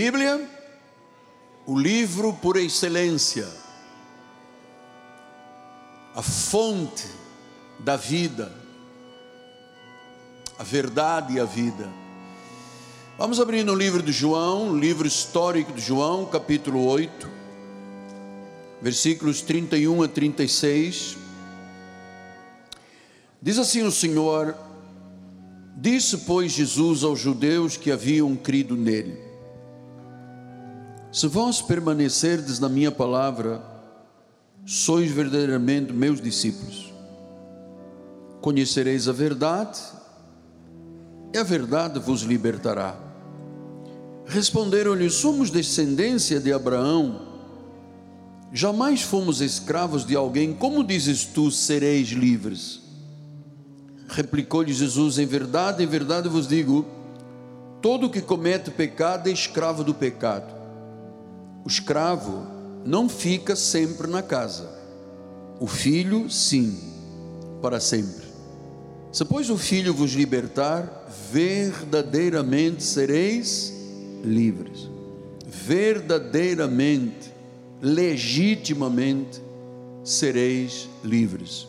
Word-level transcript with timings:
Bíblia, 0.00 0.48
o 1.66 1.76
livro 1.76 2.32
por 2.32 2.56
excelência, 2.56 3.48
a 6.14 6.22
fonte 6.22 7.08
da 7.80 7.96
vida, 7.96 8.54
a 10.56 10.62
verdade 10.62 11.34
e 11.34 11.40
a 11.40 11.44
vida. 11.44 11.88
Vamos 13.18 13.40
abrir 13.40 13.64
no 13.64 13.74
livro 13.74 14.00
de 14.00 14.12
João, 14.12 14.78
livro 14.78 15.04
histórico 15.04 15.72
de 15.72 15.80
João, 15.80 16.26
capítulo 16.26 16.86
8, 16.86 17.28
versículos 18.80 19.40
31 19.40 20.04
a 20.04 20.06
36. 20.06 21.16
Diz 23.42 23.58
assim 23.58 23.82
o 23.82 23.90
Senhor: 23.90 24.54
Disse, 25.76 26.18
pois, 26.18 26.52
Jesus 26.52 27.02
aos 27.02 27.18
judeus 27.18 27.76
que 27.76 27.90
haviam 27.90 28.36
crido 28.36 28.76
nele: 28.76 29.26
Se 31.10 31.26
vós 31.26 31.62
permanecerdes 31.62 32.58
na 32.58 32.68
minha 32.68 32.92
palavra, 32.92 33.62
sois 34.66 35.10
verdadeiramente 35.10 35.92
meus 35.92 36.20
discípulos. 36.20 36.92
Conhecereis 38.42 39.08
a 39.08 39.12
verdade, 39.12 39.80
e 41.32 41.38
a 41.38 41.42
verdade 41.42 41.98
vos 41.98 42.20
libertará. 42.22 42.94
Responderam-lhe: 44.26 45.08
Somos 45.08 45.50
descendência 45.50 46.38
de 46.38 46.52
Abraão, 46.52 47.22
jamais 48.52 49.00
fomos 49.00 49.40
escravos 49.40 50.04
de 50.04 50.14
alguém, 50.14 50.52
como 50.52 50.84
dizes 50.84 51.24
tu, 51.24 51.50
sereis 51.50 52.08
livres? 52.08 52.82
Replicou-lhe 54.08 54.74
Jesus: 54.74 55.18
Em 55.18 55.26
verdade, 55.26 55.82
em 55.82 55.86
verdade 55.86 56.28
vos 56.28 56.46
digo: 56.46 56.84
todo 57.80 58.10
que 58.10 58.20
comete 58.20 58.70
pecado 58.70 59.30
é 59.30 59.32
escravo 59.32 59.82
do 59.82 59.94
pecado. 59.94 60.57
O 61.64 61.68
escravo 61.68 62.46
não 62.84 63.08
fica 63.08 63.54
sempre 63.54 64.06
na 64.06 64.22
casa, 64.22 64.68
o 65.60 65.66
filho, 65.66 66.30
sim, 66.30 66.78
para 67.60 67.80
sempre. 67.80 68.28
Se, 69.10 69.24
pois, 69.24 69.50
o 69.50 69.56
filho 69.56 69.92
vos 69.92 70.12
libertar, 70.12 71.08
verdadeiramente 71.32 72.82
sereis 72.82 73.72
livres. 74.22 74.88
Verdadeiramente, 75.46 77.32
legitimamente 77.80 79.42
sereis 80.04 80.88
livres. 81.02 81.66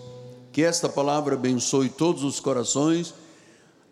Que 0.51 0.63
esta 0.63 0.89
palavra 0.89 1.35
abençoe 1.35 1.89
todos 1.89 2.23
os 2.23 2.39
corações. 2.39 3.13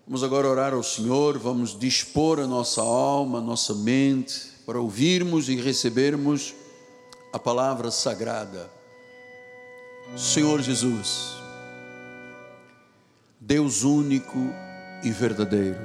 Vamos 0.05 0.23
agora 0.23 0.47
orar 0.49 0.73
ao 0.73 0.83
Senhor, 0.83 1.37
vamos 1.37 1.77
dispor 1.77 2.39
a 2.39 2.47
nossa 2.47 2.81
alma, 2.81 3.39
a 3.39 3.41
nossa 3.41 3.73
mente, 3.73 4.56
para 4.67 4.81
ouvirmos 4.81 5.47
e 5.47 5.55
recebermos 5.55 6.53
a 7.31 7.39
palavra 7.39 7.89
sagrada. 7.89 8.69
Senhor 10.17 10.61
Jesus, 10.61 11.37
Deus 13.39 13.85
único 13.85 14.37
e 15.01 15.09
verdadeiro, 15.09 15.79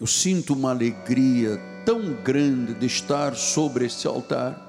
eu 0.00 0.06
sinto 0.08 0.52
uma 0.52 0.70
alegria 0.70 1.60
tão 1.86 2.12
grande 2.12 2.74
de 2.74 2.86
estar 2.86 3.36
sobre 3.36 3.86
este 3.86 4.08
altar, 4.08 4.60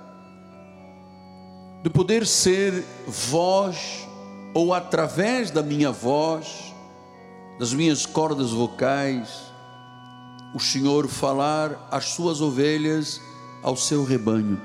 de 1.81 1.89
poder 1.89 2.27
ser 2.27 2.83
voz 3.07 4.07
ou 4.53 4.75
através 4.75 5.49
da 5.49 5.63
minha 5.63 5.91
voz, 5.91 6.71
das 7.57 7.73
minhas 7.73 8.05
cordas 8.05 8.51
vocais, 8.51 9.52
o 10.53 10.59
Senhor 10.59 11.07
falar 11.07 11.87
às 11.89 12.09
suas 12.09 12.41
ovelhas, 12.41 13.21
ao 13.61 13.75
seu 13.75 14.03
rebanho. 14.03 14.61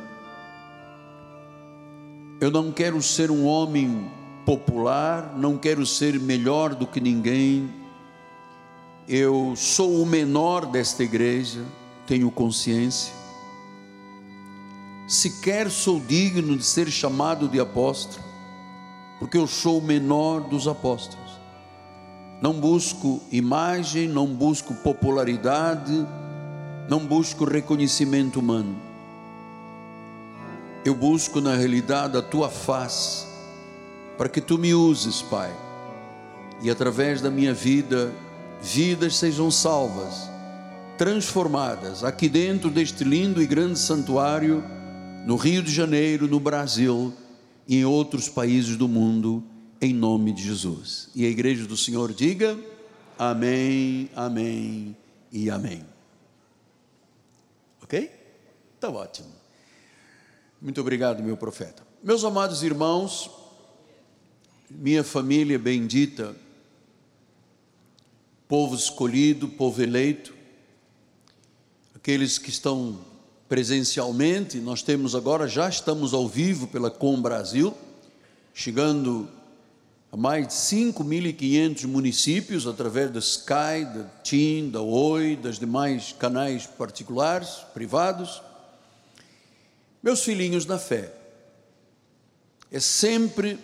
Eu 2.40 2.50
não 2.50 2.70
quero 2.70 3.02
ser 3.02 3.30
um 3.30 3.46
homem 3.46 4.10
popular, 4.44 5.34
não 5.36 5.56
quero 5.56 5.84
ser 5.84 6.18
melhor 6.20 6.74
do 6.74 6.86
que 6.86 7.00
ninguém. 7.00 7.72
Eu 9.08 9.54
sou 9.56 10.02
o 10.02 10.06
menor 10.06 10.66
desta 10.66 11.02
igreja, 11.02 11.64
tenho 12.06 12.30
consciência. 12.30 13.12
Sequer 15.08 15.70
sou 15.70 15.98
digno 15.98 16.56
de 16.56 16.64
ser 16.64 16.90
chamado 16.90 17.48
de 17.48 17.58
apóstolo 17.58 18.28
porque 19.18 19.36
eu 19.36 19.46
sou 19.46 19.78
o 19.78 19.82
menor 19.82 20.40
dos 20.40 20.68
apóstolos. 20.68 21.27
Não 22.40 22.52
busco 22.52 23.20
imagem, 23.32 24.06
não 24.06 24.26
busco 24.26 24.72
popularidade, 24.74 26.06
não 26.88 27.04
busco 27.04 27.44
reconhecimento 27.44 28.38
humano. 28.38 28.76
Eu 30.84 30.94
busco 30.94 31.40
na 31.40 31.56
realidade 31.56 32.16
a 32.16 32.22
tua 32.22 32.48
face, 32.48 33.26
para 34.16 34.28
que 34.28 34.40
tu 34.40 34.56
me 34.56 34.72
uses, 34.72 35.20
Pai, 35.20 35.52
e 36.62 36.70
através 36.70 37.20
da 37.20 37.30
minha 37.30 37.52
vida, 37.52 38.12
vidas 38.62 39.16
sejam 39.16 39.50
salvas, 39.50 40.30
transformadas 40.96 42.04
aqui 42.04 42.28
dentro 42.28 42.70
deste 42.70 43.02
lindo 43.02 43.42
e 43.42 43.46
grande 43.46 43.78
santuário, 43.78 44.62
no 45.26 45.34
Rio 45.34 45.62
de 45.62 45.72
Janeiro, 45.72 46.28
no 46.28 46.38
Brasil 46.38 47.12
e 47.66 47.78
em 47.78 47.84
outros 47.84 48.28
países 48.28 48.76
do 48.76 48.88
mundo, 48.88 49.42
em 49.80 49.94
nome 49.94 50.32
de 50.32 50.42
Jesus. 50.42 51.08
E 51.14 51.24
a 51.24 51.28
igreja 51.28 51.66
do 51.66 51.76
Senhor 51.76 52.12
diga: 52.12 52.58
Amém, 53.18 54.10
Amém 54.14 54.96
e 55.32 55.50
Amém. 55.50 55.84
Ok? 57.82 58.10
Está 58.74 58.90
ótimo. 58.90 59.28
Muito 60.60 60.80
obrigado, 60.80 61.22
meu 61.22 61.36
profeta. 61.36 61.82
Meus 62.02 62.24
amados 62.24 62.62
irmãos, 62.62 63.30
minha 64.70 65.02
família 65.02 65.58
bendita, 65.58 66.34
povo 68.46 68.74
escolhido, 68.74 69.48
povo 69.48 69.82
eleito, 69.82 70.34
aqueles 71.94 72.38
que 72.38 72.50
estão 72.50 72.98
presencialmente, 73.48 74.58
nós 74.58 74.82
temos 74.82 75.14
agora, 75.14 75.48
já 75.48 75.68
estamos 75.68 76.12
ao 76.12 76.28
vivo 76.28 76.66
pela 76.66 76.90
Com 76.90 77.20
Brasil, 77.20 77.74
chegando 78.52 79.28
a 80.10 80.16
mais 80.16 80.48
de 80.48 80.54
5.500 80.54 81.86
municípios 81.86 82.66
através 82.66 83.10
da 83.10 83.18
Sky, 83.18 83.84
da 83.94 84.04
TIM, 84.22 84.70
da 84.70 84.80
Oi, 84.80 85.36
das 85.36 85.58
demais 85.58 86.12
canais 86.12 86.66
particulares, 86.66 87.56
privados. 87.74 88.42
Meus 90.02 90.24
filhinhos 90.24 90.64
na 90.64 90.78
fé, 90.78 91.12
é 92.72 92.80
sempre 92.80 93.58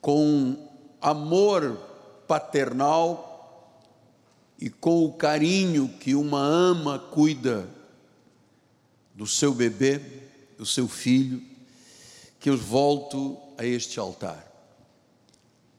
com 0.00 0.56
amor 1.00 1.76
paternal 2.28 3.24
e 4.60 4.70
com 4.70 5.04
o 5.04 5.12
carinho 5.12 5.88
que 6.00 6.14
uma 6.14 6.40
ama 6.40 6.98
cuida 6.98 7.68
do 9.14 9.26
seu 9.26 9.52
bebê, 9.52 10.00
do 10.56 10.64
seu 10.64 10.86
filho, 10.86 11.42
que 12.38 12.48
eu 12.48 12.56
volto 12.56 13.36
a 13.56 13.64
este 13.64 13.98
altar. 13.98 14.47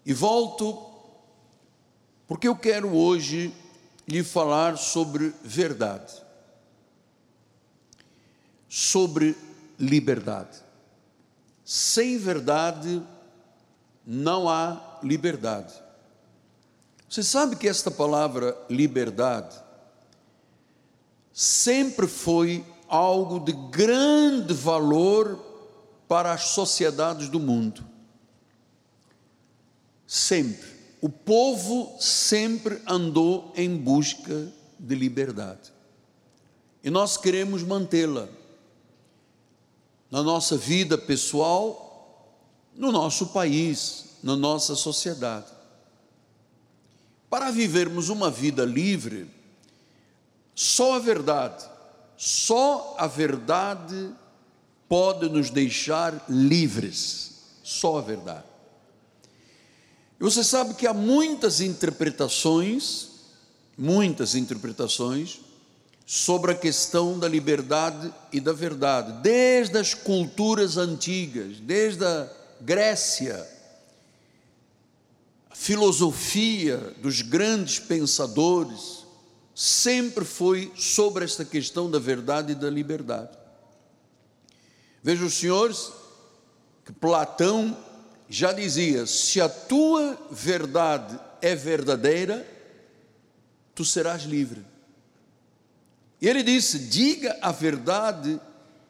E 0.10 0.14
volto 0.14 0.90
porque 2.28 2.48
eu 2.48 2.56
quero 2.56 2.96
hoje 2.96 3.54
lhe 4.08 4.24
falar 4.24 4.76
sobre 4.76 5.32
verdade, 5.44 6.12
sobre 8.68 9.38
liberdade. 9.78 10.64
Sem 11.64 12.18
verdade 12.18 13.04
não 14.04 14.50
há 14.50 14.98
liberdade. 15.04 15.76
Você 17.08 17.22
sabe 17.22 17.56
que 17.56 17.68
esta 17.68 17.92
palavra 17.92 18.58
liberdade 18.68 19.62
sempre 21.32 22.08
foi 22.08 22.66
algo 22.88 23.40
de 23.40 23.52
grande 23.52 24.56
valor 24.56 25.38
para 26.08 26.34
as 26.34 26.46
sociedades 26.46 27.30
do 27.30 27.40
mundo. 27.40 27.89
Sempre. 30.10 30.68
O 31.00 31.08
povo 31.08 31.96
sempre 32.00 32.82
andou 32.88 33.54
em 33.56 33.78
busca 33.78 34.52
de 34.80 34.96
liberdade. 34.96 35.72
E 36.84 36.90
nós 36.90 37.16
queremos 37.16 37.62
mantê-la 37.62 38.28
na 40.10 40.24
nossa 40.24 40.58
vida 40.58 40.98
pessoal, 40.98 42.36
no 42.76 42.92
nosso 42.92 43.28
país, 43.28 44.18
na 44.24 44.36
nossa 44.36 44.76
sociedade. 44.76 45.52
Para 47.30 47.52
vivermos 47.52 48.10
uma 48.10 48.32
vida 48.32 48.66
livre, 48.66 49.30
só 50.56 50.96
a 50.96 51.00
verdade 51.00 51.70
só 52.20 52.96
a 52.98 53.08
verdade 53.08 54.14
pode 54.90 55.30
nos 55.30 55.50
deixar 55.50 56.26
livres. 56.28 57.62
Só 57.64 57.98
a 57.98 58.02
verdade. 58.02 58.49
E 60.20 60.24
você 60.24 60.44
sabe 60.44 60.74
que 60.74 60.86
há 60.86 60.94
muitas 60.94 61.62
interpretações, 61.62 63.08
muitas 63.78 64.36
interpretações, 64.36 65.40
sobre 66.06 66.52
a 66.52 66.56
questão 66.56 67.18
da 67.18 67.28
liberdade 67.28 68.12
e 68.34 68.40
da 68.40 68.52
verdade, 68.52 69.22
desde 69.22 69.78
as 69.78 69.94
culturas 69.94 70.76
antigas, 70.76 71.60
desde 71.60 72.04
a 72.04 72.30
Grécia, 72.60 73.48
a 75.50 75.56
filosofia 75.56 76.78
dos 76.98 77.22
grandes 77.22 77.80
pensadores 77.80 79.06
sempre 79.56 80.26
foi 80.26 80.72
sobre 80.76 81.24
esta 81.24 81.46
questão 81.46 81.90
da 81.90 82.00
verdade 82.00 82.52
e 82.52 82.56
da 82.56 82.70
liberdade. 82.70 83.38
Veja 85.02 85.24
os 85.24 85.36
senhores 85.36 85.92
que 86.84 86.92
Platão 86.92 87.78
já 88.30 88.54
dizia: 88.54 89.08
se 89.08 89.42
a 89.42 89.50
tua 89.50 90.16
verdade 90.30 91.20
é 91.42 91.56
verdadeira, 91.56 92.48
tu 93.74 93.84
serás 93.84 94.24
livre. 94.24 94.64
E 96.22 96.28
ele 96.28 96.44
disse: 96.44 96.78
diga 96.78 97.36
a 97.42 97.52
verdade 97.52 98.40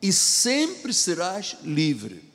e 0.02 0.12
sempre 0.12 0.94
serás 0.94 1.56
livre. 1.64 2.28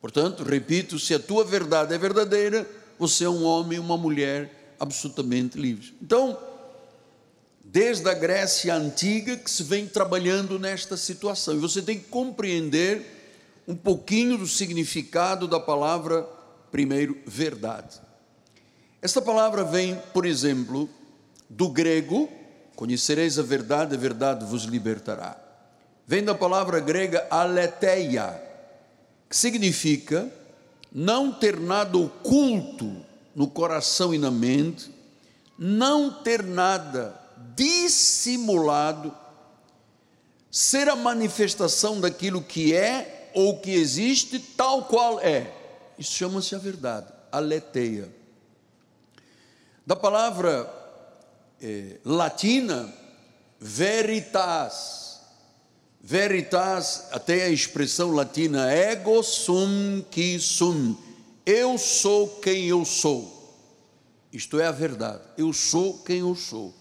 Portanto, 0.00 0.42
repito, 0.42 0.98
se 0.98 1.14
a 1.14 1.18
tua 1.20 1.44
verdade 1.44 1.94
é 1.94 1.98
verdadeira, 1.98 2.68
você 2.98 3.24
é 3.24 3.28
um 3.28 3.44
homem, 3.44 3.78
uma 3.78 3.96
mulher 3.96 4.74
absolutamente 4.80 5.56
livre. 5.56 5.94
Então, 6.02 6.36
desde 7.64 8.08
a 8.08 8.14
Grécia 8.14 8.74
antiga 8.74 9.36
que 9.36 9.48
se 9.48 9.62
vem 9.62 9.86
trabalhando 9.86 10.58
nesta 10.58 10.96
situação, 10.96 11.54
e 11.54 11.58
você 11.58 11.80
tem 11.80 12.00
que 12.00 12.08
compreender 12.08 13.21
um 13.66 13.74
pouquinho 13.74 14.38
do 14.38 14.46
significado 14.46 15.46
da 15.46 15.60
palavra, 15.60 16.22
primeiro, 16.70 17.18
verdade. 17.26 18.00
Esta 19.00 19.20
palavra 19.20 19.64
vem, 19.64 20.00
por 20.12 20.26
exemplo, 20.26 20.88
do 21.48 21.68
grego 21.68 22.28
Conhecereis 22.74 23.38
a 23.38 23.42
verdade, 23.42 23.94
a 23.94 23.98
verdade 23.98 24.44
vos 24.44 24.64
libertará. 24.64 25.36
Vem 26.06 26.24
da 26.24 26.34
palavra 26.34 26.80
grega 26.80 27.26
aletheia, 27.30 28.42
que 29.28 29.36
significa 29.36 30.28
não 30.90 31.32
ter 31.32 31.60
nada 31.60 31.96
oculto 31.96 32.92
no 33.34 33.46
coração 33.46 34.12
e 34.12 34.18
na 34.18 34.30
mente, 34.30 34.92
não 35.56 36.22
ter 36.22 36.42
nada 36.42 37.18
dissimulado, 37.54 39.14
ser 40.50 40.88
a 40.88 40.96
manifestação 40.96 42.00
daquilo 42.00 42.42
que 42.42 42.74
é 42.74 43.21
ou 43.34 43.58
que 43.58 43.70
existe 43.70 44.38
tal 44.38 44.84
qual 44.84 45.20
é. 45.20 45.52
Isso 45.98 46.12
chama-se 46.12 46.54
a 46.54 46.58
verdade, 46.58 47.06
aletheia. 47.30 48.08
Da 49.86 49.96
palavra 49.96 50.68
eh, 51.60 51.98
latina, 52.04 52.92
veritas. 53.60 55.20
Veritas, 56.04 57.06
até 57.12 57.44
a 57.44 57.48
expressão 57.48 58.10
latina, 58.10 58.72
ego 58.72 59.22
sum 59.22 60.04
qui 60.10 60.40
sum. 60.40 60.96
Eu 61.46 61.78
sou 61.78 62.28
quem 62.40 62.66
eu 62.66 62.84
sou. 62.84 63.56
Isto 64.32 64.58
é 64.58 64.66
a 64.66 64.72
verdade. 64.72 65.22
Eu 65.38 65.52
sou 65.52 65.98
quem 65.98 66.18
eu 66.18 66.34
sou. 66.34 66.74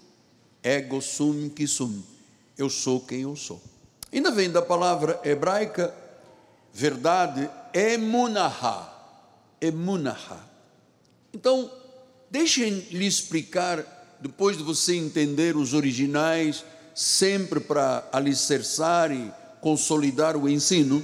Ego 0.63 1.01
sum 1.01 1.50
qui 1.50 1.68
sum. 1.68 2.01
Eu 2.57 2.69
sou 2.69 3.00
quem 3.00 3.21
eu 3.21 3.36
sou. 3.36 3.62
Ainda 4.12 4.31
vem 4.31 4.50
da 4.50 4.62
palavra 4.62 5.19
hebraica, 5.24 5.94
verdade, 6.73 7.50
emunaha. 7.73 8.89
Emunaha. 9.59 10.39
Então, 11.33 11.71
deixem 12.29 12.71
lhe 12.91 13.06
explicar 13.06 13.85
depois 14.19 14.57
de 14.57 14.63
você 14.63 14.95
entender 14.95 15.56
os 15.56 15.73
originais, 15.73 16.63
sempre 16.94 17.59
para 17.59 18.07
alicerçar 18.12 19.12
e 19.12 19.31
consolidar 19.59 20.38
o 20.38 20.47
ensino, 20.47 21.03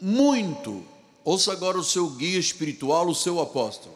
muito, 0.00 0.84
ouça 1.24 1.52
agora 1.52 1.78
o 1.78 1.84
seu 1.84 2.10
guia 2.10 2.38
espiritual, 2.38 3.08
o 3.08 3.14
seu 3.14 3.40
apóstolo, 3.40 3.94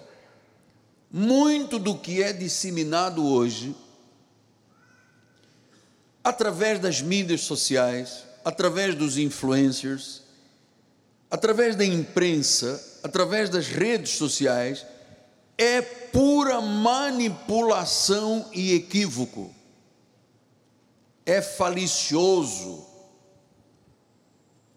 muito 1.10 1.78
do 1.78 1.98
que 1.98 2.22
é 2.22 2.32
disseminado 2.32 3.26
hoje, 3.26 3.74
através 6.22 6.78
das 6.78 7.00
mídias 7.00 7.42
sociais, 7.42 8.24
através 8.48 8.94
dos 8.94 9.18
influencers, 9.18 10.22
através 11.30 11.76
da 11.76 11.84
imprensa, 11.84 12.82
através 13.02 13.50
das 13.50 13.66
redes 13.66 14.12
sociais, 14.12 14.86
é 15.58 15.82
pura 15.82 16.58
manipulação 16.58 18.48
e 18.54 18.72
equívoco. 18.72 19.54
É 21.26 21.42
falicioso. 21.42 22.86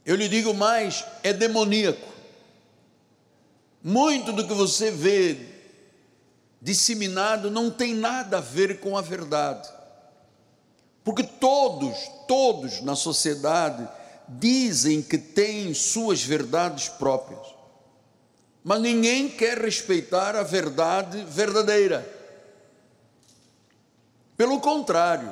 Eu 0.06 0.17
lhe 0.17 0.27
digo 0.27 0.53
mais, 0.53 1.06
é 1.24 1.31
demoníaco. 1.31 2.12
Muito 3.81 4.33
do 4.33 4.45
que 4.45 4.53
você 4.53 4.91
vê 4.91 5.38
disseminado 6.62 7.50
não 7.50 7.71
tem 7.71 7.94
nada 7.94 8.39
a 8.39 8.41
ver 8.41 8.81
com 8.81 8.97
a 8.97 9.01
verdade. 9.01 9.69
Porque 11.03 11.24
todos, 11.24 11.98
todos 12.27 12.81
na 12.81 12.95
sociedade 12.95 13.88
dizem 14.27 15.01
que 15.01 15.18
têm 15.18 15.74
suas 15.74 16.24
verdades 16.24 16.88
próprias 16.88 17.62
mas 18.63 18.80
ninguém 18.81 19.27
quer 19.27 19.57
respeitar 19.57 20.36
a 20.36 20.44
verdade 20.44 21.24
verdadeira. 21.25 22.07
Pelo 24.38 24.59
contrário, 24.59 25.31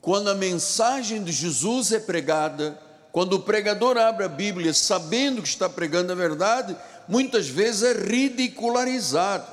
quando 0.00 0.30
a 0.30 0.34
mensagem 0.34 1.22
de 1.22 1.32
Jesus 1.32 1.92
é 1.92 2.00
pregada, 2.00 2.80
quando 3.12 3.34
o 3.34 3.42
pregador 3.42 3.98
abre 3.98 4.24
a 4.24 4.28
Bíblia 4.28 4.72
sabendo 4.72 5.42
que 5.42 5.48
está 5.48 5.68
pregando 5.68 6.12
a 6.12 6.14
verdade, 6.14 6.76
muitas 7.06 7.48
vezes 7.48 7.82
é 7.82 7.92
ridicularizado. 7.92 9.46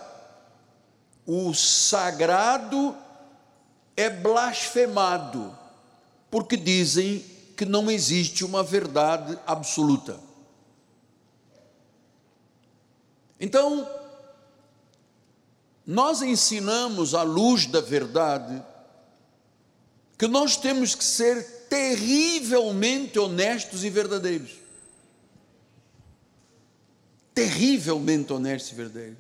O 1.26 1.54
sagrado 1.54 2.96
é 3.98 4.12
blasfemado, 4.12 5.58
porque 6.30 6.56
dizem 6.56 7.26
que 7.58 7.66
não 7.66 7.90
existe 7.90 8.46
uma 8.46 8.62
verdade 8.62 9.38
absoluta. 9.48 10.20
Então, 13.40 13.90
nós 15.86 16.22
ensinamos 16.22 17.16
à 17.16 17.24
luz 17.24 17.66
da 17.66 17.82
verdade 17.82 18.64
que 20.16 20.28
nós 20.28 20.56
temos 20.56 20.94
que 20.94 21.04
ser 21.04 21.68
terrivelmente 21.68 23.18
honestos 23.18 23.84
e 23.84 23.90
verdadeiros. 23.90 24.52
Terrivelmente 27.34 28.32
honestos 28.32 28.72
e 28.72 28.76
verdadeiros. 28.76 29.18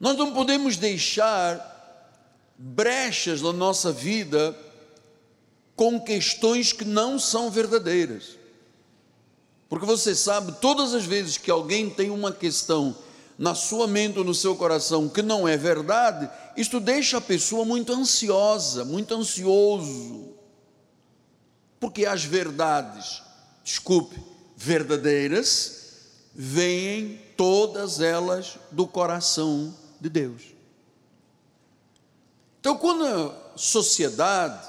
Nós 0.00 0.16
não 0.16 0.32
podemos 0.32 0.76
deixar 0.76 1.77
brechas 2.58 3.40
na 3.40 3.52
nossa 3.52 3.92
vida 3.92 4.56
com 5.76 6.00
questões 6.00 6.72
que 6.72 6.84
não 6.84 7.20
são 7.20 7.50
verdadeiras. 7.50 8.36
Porque 9.68 9.86
você 9.86 10.14
sabe, 10.14 10.52
todas 10.60 10.92
as 10.92 11.04
vezes 11.04 11.38
que 11.38 11.50
alguém 11.50 11.88
tem 11.88 12.10
uma 12.10 12.32
questão 12.32 12.96
na 13.38 13.54
sua 13.54 13.86
mente 13.86 14.18
ou 14.18 14.24
no 14.24 14.34
seu 14.34 14.56
coração 14.56 15.08
que 15.08 15.22
não 15.22 15.46
é 15.46 15.56
verdade, 15.56 16.28
isto 16.56 16.80
deixa 16.80 17.18
a 17.18 17.20
pessoa 17.20 17.64
muito 17.64 17.92
ansiosa, 17.92 18.84
muito 18.84 19.14
ansioso. 19.14 20.34
Porque 21.78 22.04
as 22.04 22.24
verdades, 22.24 23.22
desculpe, 23.62 24.20
verdadeiras, 24.56 26.00
vêm 26.34 27.20
todas 27.36 28.00
elas 28.00 28.58
do 28.72 28.84
coração 28.84 29.72
de 30.00 30.08
Deus. 30.08 30.57
Então, 32.60 32.76
quando 32.76 33.04
a 33.04 33.56
sociedade, 33.56 34.68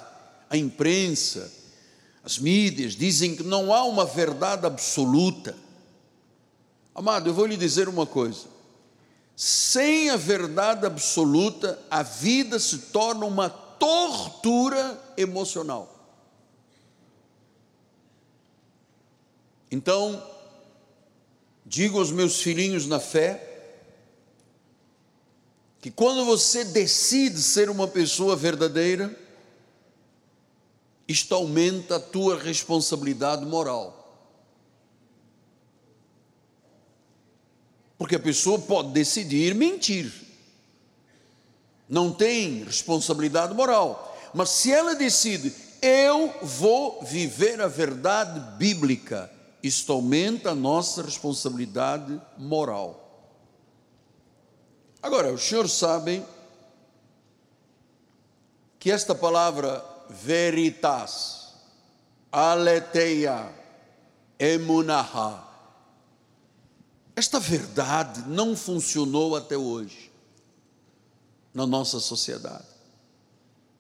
a 0.50 0.56
imprensa, 0.56 1.52
as 2.24 2.38
mídias 2.38 2.96
dizem 2.96 3.36
que 3.36 3.44
não 3.44 3.74
há 3.74 3.84
uma 3.84 4.06
verdade 4.06 4.66
absoluta, 4.66 5.58
amado, 6.94 7.30
eu 7.30 7.34
vou 7.34 7.46
lhe 7.46 7.58
dizer 7.58 7.90
uma 7.90 8.06
coisa: 8.06 8.46
sem 9.36 10.10
a 10.10 10.18
verdade 10.18 10.86
absoluta, 10.86 11.80
a 11.90 12.04
vida 12.04 12.60
se 12.60 12.78
torna 12.78 13.26
uma 13.26 13.50
tortura 13.50 15.02
emocional. 15.18 15.96
Então, 19.72 20.22
digo 21.66 22.00
aos 22.00 22.12
meus 22.12 22.42
filhinhos 22.42 22.86
na 22.86 23.00
fé, 23.00 23.49
que 25.82 25.90
quando 25.90 26.26
você 26.26 26.66
decide 26.66 27.42
ser 27.42 27.70
uma 27.70 27.88
pessoa 27.88 28.36
verdadeira, 28.36 29.18
isto 31.08 31.34
aumenta 31.34 31.96
a 31.96 32.00
tua 32.00 32.38
responsabilidade 32.38 33.46
moral. 33.46 33.96
Porque 37.98 38.16
a 38.16 38.20
pessoa 38.20 38.60
pode 38.60 38.92
decidir 38.92 39.56
mentir. 39.56 40.14
Não 41.88 42.14
tem 42.14 42.64
responsabilidade 42.64 43.54
moral. 43.54 44.18
Mas 44.34 44.50
se 44.50 44.72
ela 44.72 44.96
decide, 44.96 45.54
eu 45.82 46.34
vou 46.42 47.04
viver 47.04 47.60
a 47.62 47.68
verdade 47.68 48.58
bíblica, 48.58 49.32
isto 49.64 49.92
aumenta 49.92 50.52
a 50.52 50.56
nossa 50.56 51.02
responsabilidade 51.02 52.22
moral. 52.38 53.09
Agora, 55.02 55.32
os 55.34 55.42
senhores 55.42 55.72
sabem 55.72 56.26
que 58.78 58.92
esta 58.92 59.16
palavra 59.16 59.84
veritas, 60.10 61.54
aletheia, 62.32 63.54
emunaha, 64.38 65.48
esta 67.16 67.40
verdade 67.40 68.22
não 68.28 68.56
funcionou 68.56 69.36
até 69.36 69.58
hoje 69.58 70.10
na 71.54 71.68
nossa 71.68 72.00
sociedade, 72.00 72.68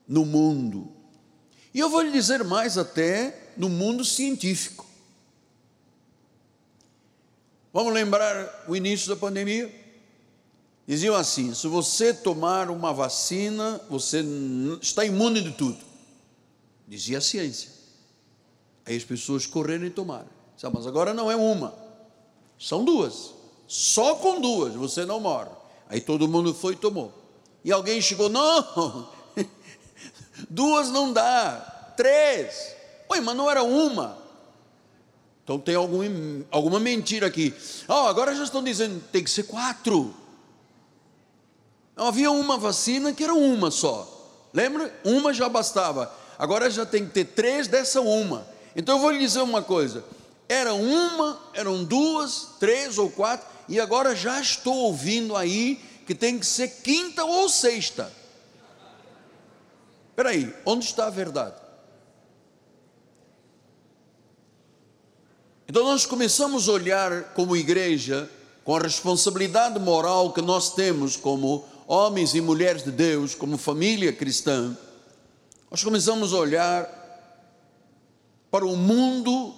no 0.07 0.25
mundo. 0.25 0.91
E 1.73 1.79
eu 1.79 1.89
vou 1.89 2.01
lhe 2.01 2.11
dizer 2.11 2.43
mais 2.43 2.77
até 2.77 3.53
no 3.55 3.69
mundo 3.69 4.03
científico. 4.03 4.85
Vamos 7.71 7.93
lembrar 7.93 8.65
o 8.67 8.75
início 8.75 9.07
da 9.07 9.15
pandemia? 9.15 9.78
Diziam 10.89 11.13
assim: 11.13 11.53
se 11.53 11.67
você 11.67 12.11
tomar 12.11 12.71
uma 12.71 12.91
vacina, 12.91 13.79
você 13.87 14.25
está 14.81 15.05
imune 15.05 15.39
de 15.39 15.51
tudo. 15.51 15.77
Dizia 16.87 17.19
a 17.19 17.21
ciência. 17.21 17.69
Aí 18.87 18.97
as 18.97 19.03
pessoas 19.03 19.45
correram 19.45 19.85
e 19.85 19.91
tomaram. 19.91 20.25
Mas 20.73 20.87
agora 20.87 21.13
não 21.13 21.29
é 21.29 21.35
uma, 21.35 21.75
são 22.57 22.83
duas. 22.83 23.35
Só 23.67 24.15
com 24.15 24.41
duas 24.41 24.73
você 24.73 25.05
não 25.05 25.19
morre. 25.19 25.51
Aí 25.87 26.01
todo 26.01 26.27
mundo 26.27 26.55
foi 26.55 26.73
e 26.73 26.77
tomou. 26.77 27.13
E 27.63 27.71
alguém 27.71 28.01
chegou: 28.01 28.27
não, 28.27 29.07
duas 30.49 30.89
não 30.89 31.13
dá, 31.13 31.93
três. 31.95 32.75
Oi, 33.09 33.21
mas 33.21 33.37
não 33.37 33.47
era 33.47 33.61
uma. 33.61 34.17
Então 35.43 35.59
tem 35.59 35.75
algum, 35.75 36.01
alguma 36.49 36.79
mentira 36.79 37.27
aqui. 37.27 37.53
Oh, 37.87 38.07
agora 38.07 38.33
já 38.33 38.43
estão 38.43 38.63
dizendo 38.63 38.99
tem 39.11 39.23
que 39.23 39.29
ser 39.29 39.43
quatro. 39.43 40.15
Não 41.99 42.07
havia 42.07 42.31
uma 42.31 42.57
vacina 42.57 43.11
que 43.11 43.25
era 43.25 43.33
uma 43.33 43.69
só. 43.69 44.07
Lembra? 44.53 44.97
Uma 45.03 45.33
já 45.33 45.49
bastava. 45.49 46.09
Agora 46.37 46.71
já 46.71 46.85
tem 46.85 47.05
que 47.05 47.11
ter 47.11 47.25
três 47.25 47.67
dessa 47.67 47.99
uma. 47.99 48.47
Então 48.73 48.95
eu 48.95 49.01
vou 49.01 49.11
lhe 49.11 49.19
dizer 49.19 49.41
uma 49.41 49.61
coisa: 49.61 50.05
era 50.47 50.73
uma, 50.73 51.37
eram 51.53 51.83
duas, 51.83 52.51
três 52.57 52.97
ou 52.97 53.09
quatro, 53.09 53.45
e 53.67 53.81
agora 53.81 54.15
já 54.15 54.39
estou 54.39 54.73
ouvindo 54.73 55.35
aí 55.35 55.75
que 56.07 56.15
tem 56.15 56.39
que 56.39 56.45
ser 56.45 56.69
quinta 56.69 57.25
ou 57.25 57.49
sexta. 57.49 58.09
Espera 60.11 60.29
aí, 60.29 60.55
onde 60.65 60.85
está 60.85 61.07
a 61.07 61.09
verdade? 61.09 61.57
Então 65.67 65.83
nós 65.83 66.05
começamos 66.05 66.69
a 66.69 66.71
olhar 66.71 67.33
como 67.33 67.57
igreja, 67.57 68.31
com 68.63 68.73
a 68.73 68.79
responsabilidade 68.79 69.77
moral 69.79 70.31
que 70.31 70.41
nós 70.41 70.73
temos 70.73 71.17
como 71.17 71.67
homens 71.91 72.35
e 72.35 72.41
mulheres 72.41 72.83
de 72.83 72.91
Deus, 72.91 73.33
como 73.33 73.57
família 73.57 74.13
cristã, 74.13 74.77
nós 75.71 75.83
começamos 75.83 76.35
a 76.35 76.37
olhar 76.37 76.87
para 78.51 78.63
o 78.63 78.77
mundo 78.77 79.55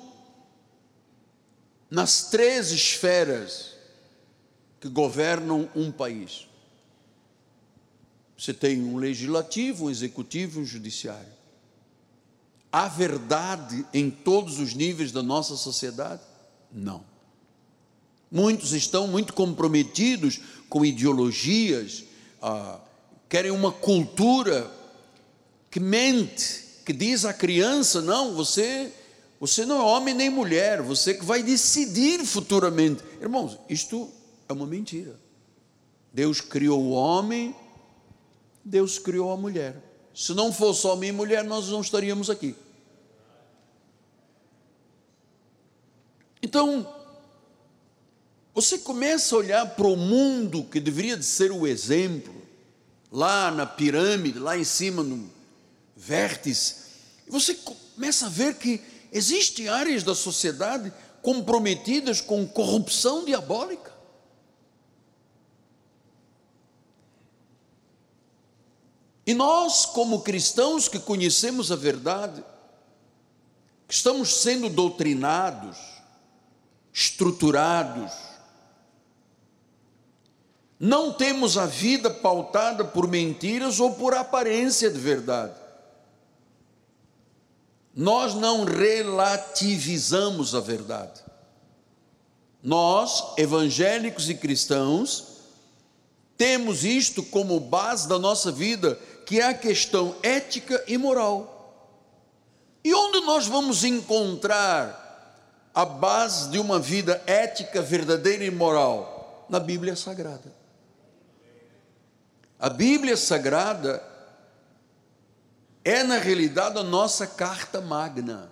nas 1.89 2.29
três 2.29 2.71
esferas 2.71 3.73
que 4.79 4.87
governam 4.87 5.69
um 5.75 5.91
país. 5.91 6.47
Você 8.37 8.53
tem 8.53 8.81
um 8.81 8.95
legislativo, 8.95 9.85
um 9.85 9.89
executivo 9.89 10.61
e 10.61 10.63
um 10.63 10.65
judiciário. 10.65 11.33
Há 12.71 12.87
verdade 12.87 13.85
em 13.93 14.09
todos 14.09 14.57
os 14.57 14.73
níveis 14.73 15.11
da 15.11 15.21
nossa 15.21 15.57
sociedade? 15.57 16.21
Não. 16.71 17.03
Muitos 18.31 18.71
estão 18.71 19.05
muito 19.05 19.33
comprometidos 19.33 20.39
com 20.69 20.85
ideologias, 20.85 22.05
ah, 22.41 22.79
querem 23.29 23.51
uma 23.51 23.71
cultura 23.71 24.69
que 25.69 25.79
mente, 25.79 26.65
que 26.85 26.93
diz 26.93 27.25
à 27.25 27.33
criança: 27.33 28.01
não, 28.01 28.33
você, 28.33 28.91
você 29.39 29.65
não 29.65 29.77
é 29.77 29.83
homem 29.83 30.13
nem 30.13 30.29
mulher, 30.29 30.81
você 30.81 31.13
que 31.13 31.23
vai 31.23 31.43
decidir 31.43 32.25
futuramente. 32.25 33.03
Irmãos, 33.21 33.57
isto 33.69 34.09
é 34.49 34.53
uma 34.53 34.65
mentira. 34.65 35.19
Deus 36.13 36.41
criou 36.41 36.81
o 36.81 36.91
homem, 36.91 37.55
Deus 38.63 38.99
criou 38.99 39.31
a 39.31 39.37
mulher. 39.37 39.75
Se 40.13 40.33
não 40.33 40.51
fosse 40.51 40.85
homem 40.87 41.09
e 41.09 41.13
mulher, 41.13 41.43
nós 41.43 41.69
não 41.69 41.79
estaríamos 41.79 42.29
aqui. 42.29 42.55
Então, 46.41 47.00
você 48.53 48.77
começa 48.77 49.33
a 49.33 49.37
olhar 49.37 49.65
para 49.75 49.87
o 49.87 49.95
mundo 49.95 50.63
que 50.63 50.79
deveria 50.79 51.15
de 51.15 51.25
ser 51.25 51.51
o 51.51 51.65
exemplo, 51.65 52.33
lá 53.11 53.49
na 53.51 53.65
pirâmide, 53.65 54.39
lá 54.39 54.57
em 54.57 54.63
cima 54.63 55.03
no 55.03 55.29
vértice, 55.95 56.75
e 57.27 57.31
você 57.31 57.53
começa 57.53 58.25
a 58.25 58.29
ver 58.29 58.55
que 58.55 58.81
existem 59.11 59.69
áreas 59.69 60.03
da 60.03 60.15
sociedade 60.15 60.91
comprometidas 61.21 62.19
com 62.19 62.47
corrupção 62.47 63.23
diabólica. 63.23 63.91
E 69.25 69.33
nós, 69.33 69.85
como 69.85 70.21
cristãos 70.21 70.89
que 70.89 70.99
conhecemos 70.99 71.71
a 71.71 71.75
verdade, 71.75 72.43
que 73.87 73.93
estamos 73.93 74.41
sendo 74.41 74.67
doutrinados, 74.67 75.77
estruturados, 76.91 78.11
não 80.83 81.13
temos 81.13 81.59
a 81.59 81.67
vida 81.67 82.09
pautada 82.09 82.83
por 82.83 83.07
mentiras 83.07 83.79
ou 83.79 83.93
por 83.93 84.15
aparência 84.15 84.89
de 84.89 84.97
verdade. 84.97 85.53
Nós 87.95 88.33
não 88.33 88.63
relativizamos 88.63 90.55
a 90.55 90.59
verdade. 90.59 91.21
Nós, 92.63 93.23
evangélicos 93.37 94.27
e 94.27 94.33
cristãos, 94.33 95.41
temos 96.35 96.83
isto 96.83 97.21
como 97.21 97.59
base 97.59 98.07
da 98.07 98.17
nossa 98.17 98.51
vida, 98.51 98.97
que 99.27 99.39
é 99.39 99.43
a 99.43 99.53
questão 99.53 100.15
ética 100.23 100.83
e 100.87 100.97
moral. 100.97 102.09
E 102.83 102.91
onde 102.91 103.21
nós 103.21 103.45
vamos 103.45 103.83
encontrar 103.83 104.97
a 105.75 105.85
base 105.85 106.49
de 106.49 106.57
uma 106.57 106.79
vida 106.79 107.21
ética, 107.27 107.83
verdadeira 107.83 108.43
e 108.43 108.49
moral? 108.49 109.45
Na 109.47 109.59
Bíblia 109.59 109.95
Sagrada. 109.95 110.60
A 112.61 112.69
Bíblia 112.69 113.17
Sagrada 113.17 114.03
é, 115.83 116.03
na 116.03 116.19
realidade, 116.19 116.77
a 116.77 116.83
nossa 116.83 117.25
carta 117.25 117.81
magna. 117.81 118.51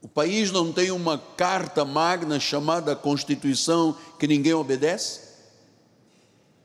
O 0.00 0.08
país 0.08 0.50
não 0.50 0.72
tem 0.72 0.90
uma 0.90 1.18
carta 1.18 1.84
magna 1.84 2.40
chamada 2.40 2.96
Constituição 2.96 3.94
que 4.18 4.26
ninguém 4.26 4.54
obedece? 4.54 5.20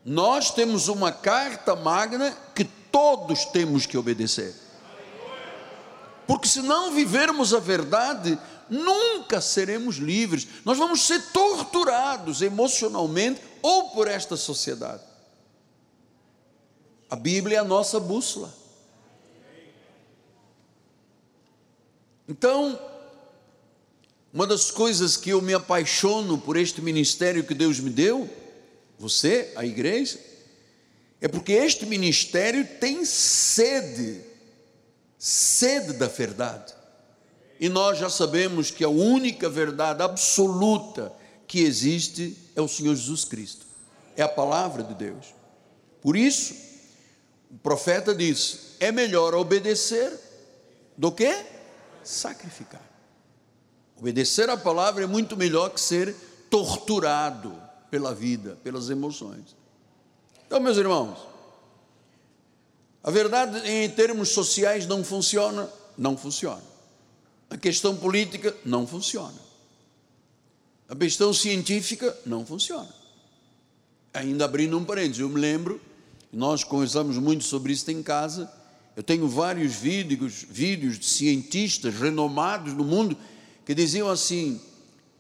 Nós 0.06 0.52
temos 0.52 0.88
uma 0.88 1.12
carta 1.12 1.76
magna 1.76 2.32
que 2.56 2.64
todos 2.64 3.44
temos 3.44 3.86
que 3.86 3.98
obedecer. 3.98 4.56
Porque 6.26 6.48
se 6.48 6.62
não 6.62 6.94
vivermos 6.94 7.54
a 7.54 7.60
verdade, 7.60 8.40
nunca 8.70 9.42
seremos 9.42 9.96
livres. 9.96 10.48
Nós 10.64 10.78
vamos 10.78 11.06
ser 11.06 11.22
torturados 11.32 12.42
emocionalmente 12.42 13.42
ou 13.62 13.90
por 13.90 14.08
esta 14.08 14.38
sociedade. 14.38 15.04
A 17.10 17.16
Bíblia 17.16 17.58
é 17.58 17.60
a 17.60 17.66
nossa 17.66 18.00
bússola. 18.00 18.54
Então, 22.28 22.80
uma 24.32 24.46
das 24.46 24.70
coisas 24.70 25.18
que 25.18 25.32
eu 25.32 25.42
me 25.42 25.54
apaixono 25.56 26.38
por 26.38 26.56
este 26.56 26.82
ministério 26.82 27.44
que 27.44 27.56
Deus 27.56 27.80
me 27.80 27.90
deu, 27.90 28.30
você, 29.00 29.52
a 29.56 29.66
igreja, 29.66 30.20
é 31.20 31.28
porque 31.28 31.54
este 31.54 31.86
ministério 31.86 32.68
tem 32.80 33.04
sede, 33.04 34.22
sede 35.18 35.94
da 35.94 36.08
verdade. 36.08 36.74
E 37.60 37.68
nós 37.68 37.98
já 37.98 38.10
sabemos 38.10 38.72
que 38.72 38.84
a 38.84 38.90
única 38.90 39.50
verdade 39.50 40.02
absoluta 40.02 41.12
que 41.48 41.60
existe 41.60 42.38
é 42.56 42.62
o 42.62 42.68
Senhor 42.68 42.96
Jesus 42.96 43.26
Cristo, 43.26 43.66
é 44.16 44.22
a 44.22 44.30
palavra 44.30 44.84
de 44.84 44.94
Deus. 44.94 45.34
Por 46.02 46.16
isso, 46.16 46.54
o 47.52 47.58
profeta 47.58 48.16
diz: 48.16 48.76
é 48.80 48.92
melhor 48.92 49.36
obedecer 49.36 50.12
do 50.98 51.12
que 51.12 51.36
sacrificar. 52.04 52.88
Obedecer 53.98 54.50
a 54.50 54.56
palavra 54.56 55.04
é 55.04 55.08
muito 55.08 55.36
melhor 55.36 55.70
que 55.70 55.82
ser 55.82 56.16
torturado 56.50 57.54
pela 57.92 58.14
vida, 58.16 58.58
pelas 58.64 58.90
emoções. 58.90 59.58
Então, 60.46 60.60
meus 60.60 60.78
irmãos, 60.78 61.18
A 63.04 63.12
verdade, 63.12 63.68
em 63.70 63.90
termos 63.90 64.30
sociais, 64.30 64.86
não 64.86 65.04
funciona? 65.04 65.70
Não 65.98 66.18
funciona. 66.18 66.62
A 67.50 67.58
questão 67.58 67.96
política 67.96 68.56
não 68.64 68.86
funciona. 68.86 69.40
A 70.88 70.96
questão 70.96 71.34
científica 71.34 72.16
não 72.26 72.46
funciona. 72.46 72.90
Ainda 74.14 74.46
abrindo 74.46 74.78
um 74.78 74.84
parênteses, 74.86 75.20
eu 75.20 75.30
me 75.30 75.40
lembro, 75.40 75.80
nós 76.32 76.64
conversamos 76.64 77.18
muito 77.18 77.44
sobre 77.44 77.74
isso 77.74 77.90
em 77.92 78.04
casa. 78.04 78.52
Eu 78.96 79.04
tenho 79.04 79.28
vários 79.28 79.76
vídeos, 79.76 80.46
vídeos 80.50 81.00
de 81.00 81.06
cientistas 81.06 81.96
renomados 81.96 82.74
no 82.74 82.84
mundo 82.84 83.18
que 83.66 83.74
diziam 83.74 84.10
assim: 84.10 84.60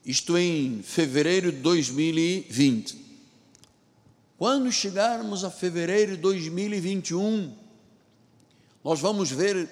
isto 0.05 0.37
em 0.37 0.81
fevereiro 0.81 1.51
de 1.51 1.59
2020. 1.59 2.97
Quando 4.37 4.71
chegarmos 4.71 5.43
a 5.43 5.51
fevereiro 5.51 6.15
de 6.15 6.21
2021, 6.21 7.53
nós 8.83 8.99
vamos 8.99 9.29
ver 9.29 9.69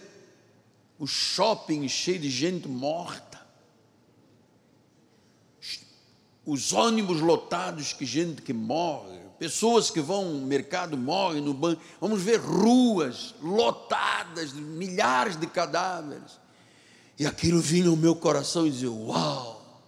o 1.00 1.06
shopping 1.06 1.88
cheio 1.88 2.20
de 2.20 2.30
gente 2.30 2.68
morta, 2.68 3.46
os 6.46 6.72
ônibus 6.72 7.20
lotados 7.20 7.94
que 7.94 8.06
gente 8.06 8.42
que 8.42 8.54
morre, 8.54 9.20
pessoas 9.38 9.92
que 9.92 10.00
vão 10.00 10.34
no 10.34 10.48
mercado 10.48 10.98
morrem 10.98 11.42
no 11.42 11.54
banco, 11.54 11.82
vamos 12.00 12.22
ver 12.22 12.40
ruas 12.40 13.36
lotadas 13.42 14.54
de 14.54 14.62
milhares 14.62 15.36
de 15.36 15.46
cadáveres. 15.46 16.40
E 17.20 17.26
aquilo 17.26 17.60
vinha 17.60 17.90
ao 17.90 17.96
meu 17.96 18.16
coração 18.16 18.66
e 18.66 18.72
dizia: 18.72 18.92
Uau, 18.92 19.82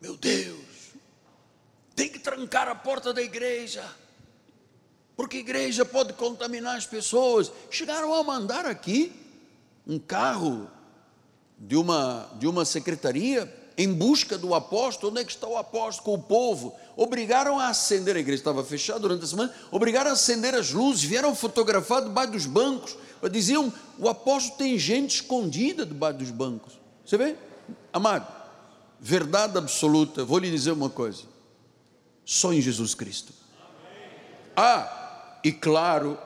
meu 0.00 0.16
Deus, 0.16 0.60
tem 1.96 2.08
que 2.08 2.18
trancar 2.18 2.68
a 2.68 2.74
porta 2.74 3.12
da 3.12 3.22
igreja, 3.22 3.84
porque 5.20 5.36
igreja 5.36 5.84
pode 5.84 6.14
contaminar 6.14 6.78
as 6.78 6.86
pessoas. 6.86 7.52
Chegaram 7.70 8.14
a 8.14 8.24
mandar 8.24 8.64
aqui 8.64 9.12
um 9.86 9.98
carro 9.98 10.66
de 11.58 11.76
uma, 11.76 12.26
de 12.38 12.46
uma 12.46 12.64
secretaria 12.64 13.54
em 13.76 13.92
busca 13.92 14.38
do 14.38 14.54
apóstolo. 14.54 15.12
Onde 15.12 15.20
é 15.20 15.24
que 15.26 15.32
está 15.32 15.46
o 15.46 15.58
apóstolo 15.58 16.04
com 16.06 16.14
o 16.14 16.22
povo? 16.26 16.74
Obrigaram 16.96 17.60
a 17.60 17.68
acender, 17.68 18.16
a 18.16 18.18
igreja 18.18 18.40
estava 18.40 18.64
fechada 18.64 18.98
durante 18.98 19.22
a 19.22 19.26
semana, 19.26 19.54
obrigaram 19.70 20.08
a 20.08 20.14
acender 20.14 20.54
as 20.54 20.70
luzes, 20.70 21.04
vieram 21.04 21.34
fotografar 21.34 22.02
debaixo 22.02 22.32
dos 22.32 22.46
bancos. 22.46 22.96
Diziam: 23.30 23.70
o 23.98 24.08
apóstolo 24.08 24.56
tem 24.56 24.78
gente 24.78 25.16
escondida 25.16 25.84
debaixo 25.84 26.20
dos 26.20 26.30
bancos. 26.30 26.80
Você 27.04 27.18
vê? 27.18 27.36
Amado, 27.92 28.26
verdade 28.98 29.58
absoluta, 29.58 30.24
vou 30.24 30.38
lhe 30.38 30.50
dizer 30.50 30.70
uma 30.70 30.88
coisa 30.88 31.24
só 32.24 32.54
em 32.54 32.62
Jesus 32.62 32.94
Cristo. 32.94 33.34
Ah, 34.56 34.99
e 35.42 35.52
claro, 35.52 36.18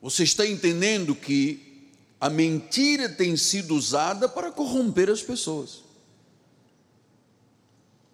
você 0.00 0.22
está 0.22 0.46
entendendo 0.46 1.14
que 1.14 1.88
a 2.20 2.28
mentira 2.28 3.08
tem 3.08 3.36
sido 3.36 3.74
usada 3.74 4.28
para 4.28 4.50
corromper 4.50 5.08
as 5.10 5.22
pessoas. 5.22 5.82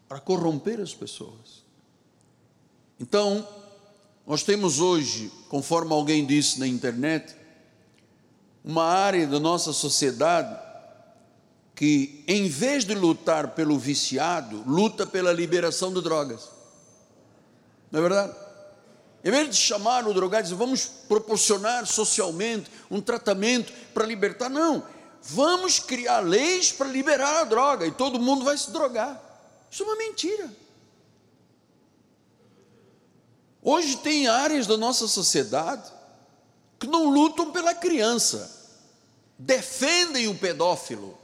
Para 0.09 0.21
corromper 0.21 0.81
as 0.81 0.95
pessoas. 0.95 1.65
Então, 3.01 3.47
nós 4.27 4.43
temos 4.43 4.81
hoje, 4.81 5.31
conforme 5.49 5.93
alguém 5.93 6.25
disse 6.25 6.59
na 6.59 6.67
internet, 6.67 7.35
uma 8.65 8.85
área 8.85 9.27
da 9.27 9.39
nossa 9.39 9.73
sociedade 9.73 10.57
que, 11.75 12.25
em 12.27 12.49
vez 12.49 12.85
de 12.85 12.95
lutar 12.95 13.55
pelo 13.55 13.79
viciado, 13.79 14.65
luta 14.67 15.07
pela 15.07 15.33
liberação 15.33 15.93
de 15.93 16.01
drogas. 16.01 16.49
Não 17.93 18.01
é 18.01 18.03
verdade? 18.03 18.46
Em 19.27 19.31
vez 19.33 19.51
de 19.51 19.57
chamar 19.57 20.07
o 20.07 20.15
drogado 20.15 20.43
e 20.43 20.45
dizer, 20.45 20.55
vamos 20.55 20.87
proporcionar 20.87 21.85
socialmente 21.85 22.71
um 22.89 23.01
tratamento 23.01 23.73
para 23.93 24.07
libertar, 24.07 24.49
não. 24.49 24.87
Vamos 25.21 25.81
criar 25.81 26.21
leis 26.21 26.71
para 26.71 26.87
liberar 26.87 27.41
a 27.41 27.43
droga 27.45 27.85
e 27.85 27.91
todo 27.91 28.21
mundo 28.21 28.45
vai 28.45 28.57
se 28.57 28.71
drogar. 28.71 29.21
Isso 29.69 29.83
é 29.83 29.87
uma 29.87 29.97
mentira. 29.97 30.49
Hoje 33.61 33.97
tem 33.97 34.29
áreas 34.29 34.65
da 34.65 34.77
nossa 34.77 35.09
sociedade 35.09 35.91
que 36.79 36.87
não 36.87 37.11
lutam 37.11 37.51
pela 37.51 37.75
criança, 37.75 38.79
defendem 39.37 40.29
o 40.29 40.39
pedófilo. 40.39 41.19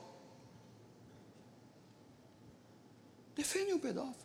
Defendem 3.37 3.75
o 3.75 3.79
pedófilo. 3.79 4.17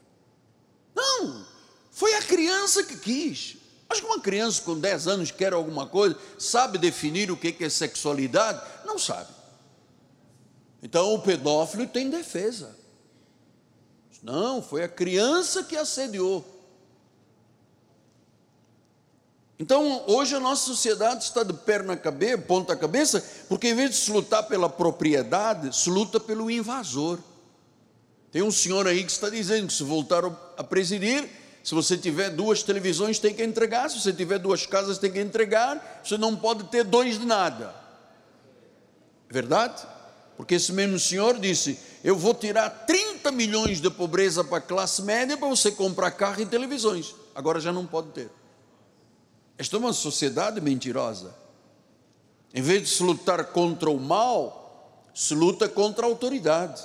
Não, 0.95 1.45
foi 1.91 2.15
a 2.15 2.23
criança 2.23 2.83
que 2.83 2.97
quis. 2.97 3.56
Acho 3.89 4.01
que 4.01 4.07
uma 4.07 4.21
criança 4.21 4.61
com 4.61 4.77
10 4.77 5.07
anos 5.07 5.31
quer 5.31 5.53
alguma 5.53 5.87
coisa, 5.87 6.17
sabe 6.37 6.77
definir 6.77 7.31
o 7.31 7.37
que 7.37 7.55
é 7.63 7.69
sexualidade? 7.69 8.61
Não 8.85 8.97
sabe. 8.99 9.29
Então 10.81 11.13
o 11.13 11.21
pedófilo 11.21 11.87
tem 11.87 12.09
defesa. 12.09 12.75
Não, 14.21 14.61
foi 14.61 14.83
a 14.83 14.89
criança 14.89 15.63
que 15.63 15.77
assediou. 15.77 16.45
Então, 19.59 20.03
hoje 20.05 20.35
a 20.35 20.39
nossa 20.39 20.65
sociedade 20.65 21.23
está 21.23 21.41
de 21.41 21.53
perna 21.53 21.97
cabeça, 21.97 22.37
ponta 22.37 22.75
cabeça, 22.75 23.25
porque 23.49 23.69
em 23.69 23.75
vez 23.75 23.89
de 23.89 23.95
se 23.95 24.11
lutar 24.11 24.43
pela 24.43 24.69
propriedade, 24.69 25.75
se 25.75 25.89
luta 25.89 26.19
pelo 26.19 26.51
invasor. 26.51 27.19
Tem 28.31 28.43
um 28.43 28.51
senhor 28.51 28.85
aí 28.85 29.03
que 29.03 29.11
está 29.11 29.29
dizendo 29.29 29.67
que 29.67 29.73
se 29.73 29.83
voltar 29.83 30.23
a 30.57 30.63
presidir, 30.63 31.27
se 31.67 31.75
você 31.75 31.97
tiver 31.97 32.29
duas 32.29 32.63
televisões, 32.63 33.19
tem 33.19 33.33
que 33.33 33.43
entregar. 33.43 33.89
Se 33.89 33.99
você 33.99 34.13
tiver 34.13 34.39
duas 34.39 34.65
casas, 34.65 34.97
tem 34.97 35.11
que 35.11 35.19
entregar. 35.19 35.99
Você 36.01 36.17
não 36.17 36.33
pode 36.33 36.63
ter 36.69 36.85
dois 36.85 37.19
de 37.19 37.25
nada. 37.25 37.75
Verdade? 39.29 39.85
Porque 40.37 40.55
esse 40.55 40.71
mesmo 40.71 40.97
senhor 40.97 41.37
disse: 41.37 41.77
Eu 42.01 42.15
vou 42.15 42.33
tirar 42.33 42.69
30 42.69 43.33
milhões 43.33 43.81
de 43.81 43.89
pobreza 43.89 44.45
para 44.45 44.59
a 44.59 44.61
classe 44.61 45.01
média 45.01 45.35
para 45.35 45.49
você 45.49 45.69
comprar 45.69 46.11
carro 46.11 46.41
e 46.41 46.45
televisões. 46.45 47.13
Agora 47.35 47.59
já 47.59 47.73
não 47.73 47.85
pode 47.85 48.11
ter. 48.11 48.29
Esta 49.57 49.75
é 49.75 49.79
uma 49.79 49.91
sociedade 49.91 50.61
mentirosa. 50.61 51.35
Em 52.53 52.61
vez 52.61 52.83
de 52.83 52.87
se 52.87 53.03
lutar 53.03 53.43
contra 53.47 53.89
o 53.89 53.99
mal, 53.99 55.03
se 55.13 55.35
luta 55.35 55.67
contra 55.67 56.05
a 56.05 56.09
autoridade. 56.09 56.81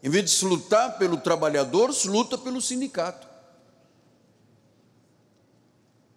Em 0.00 0.08
vez 0.08 0.26
de 0.26 0.30
se 0.30 0.44
lutar 0.44 0.98
pelo 0.98 1.16
trabalhador, 1.16 1.92
se 1.92 2.06
luta 2.06 2.38
pelo 2.38 2.60
sindicato. 2.60 3.31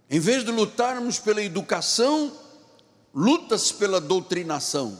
Em 0.09 0.19
vez 0.19 0.43
de 0.43 0.51
lutarmos 0.51 1.19
pela 1.19 1.41
educação, 1.41 2.31
luta-se 3.13 3.73
pela 3.73 3.99
doutrinação. 3.99 4.97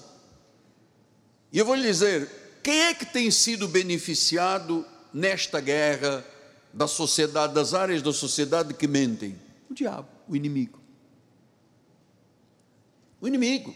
E 1.52 1.60
eu 1.60 1.66
vou 1.66 1.76
lhe 1.76 1.84
dizer: 1.84 2.60
quem 2.64 2.82
é 2.82 2.94
que 2.94 3.06
tem 3.06 3.30
sido 3.32 3.68
beneficiado 3.68 4.86
nesta 5.14 5.62
guerra 5.62 6.26
da 6.74 6.88
sociedade, 6.88 7.54
das 7.54 7.74
áreas 7.74 8.02
da 8.02 8.12
sociedade 8.12 8.74
que 8.74 8.88
mentem? 8.88 9.40
O 9.70 9.74
diabo, 9.74 10.08
o 10.28 10.36
inimigo. 10.36 10.80
O 13.22 13.28
inimigo. 13.28 13.74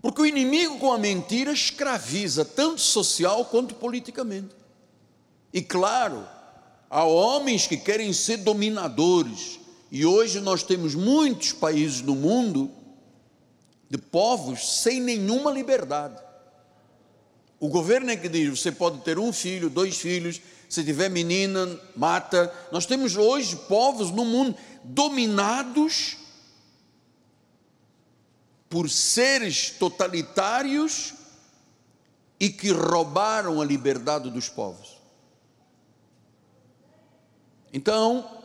Porque 0.00 0.22
o 0.22 0.26
inimigo 0.26 0.78
com 0.78 0.92
a 0.92 0.98
mentira 0.98 1.52
escraviza, 1.52 2.44
tanto 2.44 2.80
social 2.80 3.44
quanto 3.44 3.74
politicamente. 3.74 4.54
E 5.52 5.60
claro, 5.60 6.26
há 6.88 7.04
homens 7.04 7.66
que 7.66 7.76
querem 7.76 8.12
ser 8.12 8.38
dominadores, 8.38 9.59
e 9.90 10.06
hoje 10.06 10.40
nós 10.40 10.62
temos 10.62 10.94
muitos 10.94 11.52
países 11.52 12.00
no 12.02 12.14
mundo 12.14 12.70
de 13.88 13.98
povos 13.98 14.80
sem 14.82 15.00
nenhuma 15.00 15.50
liberdade. 15.50 16.22
O 17.58 17.68
governo 17.68 18.10
é 18.10 18.16
que 18.16 18.28
diz: 18.28 18.58
você 18.58 18.70
pode 18.70 19.00
ter 19.00 19.18
um 19.18 19.32
filho, 19.32 19.68
dois 19.68 19.98
filhos, 19.98 20.40
se 20.68 20.84
tiver 20.84 21.10
menina, 21.10 21.78
mata. 21.96 22.52
Nós 22.70 22.86
temos 22.86 23.16
hoje 23.16 23.56
povos 23.68 24.12
no 24.12 24.24
mundo 24.24 24.56
dominados 24.84 26.16
por 28.68 28.88
seres 28.88 29.70
totalitários 29.70 31.14
e 32.38 32.48
que 32.48 32.70
roubaram 32.70 33.60
a 33.60 33.64
liberdade 33.64 34.30
dos 34.30 34.48
povos. 34.48 35.00
Então, 37.72 38.39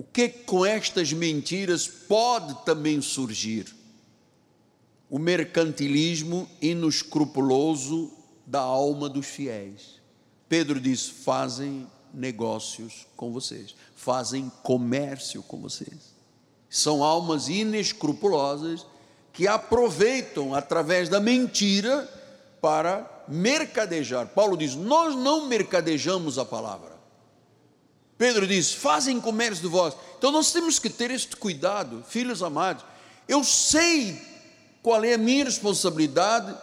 o 0.00 0.02
que 0.02 0.30
com 0.30 0.64
estas 0.64 1.12
mentiras 1.12 1.86
pode 1.86 2.64
também 2.64 3.02
surgir? 3.02 3.66
O 5.10 5.18
mercantilismo 5.18 6.48
inescrupuloso 6.62 8.10
da 8.46 8.60
alma 8.60 9.10
dos 9.10 9.26
fiéis. 9.26 10.00
Pedro 10.48 10.80
diz: 10.80 11.06
fazem 11.06 11.86
negócios 12.14 13.06
com 13.14 13.30
vocês, 13.30 13.74
fazem 13.94 14.50
comércio 14.62 15.42
com 15.42 15.60
vocês. 15.60 16.14
São 16.70 17.04
almas 17.04 17.50
inescrupulosas 17.50 18.86
que 19.34 19.46
aproveitam 19.46 20.54
através 20.54 21.10
da 21.10 21.20
mentira 21.20 22.08
para 22.58 23.24
mercadejar. 23.28 24.28
Paulo 24.28 24.56
diz: 24.56 24.74
Nós 24.74 25.14
não 25.14 25.46
mercadejamos 25.46 26.38
a 26.38 26.44
palavra. 26.46 26.99
Pedro 28.20 28.46
diz: 28.46 28.74
fazem 28.74 29.18
comércio 29.18 29.62
de 29.62 29.68
vós. 29.68 29.96
Então 30.18 30.30
nós 30.30 30.52
temos 30.52 30.78
que 30.78 30.90
ter 30.90 31.10
este 31.10 31.34
cuidado, 31.36 32.04
filhos 32.06 32.42
amados. 32.42 32.84
Eu 33.26 33.42
sei 33.42 34.20
qual 34.82 35.02
é 35.02 35.14
a 35.14 35.18
minha 35.18 35.42
responsabilidade, 35.42 36.54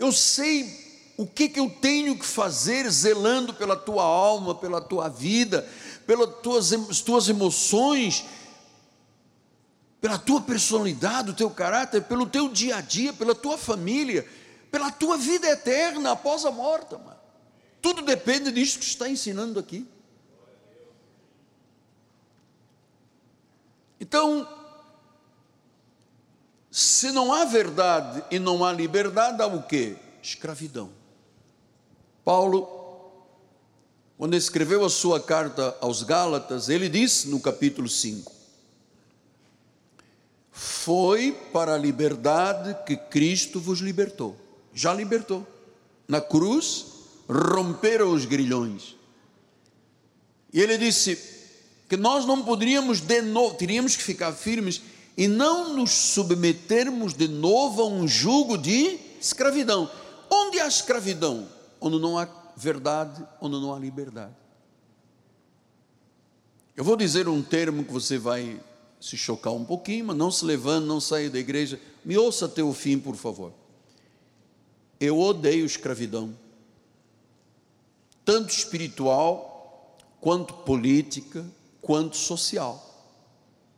eu 0.00 0.10
sei 0.10 1.12
o 1.16 1.24
que, 1.24 1.48
que 1.48 1.60
eu 1.60 1.70
tenho 1.70 2.18
que 2.18 2.26
fazer 2.26 2.90
zelando 2.90 3.54
pela 3.54 3.76
tua 3.76 4.02
alma, 4.02 4.52
pela 4.52 4.80
tua 4.80 5.08
vida, 5.08 5.64
pelas 6.08 6.28
tuas, 6.42 7.00
tuas 7.02 7.28
emoções, 7.28 8.24
pela 10.00 10.18
tua 10.18 10.40
personalidade, 10.40 11.30
o 11.30 11.34
teu 11.34 11.50
caráter, 11.50 12.02
pelo 12.02 12.26
teu 12.26 12.48
dia 12.48 12.78
a 12.78 12.80
dia, 12.80 13.12
pela 13.12 13.36
tua 13.36 13.56
família, 13.56 14.26
pela 14.72 14.90
tua 14.90 15.16
vida 15.16 15.48
eterna 15.48 16.10
após 16.10 16.44
a 16.44 16.50
morte. 16.50 16.94
Mano. 16.94 17.20
Tudo 17.80 18.02
depende 18.02 18.50
disso 18.50 18.80
que 18.80 18.84
está 18.84 19.08
ensinando 19.08 19.60
aqui. 19.60 19.86
Então, 24.00 24.48
se 26.70 27.12
não 27.12 27.32
há 27.32 27.44
verdade 27.44 28.24
e 28.30 28.38
não 28.38 28.64
há 28.64 28.72
liberdade, 28.72 29.42
há 29.42 29.46
o 29.46 29.62
que? 29.62 29.96
Escravidão. 30.22 30.90
Paulo, 32.24 32.68
quando 34.16 34.34
escreveu 34.34 34.84
a 34.84 34.90
sua 34.90 35.20
carta 35.20 35.76
aos 35.80 36.02
Gálatas, 36.02 36.68
ele 36.68 36.88
disse 36.88 37.28
no 37.28 37.40
capítulo 37.40 37.88
5: 37.88 38.32
Foi 40.50 41.32
para 41.52 41.74
a 41.74 41.78
liberdade 41.78 42.76
que 42.86 42.96
Cristo 42.96 43.60
vos 43.60 43.80
libertou. 43.80 44.36
Já 44.72 44.94
libertou. 44.94 45.46
Na 46.08 46.20
cruz, 46.20 46.86
romperam 47.28 48.12
os 48.12 48.24
grilhões. 48.24 48.96
E 50.52 50.60
ele 50.60 50.78
disse 50.78 51.39
que 51.90 51.96
nós 51.96 52.24
não 52.24 52.44
poderíamos 52.44 53.00
de 53.00 53.20
novo, 53.20 53.56
teríamos 53.56 53.96
que 53.96 54.02
ficar 54.04 54.32
firmes 54.32 54.80
e 55.16 55.26
não 55.26 55.74
nos 55.74 55.90
submetermos 55.90 57.12
de 57.12 57.26
novo 57.26 57.82
a 57.82 57.86
um 57.88 58.06
jugo 58.06 58.56
de 58.56 58.96
escravidão. 59.20 59.90
Onde 60.30 60.60
há 60.60 60.68
escravidão? 60.68 61.48
Onde 61.80 61.98
não 61.98 62.16
há 62.16 62.28
verdade, 62.56 63.26
onde 63.40 63.56
não 63.56 63.74
há 63.74 63.78
liberdade. 63.80 64.32
Eu 66.76 66.84
vou 66.84 66.94
dizer 66.94 67.28
um 67.28 67.42
termo 67.42 67.82
que 67.82 67.92
você 67.92 68.18
vai 68.18 68.60
se 69.00 69.16
chocar 69.16 69.52
um 69.52 69.64
pouquinho, 69.64 70.04
mas 70.04 70.16
não 70.16 70.30
se 70.30 70.44
levante, 70.44 70.86
não 70.86 71.00
saia 71.00 71.28
da 71.28 71.40
igreja. 71.40 71.80
Me 72.04 72.16
ouça 72.16 72.44
até 72.44 72.62
o 72.62 72.72
fim, 72.72 73.00
por 73.00 73.16
favor. 73.16 73.52
Eu 75.00 75.18
odeio 75.18 75.66
escravidão, 75.66 76.38
tanto 78.24 78.50
espiritual, 78.50 79.98
quanto 80.20 80.54
política, 80.54 81.44
quanto 81.80 82.16
social. 82.16 82.86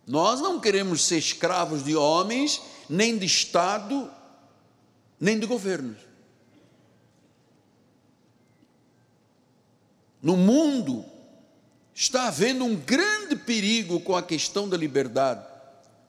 Nós 0.07 0.41
não 0.41 0.61
queremos 0.61 1.05
ser 1.05 1.19
escravos 1.19 1.85
de 1.85 1.95
homens, 1.95 2.61
nem 2.89 3.17
de 3.17 3.27
Estado, 3.27 4.11
nem 5.19 5.39
de 5.39 5.47
governos. 5.47 5.99
No 10.21 10.37
mundo 10.37 11.05
está 11.95 12.29
havendo 12.29 12.65
um 12.65 12.77
grande 12.77 13.37
perigo 13.37 14.01
com 14.01 14.17
a 14.17 14.23
questão 14.23 14.69
da 14.69 14.77
liberdade. 14.77 15.45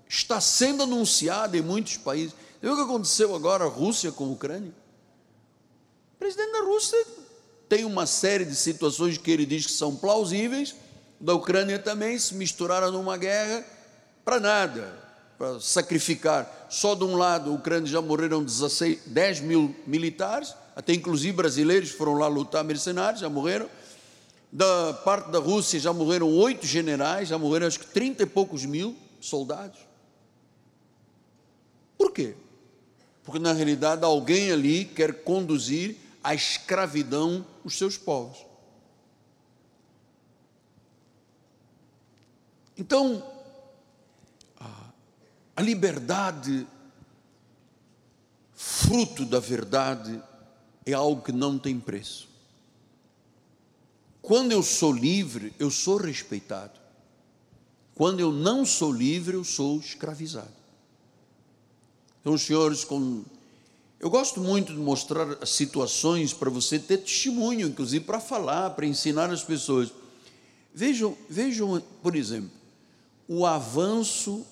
Está 0.07 0.39
sendo 0.39 0.83
anunciado 0.83 1.57
em 1.57 1.61
muitos 1.61 1.97
países. 1.97 2.35
Viu 2.61 2.73
o 2.73 2.75
que 2.75 2.83
aconteceu 2.83 3.35
agora 3.35 3.65
a 3.65 3.67
Rússia 3.67 4.11
com 4.11 4.25
a 4.25 4.29
Ucrânia? 4.29 4.73
O 6.15 6.17
presidente 6.19 6.51
da 6.51 6.61
Rússia 6.61 7.05
tem 7.67 7.85
uma 7.85 8.05
série 8.05 8.45
de 8.45 8.55
situações 8.55 9.17
que 9.17 9.31
ele 9.31 9.45
diz 9.45 9.65
que 9.65 9.71
são 9.71 9.95
plausíveis, 9.95 10.75
da 11.23 11.33
Ucrânia 11.33 11.79
também 11.79 12.19
se 12.19 12.35
misturaram 12.35 12.91
numa 12.91 13.15
guerra 13.15 13.63
para 14.25 14.41
nada, 14.41 14.93
para 15.37 15.57
sacrificar. 15.61 16.67
Só 16.69 16.95
de 16.95 17.05
um 17.05 17.15
lado, 17.15 17.49
a 17.49 17.53
Ucrânia 17.53 17.89
já 17.89 18.01
morreram 18.01 18.43
16, 18.43 19.03
10 19.05 19.39
mil 19.39 19.73
militares, 19.87 20.53
até 20.75 20.91
inclusive 20.91 21.31
brasileiros 21.31 21.91
foram 21.91 22.15
lá 22.15 22.27
lutar, 22.27 22.61
mercenários, 22.65 23.21
já 23.21 23.29
morreram. 23.29 23.69
Da 24.51 24.93
parte 25.05 25.31
da 25.31 25.39
Rússia 25.39 25.79
já 25.79 25.93
morreram 25.93 26.29
oito 26.29 26.67
generais, 26.67 27.29
já 27.29 27.37
morreram 27.37 27.67
acho 27.67 27.79
que 27.79 27.87
30 27.87 28.23
e 28.23 28.25
poucos 28.25 28.65
mil 28.65 28.93
soldados. 29.21 29.79
Por 31.97 32.11
quê? 32.11 32.35
Porque 33.23 33.39
na 33.39 33.53
realidade 33.53 34.03
alguém 34.03 34.51
ali 34.51 34.83
quer 34.83 35.23
conduzir 35.23 35.95
à 36.21 36.35
escravidão 36.35 37.45
os 37.63 37.77
seus 37.77 37.97
povos. 37.97 38.52
Então, 42.77 43.23
a 45.55 45.61
liberdade, 45.61 46.65
fruto 48.53 49.25
da 49.25 49.39
verdade, 49.39 50.21
é 50.85 50.93
algo 50.93 51.21
que 51.21 51.31
não 51.31 51.59
tem 51.59 51.79
preço. 51.79 52.27
Quando 54.21 54.51
eu 54.51 54.63
sou 54.63 54.91
livre, 54.91 55.53
eu 55.59 55.69
sou 55.69 55.97
respeitado. 55.97 56.79
Quando 57.93 58.19
eu 58.19 58.31
não 58.31 58.65
sou 58.65 58.91
livre, 58.91 59.35
eu 59.35 59.43
sou 59.43 59.77
escravizado. 59.79 60.63
Então, 62.21 62.35
senhores, 62.37 62.83
com... 62.83 63.23
eu 63.99 64.09
gosto 64.09 64.39
muito 64.39 64.73
de 64.73 64.79
mostrar 64.79 65.45
situações 65.45 66.33
para 66.33 66.49
você 66.49 66.79
ter 66.79 66.97
testemunho, 66.99 67.67
inclusive 67.67 68.03
para 68.05 68.19
falar, 68.19 68.71
para 68.71 68.87
ensinar 68.87 69.29
as 69.29 69.43
pessoas. 69.43 69.91
Vejam, 70.73 71.15
vejam, 71.29 71.83
por 72.01 72.15
exemplo, 72.15 72.62
o 73.35 73.47
avanço 73.47 74.45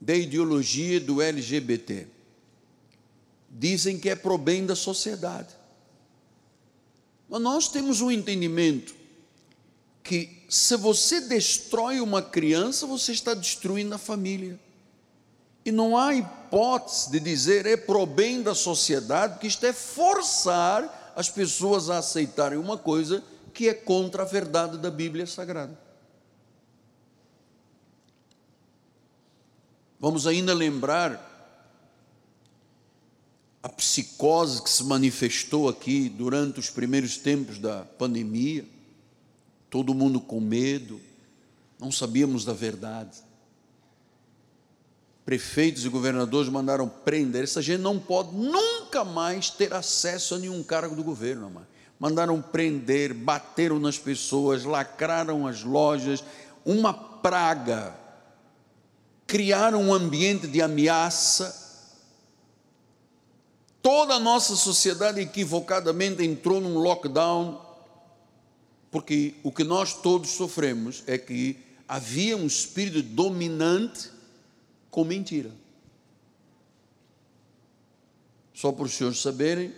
da 0.00 0.14
ideologia 0.14 0.98
do 0.98 1.20
LGBT. 1.20 2.06
Dizem 3.50 3.98
que 3.98 4.08
é 4.08 4.16
pro 4.16 4.38
bem 4.38 4.64
da 4.64 4.74
sociedade. 4.74 5.54
Mas 7.28 7.42
nós 7.42 7.68
temos 7.68 8.00
um 8.00 8.10
entendimento 8.10 8.94
que 10.02 10.42
se 10.48 10.74
você 10.78 11.20
destrói 11.20 12.00
uma 12.00 12.22
criança, 12.22 12.86
você 12.86 13.12
está 13.12 13.34
destruindo 13.34 13.94
a 13.94 13.98
família. 13.98 14.58
E 15.66 15.70
não 15.70 15.98
há 15.98 16.14
hipótese 16.14 17.10
de 17.10 17.20
dizer 17.20 17.66
é 17.66 17.76
pro 17.76 18.06
bem 18.06 18.40
da 18.40 18.54
sociedade, 18.54 19.34
porque 19.34 19.48
isto 19.48 19.66
é 19.66 19.72
forçar 19.74 21.12
as 21.14 21.28
pessoas 21.28 21.90
a 21.90 21.98
aceitarem 21.98 22.58
uma 22.58 22.78
coisa 22.78 23.22
que 23.52 23.68
é 23.68 23.74
contra 23.74 24.22
a 24.22 24.26
verdade 24.26 24.78
da 24.78 24.90
Bíblia 24.90 25.26
Sagrada. 25.26 25.87
Vamos 30.00 30.26
ainda 30.26 30.54
lembrar 30.54 31.28
a 33.62 33.68
psicose 33.68 34.62
que 34.62 34.70
se 34.70 34.84
manifestou 34.84 35.68
aqui 35.68 36.08
durante 36.08 36.60
os 36.60 36.70
primeiros 36.70 37.16
tempos 37.16 37.58
da 37.58 37.84
pandemia, 37.84 38.64
todo 39.68 39.92
mundo 39.92 40.20
com 40.20 40.40
medo, 40.40 41.00
não 41.80 41.90
sabíamos 41.90 42.44
da 42.44 42.52
verdade. 42.52 43.18
Prefeitos 45.24 45.84
e 45.84 45.88
governadores 45.88 46.50
mandaram 46.50 46.88
prender. 46.88 47.44
Essa 47.44 47.60
gente 47.60 47.80
não 47.80 47.98
pode 47.98 48.34
nunca 48.34 49.04
mais 49.04 49.50
ter 49.50 49.74
acesso 49.74 50.36
a 50.36 50.38
nenhum 50.38 50.62
cargo 50.62 50.96
do 50.96 51.04
governo. 51.04 51.50
Mano. 51.50 51.66
Mandaram 51.98 52.40
prender, 52.40 53.12
bateram 53.12 53.78
nas 53.78 53.98
pessoas, 53.98 54.64
lacraram 54.64 55.46
as 55.46 55.62
lojas, 55.62 56.24
uma 56.64 56.94
praga 56.94 57.94
criaram 59.28 59.82
um 59.82 59.94
ambiente 59.94 60.46
de 60.46 60.62
ameaça. 60.62 61.66
Toda 63.82 64.14
a 64.14 64.18
nossa 64.18 64.56
sociedade 64.56 65.20
equivocadamente 65.20 66.24
entrou 66.24 66.60
num 66.60 66.78
lockdown, 66.78 67.60
porque 68.90 69.34
o 69.44 69.52
que 69.52 69.62
nós 69.62 69.92
todos 69.92 70.30
sofremos 70.30 71.04
é 71.06 71.18
que 71.18 71.58
havia 71.86 72.36
um 72.38 72.46
espírito 72.46 73.02
dominante 73.02 74.10
com 74.90 75.04
mentira. 75.04 75.52
Só 78.54 78.72
para 78.72 78.86
os 78.86 78.94
senhores 78.94 79.20
saberem, 79.20 79.72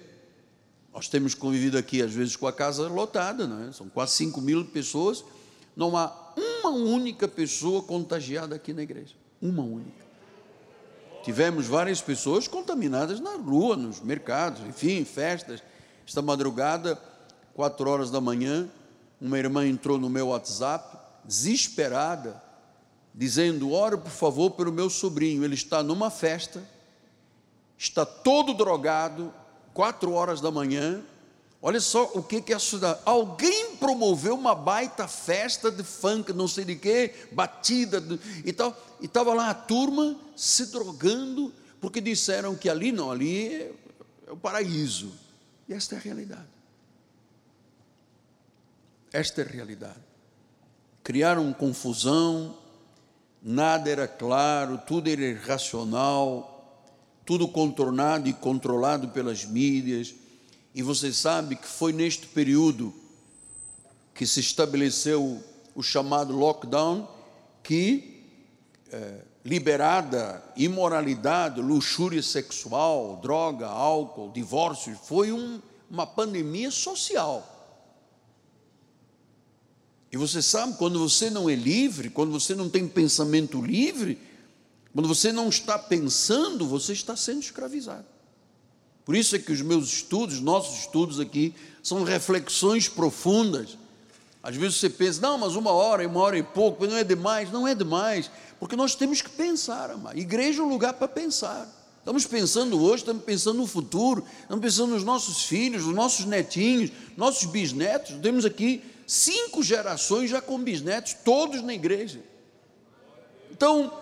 nós 0.94 1.08
temos 1.08 1.34
convivido 1.34 1.76
aqui 1.76 2.00
às 2.00 2.12
vezes 2.12 2.36
com 2.36 2.46
a 2.46 2.52
casa 2.52 2.88
lotada, 2.88 3.48
não 3.48 3.68
é? 3.68 3.72
são 3.72 3.88
quase 3.88 4.12
5 4.12 4.40
mil 4.40 4.64
pessoas, 4.66 5.24
não 5.76 5.96
há 5.96 6.34
uma 6.36 6.70
única 6.70 7.26
pessoa 7.26 7.82
contagiada 7.82 8.54
aqui 8.54 8.72
na 8.72 8.82
igreja 8.82 9.19
uma 9.40 9.62
única. 9.62 10.04
Tivemos 11.22 11.66
várias 11.66 12.00
pessoas 12.00 12.48
contaminadas 12.48 13.20
na 13.20 13.36
rua, 13.36 13.76
nos 13.76 14.00
mercados, 14.00 14.60
enfim, 14.66 15.04
festas. 15.04 15.62
Esta 16.06 16.22
madrugada, 16.22 17.00
quatro 17.54 17.88
horas 17.88 18.10
da 18.10 18.20
manhã, 18.20 18.68
uma 19.20 19.38
irmã 19.38 19.66
entrou 19.66 19.98
no 19.98 20.08
meu 20.08 20.28
WhatsApp, 20.28 20.96
desesperada, 21.24 22.42
dizendo: 23.14 23.72
Ora, 23.72 23.98
por 23.98 24.10
favor, 24.10 24.52
pelo 24.52 24.72
meu 24.72 24.88
sobrinho, 24.88 25.44
ele 25.44 25.54
está 25.54 25.82
numa 25.82 26.10
festa, 26.10 26.62
está 27.76 28.06
todo 28.06 28.54
drogado, 28.54 29.32
quatro 29.74 30.12
horas 30.12 30.40
da 30.40 30.50
manhã, 30.50 31.02
Olha 31.62 31.80
só 31.80 32.10
o 32.14 32.22
que, 32.22 32.40
que 32.40 32.52
é 32.52 32.56
a 32.56 32.58
sociedade. 32.58 33.00
Alguém 33.04 33.76
promoveu 33.76 34.34
uma 34.34 34.54
baita 34.54 35.06
festa 35.06 35.70
de 35.70 35.82
funk, 35.82 36.32
não 36.32 36.48
sei 36.48 36.64
de 36.64 36.74
quê, 36.74 37.14
batida 37.32 38.02
e 38.44 38.52
tal. 38.52 38.74
E 38.98 39.04
estava 39.04 39.34
lá 39.34 39.50
a 39.50 39.54
turma 39.54 40.16
se 40.34 40.66
drogando, 40.66 41.52
porque 41.78 42.00
disseram 42.00 42.54
que 42.54 42.68
ali 42.68 42.92
não, 42.92 43.10
ali 43.10 43.48
é, 43.48 43.72
é 44.26 44.32
o 44.32 44.36
paraíso. 44.36 45.12
E 45.68 45.74
esta 45.74 45.96
é 45.96 45.98
a 45.98 46.00
realidade. 46.00 46.48
Esta 49.12 49.42
é 49.42 49.44
a 49.44 49.48
realidade. 49.48 50.00
Criaram 51.04 51.52
confusão, 51.52 52.56
nada 53.42 53.90
era 53.90 54.08
claro, 54.08 54.78
tudo 54.78 55.10
era 55.10 55.22
irracional, 55.22 56.80
tudo 57.26 57.46
contornado 57.48 58.28
e 58.30 58.32
controlado 58.32 59.08
pelas 59.08 59.44
mídias 59.44 60.14
e 60.74 60.82
você 60.82 61.12
sabe 61.12 61.56
que 61.56 61.66
foi 61.66 61.92
neste 61.92 62.26
período 62.26 62.94
que 64.14 64.26
se 64.26 64.40
estabeleceu 64.40 65.42
o 65.74 65.82
chamado 65.82 66.34
lockdown, 66.36 67.08
que 67.62 68.24
é, 68.92 69.20
liberada 69.44 70.42
imoralidade, 70.56 71.60
luxúria 71.60 72.22
sexual, 72.22 73.18
droga, 73.22 73.66
álcool, 73.66 74.30
divórcio, 74.32 74.94
foi 75.04 75.32
um, 75.32 75.60
uma 75.90 76.06
pandemia 76.06 76.70
social. 76.70 77.56
E 80.12 80.16
você 80.16 80.42
sabe, 80.42 80.76
quando 80.76 80.98
você 80.98 81.30
não 81.30 81.48
é 81.48 81.54
livre, 81.54 82.10
quando 82.10 82.32
você 82.32 82.54
não 82.54 82.68
tem 82.68 82.86
pensamento 82.86 83.62
livre, 83.62 84.18
quando 84.92 85.08
você 85.08 85.32
não 85.32 85.48
está 85.48 85.78
pensando, 85.78 86.66
você 86.66 86.92
está 86.92 87.14
sendo 87.16 87.40
escravizado. 87.40 88.06
Por 89.10 89.16
isso 89.16 89.34
é 89.34 89.40
que 89.40 89.50
os 89.50 89.60
meus 89.60 89.92
estudos, 89.92 90.40
nossos 90.40 90.82
estudos 90.82 91.18
aqui, 91.18 91.52
são 91.82 92.04
reflexões 92.04 92.88
profundas. 92.88 93.76
Às 94.40 94.54
vezes 94.54 94.76
você 94.76 94.88
pensa, 94.88 95.20
não, 95.20 95.36
mas 95.36 95.56
uma 95.56 95.72
hora, 95.72 96.06
uma 96.06 96.20
hora 96.20 96.38
e 96.38 96.44
pouco, 96.44 96.86
não 96.86 96.96
é 96.96 97.02
demais. 97.02 97.50
Não 97.50 97.66
é 97.66 97.74
demais, 97.74 98.30
porque 98.60 98.76
nós 98.76 98.94
temos 98.94 99.20
que 99.20 99.28
pensar, 99.28 99.90
amar. 99.90 100.16
Igreja 100.16 100.62
é 100.62 100.64
um 100.64 100.68
lugar 100.68 100.92
para 100.92 101.08
pensar. 101.08 101.68
Estamos 101.98 102.24
pensando 102.24 102.80
hoje, 102.80 103.02
estamos 103.02 103.24
pensando 103.24 103.56
no 103.56 103.66
futuro, 103.66 104.24
estamos 104.42 104.62
pensando 104.62 104.92
nos 104.92 105.02
nossos 105.02 105.42
filhos, 105.42 105.86
nos 105.86 105.94
nossos 105.96 106.24
netinhos, 106.24 106.92
nossos 107.16 107.46
bisnetos. 107.46 108.14
Temos 108.22 108.44
aqui 108.44 108.80
cinco 109.08 109.60
gerações 109.60 110.30
já 110.30 110.40
com 110.40 110.56
bisnetos, 110.56 111.14
todos 111.24 111.62
na 111.62 111.74
igreja. 111.74 112.20
Então, 113.50 113.92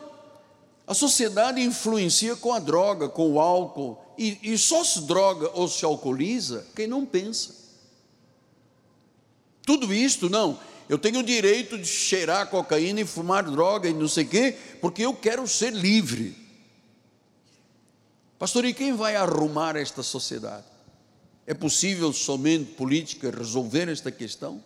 a 0.86 0.92
sociedade 0.92 1.62
influencia 1.62 2.36
com 2.36 2.52
a 2.52 2.58
droga, 2.58 3.08
com 3.08 3.32
o 3.32 3.40
álcool, 3.40 4.06
e, 4.18 4.38
e 4.42 4.58
só 4.58 4.82
se 4.82 5.02
droga 5.02 5.48
ou 5.54 5.68
se 5.68 5.84
alcooliza 5.84 6.66
quem 6.74 6.88
não 6.88 7.06
pensa. 7.06 7.54
Tudo 9.64 9.94
isto, 9.94 10.28
não, 10.28 10.58
eu 10.88 10.98
tenho 10.98 11.20
o 11.20 11.22
direito 11.22 11.78
de 11.78 11.86
cheirar 11.86 12.48
cocaína 12.48 13.02
e 13.02 13.06
fumar 13.06 13.44
droga 13.44 13.88
e 13.88 13.92
não 13.92 14.08
sei 14.08 14.24
o 14.24 14.28
quê, 14.28 14.56
porque 14.80 15.02
eu 15.02 15.14
quero 15.14 15.46
ser 15.46 15.72
livre. 15.72 16.34
Pastor, 18.38 18.64
e 18.64 18.74
quem 18.74 18.94
vai 18.94 19.14
arrumar 19.14 19.76
esta 19.76 20.02
sociedade? 20.02 20.64
É 21.46 21.54
possível 21.54 22.12
somente 22.12 22.72
política 22.72 23.30
resolver 23.30 23.88
esta 23.88 24.10
questão? 24.10 24.62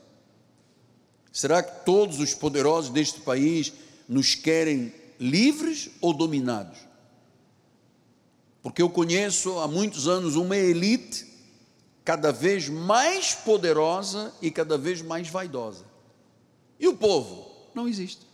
Será 1.32 1.62
que 1.62 1.84
todos 1.84 2.20
os 2.20 2.34
poderosos 2.34 2.90
deste 2.90 3.20
país 3.20 3.72
nos 4.08 4.34
querem 4.34 4.92
livres 5.18 5.90
ou 6.00 6.12
dominados? 6.12 6.78
Porque 8.62 8.80
eu 8.80 8.88
conheço 8.88 9.58
há 9.58 9.66
muitos 9.66 10.06
anos 10.06 10.36
uma 10.36 10.56
elite 10.56 11.26
cada 12.04 12.32
vez 12.32 12.68
mais 12.68 13.34
poderosa 13.34 14.32
e 14.40 14.50
cada 14.50 14.78
vez 14.78 15.02
mais 15.02 15.28
vaidosa. 15.28 15.84
E 16.78 16.86
o 16.86 16.96
povo? 16.96 17.50
Não 17.74 17.88
existe. 17.88 18.26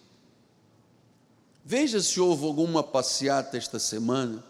Veja 1.64 2.00
se 2.00 2.20
houve 2.20 2.44
alguma 2.44 2.82
passeata 2.82 3.56
esta 3.56 3.78
semana. 3.78 4.44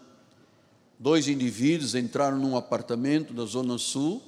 Dois 0.97 1.27
indivíduos 1.27 1.95
entraram 1.95 2.37
num 2.37 2.57
apartamento 2.57 3.33
da 3.33 3.45
Zona 3.45 3.77
Sul, 3.77 4.21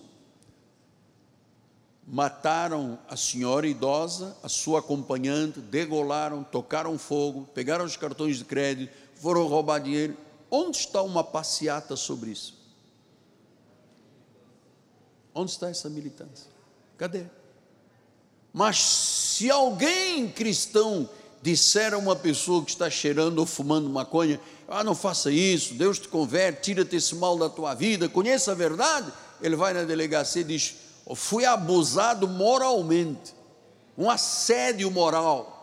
mataram 2.08 3.00
a 3.10 3.16
senhora 3.16 3.68
idosa, 3.68 4.36
a 4.44 4.50
sua 4.50 4.80
acompanhante, 4.80 5.60
degolaram, 5.60 6.44
tocaram 6.44 6.98
fogo, 6.98 7.48
pegaram 7.54 7.86
os 7.86 7.96
cartões 7.96 8.38
de 8.38 8.46
crédito, 8.46 8.94
foram 9.16 9.48
roubar 9.48 9.80
dinheiro. 9.80 10.18
Onde 10.52 10.78
está 10.78 11.02
uma 11.02 11.24
passeata 11.24 11.96
sobre 11.96 12.32
isso? 12.32 12.60
Onde 15.34 15.52
está 15.52 15.70
essa 15.70 15.90
militância? 15.90 16.52
Cadê? 16.98 17.24
Mas 18.52 18.80
se 18.82 19.50
alguém 19.50 20.28
cristão 20.28 21.10
disser 21.42 21.94
a 21.94 21.98
uma 21.98 22.18
pessoa 22.18 22.64
que 22.64 22.70
está 22.70 22.90
cheirando 22.90 23.40
ou 23.40 23.46
fumando 23.46 23.90
maconha, 23.90 24.42
ah, 24.68 24.84
não 24.84 24.94
faça 24.94 25.32
isso, 25.32 25.74
Deus 25.74 25.98
te 25.98 26.10
converte, 26.10 26.62
tira-te 26.64 26.98
esse 26.98 27.16
mal 27.16 27.38
da 27.38 27.50
tua 27.50 27.74
vida, 27.74 28.10
conheça 28.10 28.52
a 28.52 28.56
verdade, 28.56 29.12
ele 29.42 29.56
vai 29.56 29.74
na 29.74 29.84
delegacia 29.84 30.42
e 30.42 30.46
diz: 30.46 30.76
fui 31.16 31.46
abusado 31.46 32.28
moralmente, 32.28 33.34
um 33.98 34.10
assédio 34.10 34.92
moral. 34.92 35.58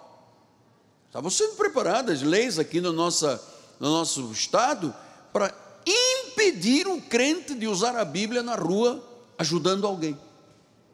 Estavam 1.07 1.31
sendo 1.31 1.57
preparadas 1.57 2.23
leis 2.23 2.59
aqui 2.59 2.81
no, 2.81 2.93
nossa, 2.93 3.41
no 3.79 3.89
nosso 3.89 4.31
estado 4.33 4.95
para 5.33 5.55
impedir 5.87 6.87
o 6.87 7.01
crente 7.01 7.55
de 7.55 7.67
usar 7.67 7.97
a 7.97 8.05
Bíblia 8.05 8.43
na 8.43 8.55
rua 8.55 9.03
ajudando 9.39 9.87
alguém. 9.87 10.19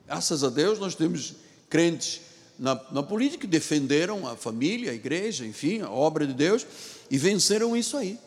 Graças 0.07 0.45
a 0.45 0.51
Deus 0.51 0.79
nós 0.79 0.95
temos 0.95 1.35
crentes 1.69 2.21
na, 2.59 2.81
na 2.91 3.03
política 3.03 3.43
que 3.43 3.47
defenderam 3.47 4.27
a 4.29 4.37
família, 4.37 4.91
a 4.91 4.95
igreja, 4.95 5.45
enfim, 5.45 5.81
a 5.81 5.91
obra 5.91 6.27
de 6.27 6.33
Deus 6.33 6.67
e 7.11 7.19
venceram 7.19 7.77
isso 7.77 7.97
aí. 7.97 8.19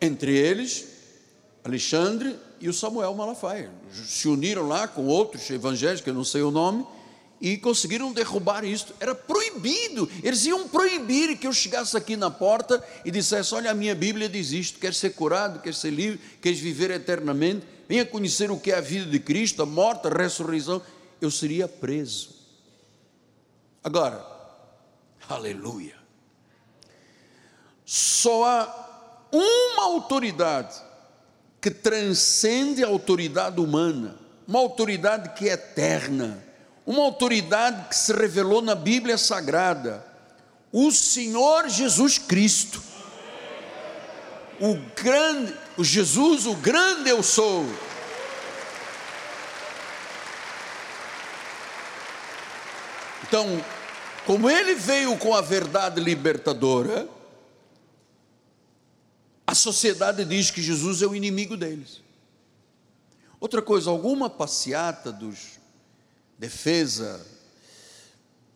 Entre 0.00 0.36
eles, 0.36 0.86
Alexandre 1.64 2.36
e 2.60 2.68
o 2.68 2.72
Samuel 2.72 3.14
Malafaia. 3.14 3.70
Se 3.92 4.28
uniram 4.28 4.66
lá 4.66 4.86
com 4.86 5.06
outros 5.06 5.48
evangélicos, 5.50 6.02
que 6.02 6.10
eu 6.10 6.14
não 6.14 6.24
sei 6.24 6.42
o 6.42 6.50
nome, 6.50 6.86
e 7.42 7.56
conseguiram 7.56 8.12
derrubar 8.12 8.64
isto. 8.64 8.94
Era 9.00 9.16
proibido, 9.16 10.08
eles 10.22 10.46
iam 10.46 10.68
proibir 10.68 11.36
que 11.36 11.46
eu 11.48 11.52
chegasse 11.52 11.96
aqui 11.96 12.16
na 12.16 12.30
porta 12.30 12.82
e 13.04 13.10
dissesse: 13.10 13.52
Olha, 13.52 13.72
a 13.72 13.74
minha 13.74 13.96
Bíblia 13.96 14.28
diz 14.28 14.52
isto, 14.52 14.78
quer 14.78 14.94
ser 14.94 15.10
curado, 15.10 15.60
quer 15.60 15.74
ser 15.74 15.90
livre, 15.90 16.20
quer 16.40 16.54
viver 16.54 16.92
eternamente, 16.92 17.66
venha 17.88 18.06
conhecer 18.06 18.48
o 18.52 18.60
que 18.60 18.70
é 18.70 18.76
a 18.76 18.80
vida 18.80 19.10
de 19.10 19.18
Cristo, 19.18 19.60
a 19.60 19.66
morte, 19.66 20.06
a 20.06 20.10
ressurreição. 20.10 20.80
Eu 21.20 21.32
seria 21.32 21.66
preso. 21.66 22.30
Agora, 23.82 24.24
aleluia. 25.28 25.96
Só 27.84 28.44
há 28.44 29.28
uma 29.32 29.84
autoridade 29.84 30.80
que 31.60 31.70
transcende 31.72 32.84
a 32.84 32.88
autoridade 32.88 33.60
humana, 33.60 34.16
uma 34.46 34.60
autoridade 34.60 35.30
que 35.36 35.48
é 35.48 35.54
eterna, 35.54 36.51
uma 36.84 37.02
autoridade 37.02 37.88
que 37.88 37.96
se 37.96 38.12
revelou 38.12 38.60
na 38.60 38.74
Bíblia 38.74 39.16
Sagrada, 39.16 40.04
o 40.72 40.90
Senhor 40.90 41.68
Jesus 41.68 42.18
Cristo. 42.18 42.82
O 44.60 44.76
grande, 44.94 45.54
o 45.76 45.84
Jesus, 45.84 46.46
o 46.46 46.54
grande 46.54 47.10
eu 47.10 47.22
sou. 47.22 47.64
Então, 53.24 53.64
como 54.26 54.48
ele 54.48 54.74
veio 54.74 55.16
com 55.18 55.34
a 55.34 55.40
verdade 55.40 56.00
libertadora, 56.00 57.08
a 59.46 59.54
sociedade 59.54 60.24
diz 60.24 60.50
que 60.50 60.62
Jesus 60.62 61.02
é 61.02 61.06
o 61.06 61.14
inimigo 61.14 61.56
deles. 61.56 62.00
Outra 63.40 63.60
coisa, 63.60 63.90
alguma 63.90 64.30
passeata 64.30 65.10
dos 65.10 65.58
defesa, 66.42 67.24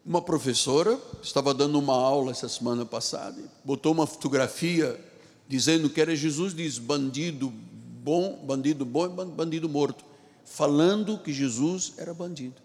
uma 0.05 0.21
professora 0.21 1.01
estava 1.23 1.55
dando 1.55 1.79
uma 1.79 1.95
aula 1.95 2.33
essa 2.33 2.49
semana 2.49 2.85
passada, 2.85 3.41
botou 3.65 3.93
uma 3.93 4.09
fotografia 4.09 5.01
dizendo 5.47 5.89
que 5.89 6.01
era 6.01 6.17
Jesus, 6.17 6.53
diz 6.53 6.79
bandido 6.79 7.49
bom, 7.49 8.45
bandido 8.45 8.85
bom 8.85 9.07
e 9.07 9.27
bandido 9.31 9.69
morto, 9.69 10.05
falando 10.45 11.17
que 11.19 11.33
Jesus 11.33 11.93
era 11.97 12.13
bandido. 12.13 12.61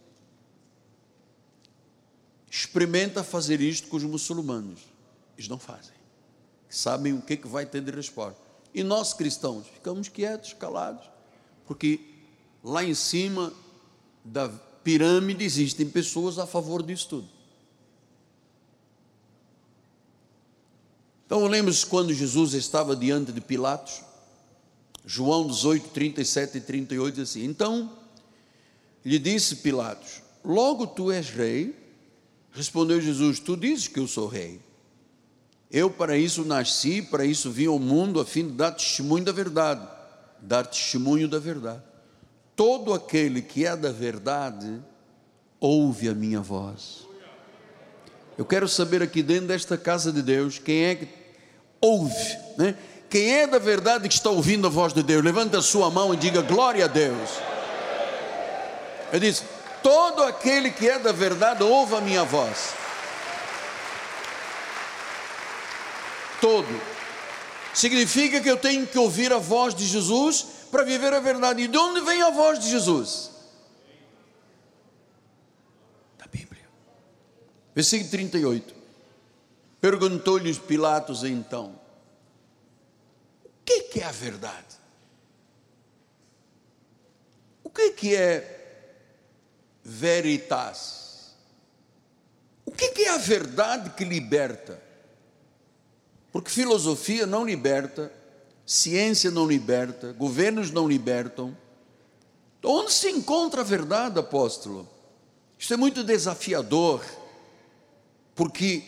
Experimenta 2.49 3.23
fazer 3.23 3.61
isto 3.61 3.87
com 3.89 3.97
os 3.97 4.03
muçulmanos. 4.03 4.81
Eles 5.37 5.47
não 5.47 5.59
fazem 5.59 6.01
sabem 6.71 7.13
o 7.13 7.21
que, 7.21 7.37
que 7.37 7.47
vai 7.47 7.65
ter 7.65 7.81
de 7.81 7.91
resposta. 7.91 8.39
E 8.73 8.83
nós 8.83 9.13
cristãos 9.13 9.67
ficamos 9.67 10.07
quietos, 10.07 10.53
calados, 10.53 11.05
porque 11.67 11.99
lá 12.63 12.83
em 12.83 12.93
cima 12.93 13.53
da 14.23 14.49
pirâmide 14.83 15.43
existem 15.43 15.89
pessoas 15.89 16.39
a 16.39 16.47
favor 16.47 16.83
disso 16.83 17.07
tudo. 17.09 17.29
Então 21.25 21.47
lembre-se 21.47 21.85
quando 21.85 22.13
Jesus 22.13 22.53
estava 22.53 22.95
diante 22.95 23.31
de 23.31 23.39
Pilatos, 23.39 24.01
João 25.05 25.47
18, 25.47 25.89
37 25.89 26.57
e 26.57 26.61
38 26.61 27.15
diz 27.15 27.29
assim: 27.29 27.45
Então 27.45 27.97
lhe 29.05 29.17
disse 29.17 29.57
Pilatos: 29.57 30.21
Logo 30.43 30.85
tu 30.87 31.11
és 31.11 31.29
rei? 31.29 31.75
Respondeu 32.51 32.99
Jesus: 32.99 33.39
Tu 33.39 33.55
dizes 33.55 33.87
que 33.87 33.99
eu 33.99 34.07
sou 34.07 34.27
rei. 34.27 34.59
Eu 35.71 35.89
para 35.89 36.17
isso 36.17 36.43
nasci, 36.43 37.01
para 37.01 37.23
isso 37.23 37.49
vim 37.49 37.67
ao 37.67 37.79
mundo, 37.79 38.19
a 38.19 38.25
fim 38.25 38.47
de 38.47 38.53
dar 38.53 38.71
testemunho 38.71 39.23
da 39.23 39.31
verdade. 39.31 39.87
Dar 40.41 40.65
testemunho 40.65 41.29
da 41.29 41.39
verdade. 41.39 41.81
Todo 42.61 42.93
aquele 42.93 43.41
que 43.41 43.65
é 43.65 43.75
da 43.75 43.91
verdade, 43.91 44.79
ouve 45.59 46.07
a 46.07 46.13
minha 46.13 46.41
voz. 46.41 47.07
Eu 48.37 48.45
quero 48.45 48.67
saber 48.67 49.01
aqui 49.01 49.23
dentro 49.23 49.47
desta 49.47 49.79
casa 49.79 50.11
de 50.11 50.21
Deus, 50.21 50.59
quem 50.59 50.83
é 50.85 50.93
que 50.93 51.07
ouve, 51.81 52.37
né? 52.59 52.75
Quem 53.09 53.33
é 53.33 53.47
da 53.47 53.57
verdade 53.57 54.07
que 54.07 54.13
está 54.13 54.29
ouvindo 54.29 54.67
a 54.67 54.69
voz 54.69 54.93
de 54.93 55.01
Deus, 55.01 55.23
levanta 55.23 55.57
a 55.57 55.61
sua 55.63 55.89
mão 55.89 56.13
e 56.13 56.17
diga 56.17 56.43
glória 56.43 56.85
a 56.85 56.87
Deus. 56.87 57.31
Eu 59.11 59.19
disse: 59.19 59.41
todo 59.81 60.21
aquele 60.21 60.69
que 60.69 60.87
é 60.87 60.99
da 60.99 61.11
verdade 61.11 61.63
ouve 61.63 61.95
a 61.95 62.01
minha 62.01 62.23
voz. 62.23 62.75
Todo. 66.39 66.79
Significa 67.73 68.39
que 68.39 68.51
eu 68.51 68.57
tenho 68.57 68.85
que 68.85 68.99
ouvir 68.99 69.33
a 69.33 69.39
voz 69.39 69.73
de 69.73 69.83
Jesus 69.83 70.60
para 70.71 70.83
viver 70.83 71.13
a 71.13 71.19
verdade. 71.19 71.63
E 71.63 71.67
de 71.67 71.77
onde 71.77 72.01
vem 72.01 72.21
a 72.21 72.29
voz 72.29 72.59
de 72.59 72.69
Jesus? 72.69 73.31
Da 76.17 76.25
Bíblia. 76.27 76.67
Versículo 77.75 78.09
38. 78.09 78.73
Perguntou-lhes 79.79 80.57
Pilatos 80.57 81.23
então: 81.23 81.81
que, 83.71 83.81
que 83.83 83.99
é 84.01 84.05
a 84.05 84.11
verdade? 84.11 84.81
O 87.63 87.69
que, 87.69 87.91
que 87.91 88.15
é 88.15 88.97
veritas? 89.83 91.35
O 92.65 92.71
que, 92.71 92.89
que 92.89 93.03
é 93.03 93.09
a 93.09 93.17
verdade 93.17 93.91
que 93.91 94.03
liberta? 94.03 94.81
Porque 96.31 96.49
filosofia 96.49 97.25
não 97.25 97.45
liberta, 97.45 98.11
ciência 98.71 99.29
não 99.29 99.45
liberta, 99.45 100.13
governos 100.13 100.71
não 100.71 100.87
libertam. 100.87 101.55
Então, 102.57 102.71
onde 102.71 102.93
se 102.93 103.09
encontra 103.09 103.59
a 103.59 103.65
verdade, 103.65 104.17
apóstolo? 104.17 104.87
Isso 105.59 105.73
é 105.73 105.77
muito 105.77 106.05
desafiador, 106.05 107.03
porque 108.33 108.81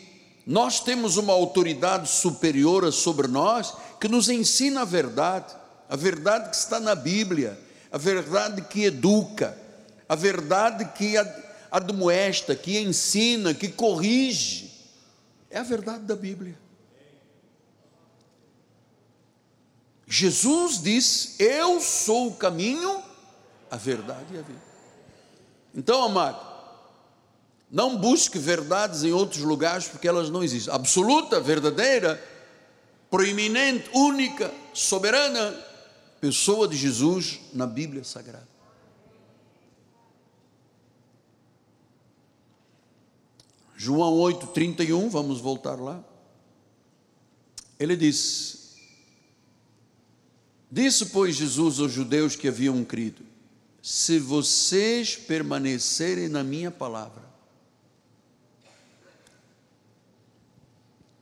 nós 0.46 0.80
temos 0.80 1.18
uma 1.18 1.34
autoridade 1.34 2.08
superior 2.08 2.90
sobre 2.94 3.28
nós 3.28 3.74
que 4.00 4.08
nos 4.08 4.30
ensina 4.30 4.80
a 4.80 4.86
verdade, 4.86 5.54
a 5.86 5.96
verdade 5.96 6.48
que 6.48 6.56
está 6.56 6.80
na 6.80 6.94
Bíblia, 6.94 7.60
a 7.92 7.98
verdade 7.98 8.62
que 8.62 8.84
educa, 8.84 9.56
a 10.08 10.14
verdade 10.14 10.86
que 10.96 11.14
admoesta, 11.70 12.56
que 12.56 12.78
ensina, 12.78 13.52
que 13.52 13.68
corrige. 13.68 14.72
É 15.50 15.58
a 15.58 15.62
verdade 15.62 16.04
da 16.04 16.16
Bíblia. 16.16 16.63
Jesus 20.06 20.82
diz: 20.82 21.36
Eu 21.38 21.80
sou 21.80 22.28
o 22.28 22.34
caminho, 22.34 23.02
a 23.70 23.76
verdade 23.76 24.34
e 24.34 24.38
a 24.38 24.42
vida. 24.42 24.62
Então, 25.74 26.04
amado, 26.04 26.54
não 27.70 27.98
busque 27.98 28.38
verdades 28.38 29.02
em 29.02 29.12
outros 29.12 29.42
lugares 29.42 29.88
porque 29.88 30.06
elas 30.06 30.30
não 30.30 30.44
existem. 30.44 30.72
Absoluta, 30.72 31.40
verdadeira, 31.40 32.22
proeminente, 33.10 33.88
única, 33.92 34.52
soberana 34.72 35.54
pessoa 36.20 36.68
de 36.68 36.76
Jesus 36.76 37.40
na 37.52 37.66
Bíblia 37.66 38.04
Sagrada. 38.04 38.48
João 43.76 44.14
8:31, 44.14 45.10
vamos 45.10 45.40
voltar 45.40 45.78
lá. 45.78 46.02
Ele 47.78 47.96
diz: 47.96 48.63
Disse, 50.74 51.06
pois, 51.06 51.36
Jesus 51.36 51.78
aos 51.78 51.92
judeus 51.92 52.34
que 52.34 52.48
haviam 52.48 52.82
crido: 52.82 53.22
Se 53.80 54.18
vocês 54.18 55.14
permanecerem 55.14 56.28
na 56.28 56.42
minha 56.42 56.68
palavra, 56.68 57.22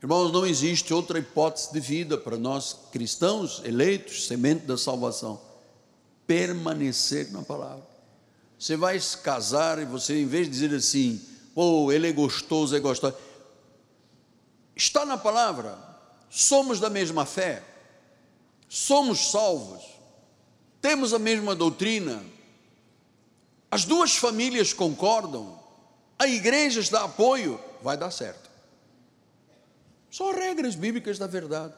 Irmãos, 0.03 0.33
não 0.33 0.47
existe 0.47 0.93
outra 0.93 1.19
hipótese 1.19 1.71
de 1.71 1.79
vida 1.79 2.17
para 2.17 2.37
nós 2.37 2.77
cristãos 2.91 3.61
eleitos, 3.63 4.27
semente 4.27 4.65
da 4.65 4.77
salvação. 4.77 5.41
Permanecer 6.27 7.31
na 7.31 7.43
palavra. 7.43 7.87
Você 8.59 8.75
vai 8.75 8.99
se 8.99 9.19
casar 9.19 9.79
e 9.79 9.85
você, 9.85 10.21
em 10.21 10.27
vez 10.27 10.47
de 10.47 10.53
dizer 10.55 10.75
assim, 10.75 11.21
pô, 11.55 11.93
ele 11.93 12.09
é 12.09 12.13
gostoso, 12.13 12.75
é 12.75 12.81
gostoso. 12.81 13.15
Está 14.75 15.07
na 15.07 15.17
palavra. 15.17 15.79
Somos 16.29 16.81
da 16.81 16.91
mesma 16.91 17.25
fé. 17.25 17.63
Somos 18.75 19.31
salvos. 19.31 19.83
Temos 20.81 21.13
a 21.13 21.19
mesma 21.19 21.55
doutrina. 21.55 22.25
As 23.71 23.85
duas 23.85 24.17
famílias 24.17 24.73
concordam. 24.73 25.61
A 26.19 26.27
igreja 26.27 26.83
dá 26.91 27.05
apoio. 27.05 27.61
Vai 27.83 27.99
dar 27.99 28.11
certo. 28.11 28.49
São 30.11 30.33
regras 30.33 30.75
bíblicas 30.75 31.19
da 31.19 31.27
verdade. 31.27 31.75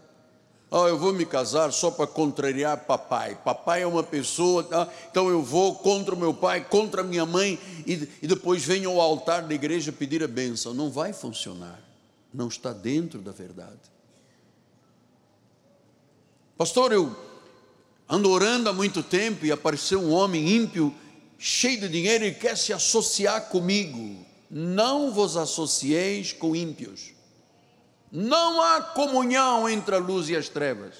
Ah, 0.71 0.87
eu 0.87 0.97
vou 0.97 1.13
me 1.13 1.27
casar 1.27 1.73
só 1.73 1.91
para 1.91 2.07
contrariar 2.07 2.85
papai. 2.85 3.41
Papai 3.45 3.83
é 3.83 3.87
uma 3.89 4.05
pessoa, 4.05 4.63
tá? 4.63 4.89
então 5.11 5.29
eu 5.29 5.43
vou 5.43 5.75
contra 5.75 6.15
o 6.15 6.19
meu 6.19 6.33
pai, 6.33 6.65
contra 6.65 7.01
a 7.01 7.05
minha 7.05 7.27
mãe, 7.27 7.59
e, 7.85 8.09
e 8.23 8.27
depois 8.29 8.65
venho 8.65 8.91
ao 8.93 9.01
altar 9.01 9.43
da 9.43 9.53
igreja 9.55 9.91
pedir 9.91 10.23
a 10.23 10.29
bênção. 10.29 10.73
Não 10.73 10.93
vai 10.93 11.13
funcionar. 11.13 11.81
Não 12.33 12.47
está 12.47 12.73
dentro 12.73 13.21
da 13.21 13.33
verdade. 13.33 13.94
Pastor, 16.57 16.93
eu 16.93 17.14
ando 18.09 18.31
orando 18.31 18.69
há 18.69 18.73
muito 18.73 19.03
tempo 19.03 19.45
e 19.45 19.53
apareceu 19.53 20.01
um 20.01 20.12
homem 20.12 20.49
ímpio, 20.49 20.95
cheio 21.38 21.81
de 21.81 21.88
dinheiro 21.88 22.25
e 22.25 22.35
quer 22.35 22.57
se 22.57 22.73
associar 22.73 23.49
comigo. 23.49 24.25
Não 24.51 25.12
vos 25.12 25.37
associeis 25.37 26.33
com 26.33 26.55
ímpios. 26.55 27.12
Não 28.12 28.61
há 28.61 28.81
comunhão 28.81 29.69
entre 29.69 29.97
a 29.97 29.99
luz 29.99 30.29
e 30.29 30.37
as 30.37 30.49
trevas. 30.49 30.95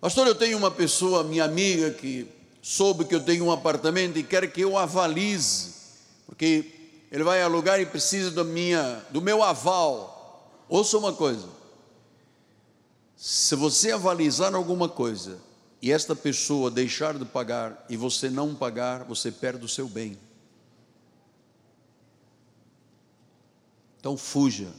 Pastor, 0.00 0.26
eu 0.26 0.34
tenho 0.34 0.56
uma 0.56 0.70
pessoa, 0.70 1.22
minha 1.22 1.44
amiga, 1.44 1.90
que 1.90 2.26
soube 2.62 3.04
que 3.04 3.14
eu 3.14 3.22
tenho 3.22 3.44
um 3.44 3.52
apartamento 3.52 4.18
e 4.18 4.22
quer 4.22 4.50
que 4.50 4.62
eu 4.62 4.78
avalize, 4.78 5.74
porque 6.24 6.64
ele 7.12 7.22
vai 7.22 7.42
alugar 7.42 7.78
e 7.78 7.84
precisa 7.84 8.30
da 8.30 8.42
minha, 8.42 9.04
do 9.10 9.20
meu 9.20 9.42
aval. 9.42 10.64
Ouça 10.66 10.96
uma 10.96 11.12
coisa: 11.12 11.46
se 13.20 13.54
você 13.54 13.92
avalizar 13.92 14.54
alguma 14.54 14.88
coisa 14.88 15.38
e 15.82 15.92
esta 15.92 16.16
pessoa 16.16 16.70
deixar 16.70 17.18
de 17.18 17.24
pagar 17.26 17.84
e 17.86 17.94
você 17.94 18.30
não 18.30 18.54
pagar, 18.54 19.04
você 19.04 19.30
perde 19.30 19.62
o 19.62 19.68
seu 19.68 19.86
bem. 19.86 20.18
Então 23.98 24.16
fuja. 24.16 24.72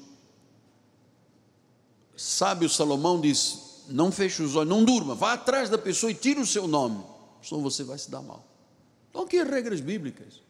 Sábio 2.17 2.67
Salomão 2.67 3.21
diz: 3.21 3.83
não 3.89 4.11
feche 4.11 4.41
os 4.41 4.55
olhos, 4.55 4.69
não 4.69 4.83
durma, 4.83 5.13
vá 5.13 5.33
atrás 5.33 5.69
da 5.69 5.77
pessoa 5.77 6.11
e 6.11 6.15
tire 6.15 6.39
o 6.39 6.47
seu 6.47 6.67
nome, 6.67 7.05
senão 7.43 7.61
você 7.61 7.83
vai 7.83 7.99
se 7.99 8.09
dar 8.09 8.23
mal. 8.23 8.43
Então, 9.11 9.21
aqui 9.21 9.43
regras 9.43 9.81
bíblicas. 9.81 10.41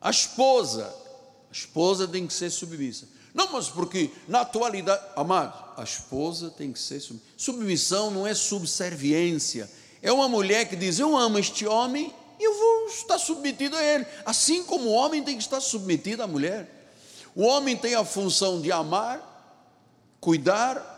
A 0.00 0.10
esposa, 0.10 0.86
a 1.48 1.52
esposa 1.52 2.06
tem 2.06 2.28
que 2.28 2.32
ser 2.32 2.50
submissa. 2.50 3.08
Não, 3.34 3.52
mas 3.52 3.68
porque 3.68 4.10
na 4.26 4.40
atualidade, 4.40 5.02
amado, 5.14 5.64
a 5.76 5.82
esposa 5.82 6.50
tem 6.50 6.72
que 6.72 6.78
ser 6.78 7.00
submissa. 7.00 7.28
Submissão 7.36 8.10
não 8.10 8.26
é 8.26 8.34
subserviência. 8.34 9.70
É 10.02 10.12
uma 10.12 10.28
mulher 10.28 10.68
que 10.68 10.76
diz: 10.76 10.98
Eu 10.98 11.16
amo 11.16 11.38
este 11.38 11.66
homem 11.66 12.12
e 12.38 12.44
eu 12.44 12.54
vou 12.58 12.86
estar 12.88 13.18
submetido 13.18 13.76
a 13.76 13.82
ele. 13.82 14.06
Assim 14.24 14.64
como 14.64 14.88
o 14.88 14.92
homem 14.92 15.22
tem 15.22 15.36
que 15.36 15.42
estar 15.42 15.60
submetido 15.60 16.22
à 16.22 16.26
mulher. 16.26 16.68
O 17.34 17.44
homem 17.44 17.76
tem 17.76 17.94
a 17.94 18.04
função 18.04 18.60
de 18.60 18.72
amar, 18.72 19.22
cuidar, 20.20 20.96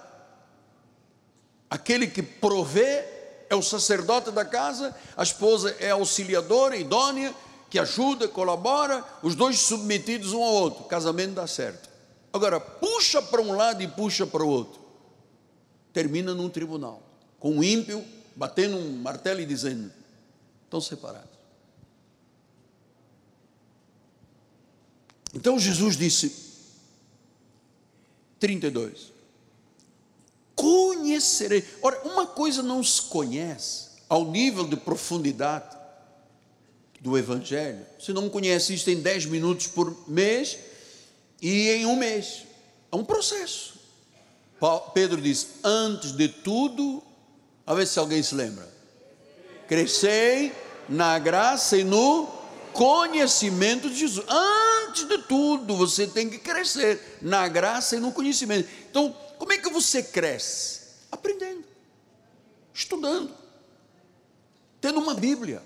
aquele 1.68 2.07
que 2.07 2.22
provê 2.22 3.05
é 3.50 3.55
o 3.55 3.62
sacerdote 3.62 4.30
da 4.30 4.44
casa, 4.44 4.94
a 5.16 5.22
esposa 5.22 5.76
é 5.80 5.90
auxiliadora, 5.90 6.76
idônea, 6.76 7.34
que 7.68 7.78
ajuda, 7.78 8.28
colabora, 8.28 9.05
os 9.22 9.34
dois 9.34 9.59
submetidos 9.59 10.32
um 10.32 10.42
ao 10.42 10.52
outro, 10.52 10.84
casamento 10.84 11.34
dá 11.34 11.46
certo. 11.46 11.89
Agora, 12.33 12.61
puxa 12.61 13.20
para 13.20 13.41
um 13.41 13.57
lado 13.57 13.83
e 13.83 13.89
puxa 13.89 14.26
para 14.26 14.45
o 14.45 14.49
outro, 14.49 14.81
termina 15.93 16.33
num 16.35 16.49
tribunal, 16.49 17.03
com 17.39 17.57
um 17.57 17.64
ímpio 17.64 18.05
batendo 18.37 18.76
um 18.76 18.97
martelo 18.97 19.41
e 19.41 19.47
dizendo: 19.47 19.93
estão 20.64 20.81
separados. 20.81 21.28
Então 25.35 25.59
Jesus 25.59 25.97
disse, 25.97 26.51
32, 28.39 29.12
conhecerei. 30.55 31.64
Ora, 31.83 32.01
uma 32.05 32.26
coisa 32.26 32.62
não 32.62 32.83
se 32.83 33.03
conhece 33.03 33.91
ao 34.09 34.24
nível 34.24 34.66
de 34.66 34.76
profundidade 34.76 35.76
do 37.01 37.16
Evangelho. 37.16 37.87
Você 37.99 38.12
não 38.12 38.28
conhece 38.28 38.74
isto 38.74 38.91
em 38.91 39.01
10 39.01 39.26
minutos 39.26 39.68
por 39.68 40.09
mês 40.09 40.59
e 41.41 41.70
em 41.70 41.86
um 41.86 41.97
mês. 41.97 42.45
É 42.93 42.97
um 42.97 43.05
processo. 43.05 43.80
Pedro 44.93 45.20
diz: 45.20 45.47
antes 45.64 46.12
de 46.12 46.28
tudo, 46.28 47.03
a 47.66 47.74
ver 47.74 47.86
se 47.86 47.99
alguém 47.99 48.22
se 48.22 48.34
lembra. 48.34 48.68
Crescei 49.66 50.53
na 50.88 51.18
graça 51.18 51.76
e 51.76 51.84
no 51.84 52.28
conhecimento 52.72 53.88
de 53.88 53.97
Jesus. 53.97 54.26
Antes 54.28 55.05
de 55.05 55.18
tudo, 55.18 55.76
você 55.76 56.07
tem 56.07 56.28
que 56.28 56.38
crescer 56.38 57.18
na 57.22 57.47
graça 57.49 57.97
e 57.97 58.01
no 58.01 58.12
conhecimento. 58.12 58.68
Então, 58.91 59.14
como 59.38 59.53
é 59.53 59.59
que 59.59 59.70
você 59.70 60.03
cresce? 60.03 60.80
Aprendendo, 61.11 61.64
estudando, 62.74 63.32
tendo 64.80 65.01
uma 65.01 65.14
Bíblia. 65.14 65.62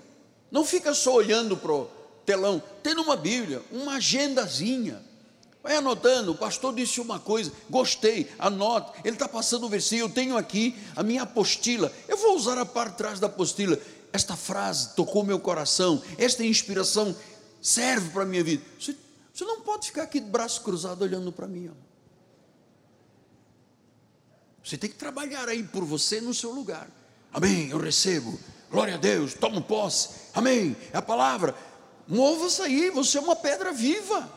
Não 0.51 0.63
fica 0.63 0.93
só 0.93 1.13
olhando 1.13 1.57
para 1.57 1.73
o 1.73 1.89
telão, 2.25 2.61
tendo 2.81 3.01
uma 3.01 3.15
Bíblia, 3.15 3.61
uma 3.71 3.95
agendazinha. 3.95 5.03
Vai 5.65 5.77
anotando, 5.77 6.31
o 6.31 6.37
pastor 6.37 6.75
disse 6.75 7.01
uma 7.01 7.19
coisa, 7.19 7.51
gostei, 7.67 8.31
anote. 8.37 8.99
Ele 9.03 9.15
está 9.15 9.27
passando 9.27 9.65
o 9.65 9.67
versículo, 9.69 10.07
eu 10.07 10.13
tenho 10.13 10.37
aqui 10.37 10.77
a 10.95 11.01
minha 11.01 11.23
apostila. 11.23 11.91
Eu 12.07 12.17
vou 12.17 12.35
usar 12.35 12.55
a 12.59 12.65
parte 12.67 12.91
de 12.91 12.97
trás 12.99 13.19
da 13.19 13.25
apostila. 13.25 13.75
Esta 14.13 14.35
frase 14.35 14.93
tocou 14.95 15.23
meu 15.23 15.39
coração, 15.39 16.03
esta 16.19 16.45
inspiração 16.45 17.15
serve 17.59 18.11
para 18.11 18.21
a 18.21 18.25
minha 18.27 18.43
vida. 18.43 18.63
Você, 18.79 18.95
você 19.33 19.43
não 19.43 19.61
pode 19.61 19.87
ficar 19.87 20.03
aqui 20.03 20.19
de 20.19 20.29
braço 20.29 20.61
cruzado 20.61 21.01
olhando 21.01 21.31
para 21.31 21.47
mim. 21.47 21.71
Você 24.63 24.77
tem 24.77 24.91
que 24.91 24.97
trabalhar 24.97 25.49
aí 25.49 25.63
por 25.63 25.83
você 25.83 26.21
no 26.21 26.31
seu 26.31 26.51
lugar. 26.51 26.87
Amém, 27.33 27.69
eu 27.69 27.79
recebo. 27.79 28.39
Glória 28.69 28.93
a 28.93 28.97
Deus, 28.97 29.33
tomo 29.33 29.63
posse. 29.63 30.09
Amém. 30.31 30.77
É 30.93 30.97
a 30.97 31.01
palavra. 31.01 31.55
Mova-se 32.07 32.61
aí, 32.61 32.91
você 32.91 33.17
é 33.17 33.21
uma 33.21 33.35
pedra 33.35 33.73
viva. 33.73 34.34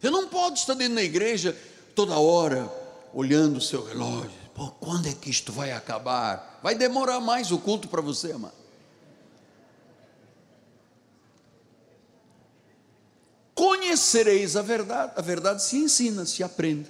Você 0.00 0.08
não 0.08 0.28
pode 0.28 0.58
estar 0.58 0.74
dentro 0.74 0.94
da 0.94 1.02
igreja 1.02 1.56
toda 1.94 2.18
hora 2.18 2.72
olhando 3.12 3.58
o 3.58 3.60
seu 3.60 3.84
relógio. 3.84 4.30
Pô, 4.54 4.68
quando 4.80 5.06
é 5.06 5.12
que 5.12 5.28
isto 5.28 5.52
vai 5.52 5.72
acabar? 5.72 6.58
Vai 6.62 6.74
demorar 6.74 7.20
mais 7.20 7.52
o 7.52 7.58
culto 7.58 7.86
para 7.86 8.00
você, 8.00 8.32
amado. 8.32 8.60
Conhecereis 13.54 14.56
a 14.56 14.62
verdade, 14.62 15.12
a 15.16 15.20
verdade 15.20 15.62
se 15.62 15.76
ensina, 15.76 16.24
se 16.24 16.42
aprende. 16.42 16.88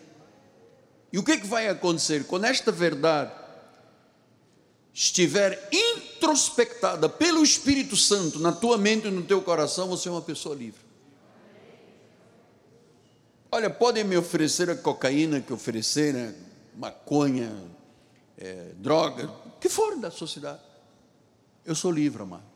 E 1.13 1.19
o 1.19 1.25
que, 1.25 1.33
é 1.33 1.37
que 1.37 1.47
vai 1.47 1.69
acontecer? 1.69 2.25
Quando 2.27 2.45
esta 2.45 2.71
verdade 2.71 3.33
estiver 4.95 5.69
introspectada 5.73 7.09
pelo 7.09 7.43
Espírito 7.43 7.97
Santo 7.97 8.39
na 8.39 8.53
tua 8.53 8.79
mente 8.79 9.09
e 9.09 9.11
no 9.11 9.23
teu 9.23 9.43
coração, 9.43 9.89
você 9.89 10.09
é 10.09 10.13
uma 10.13 10.23
pessoa 10.23 10.55
livre. 10.55 10.90
Olha, 13.53 13.69
podem 13.69 14.05
me 14.05 14.17
oferecer 14.17 14.71
a 14.71 14.77
cocaína 14.77 15.41
que 15.41 15.53
ofereceram, 15.53 16.33
maconha, 16.77 17.53
é, 18.39 18.71
droga, 18.77 19.29
que 19.61 19.69
for 19.69 19.97
da 19.97 20.11
sociedade. 20.11 20.61
Eu 21.65 21.75
sou 21.75 21.91
livre, 21.91 22.23
amado. 22.23 22.51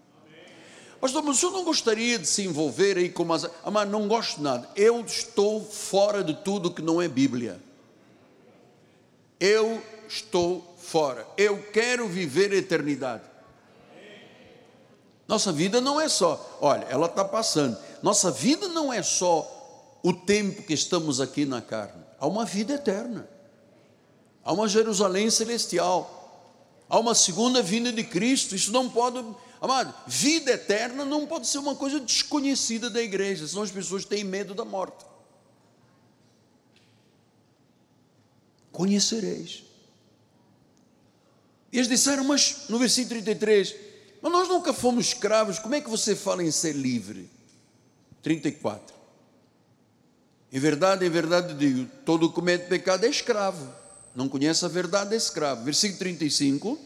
Mas 1.01 1.14
o 1.14 1.34
senhor 1.34 1.53
não 1.53 1.64
gostaria 1.64 2.18
de 2.18 2.26
se 2.26 2.42
envolver 2.47 2.97
aí 2.97 3.11
com 3.11 3.30
as. 3.30 3.47
Mas 3.70 3.88
não 3.90 4.09
gosto 4.09 4.40
nada. 4.40 4.66
Eu 4.74 5.01
estou 5.01 5.62
fora 5.62 6.24
de 6.24 6.32
tudo 6.32 6.72
que 6.72 6.80
não 6.80 7.03
é 7.03 7.09
Bíblia. 7.09 7.61
Eu 9.38 9.82
estou 10.09 10.74
fora. 10.78 11.26
Eu 11.36 11.62
quero 11.72 12.09
viver 12.09 12.53
a 12.53 12.57
eternidade. 12.57 13.22
Nossa 15.28 15.53
vida 15.53 15.80
não 15.80 16.01
é 16.01 16.09
só, 16.09 16.59
olha, 16.61 16.84
ela 16.84 17.07
está 17.07 17.24
passando. 17.24 17.76
Nossa 18.03 18.30
vida 18.30 18.68
não 18.68 18.92
é 18.92 19.03
só 19.03 19.53
o 20.05 20.12
tempo 20.12 20.62
que 20.62 20.74
estamos 20.74 21.20
aqui 21.20 21.44
na 21.44 21.61
carne. 21.61 22.05
Há 22.20 22.26
uma 22.26 22.44
vida 22.44 22.74
eterna. 22.74 23.28
Há 24.44 24.52
uma 24.52 24.68
Jerusalém 24.68 25.30
celestial. 25.30 26.20
Há 26.88 26.98
uma 26.98 27.14
segunda 27.14 27.62
vinda 27.62 27.90
de 27.90 28.05
Cristo. 28.05 28.55
Isso 28.55 28.70
não 28.70 28.88
pode 28.88 29.24
Amado, 29.64 29.94
vida 30.07 30.52
eterna 30.52 31.07
não 31.07 31.26
pode 31.26 31.46
ser 31.46 31.57
uma 31.57 31.74
coisa 31.74 31.98
desconhecida 31.98 32.90
da 32.90 33.00
igreja, 33.00 33.48
senão 33.48 33.62
as 33.62 33.70
pessoas 33.70 34.05
têm 34.05 34.22
medo 34.22 34.52
da 34.52 34.62
morte. 34.62 35.07
Conhecereis. 38.70 39.64
E 41.72 41.78
eles 41.78 41.88
disseram, 41.88 42.24
mas 42.24 42.68
no 42.68 42.78
versículo 42.78 43.22
33, 43.22 43.74
mas 44.20 44.30
nós 44.30 44.48
nunca 44.48 44.74
fomos 44.74 45.07
escravos, 45.07 45.59
como 45.59 45.74
é 45.74 45.80
que 45.80 45.88
você 45.88 46.14
fala 46.14 46.44
em 46.44 46.50
ser 46.50 46.74
livre? 46.74 47.30
34. 48.20 48.93
Em 50.55 50.61
verdade, 50.61 51.05
em 51.05 51.11
verdade 51.11 51.52
digo: 51.55 51.90
todo 52.07 52.30
comete 52.30 52.68
pecado 52.68 53.05
é 53.05 53.09
escravo, 53.09 53.74
não 54.14 54.28
conhece 54.28 54.64
a 54.64 54.68
verdade 54.68 55.12
é 55.12 55.16
escravo. 55.16 55.64
Versículo 55.64 55.98
35: 55.98 56.78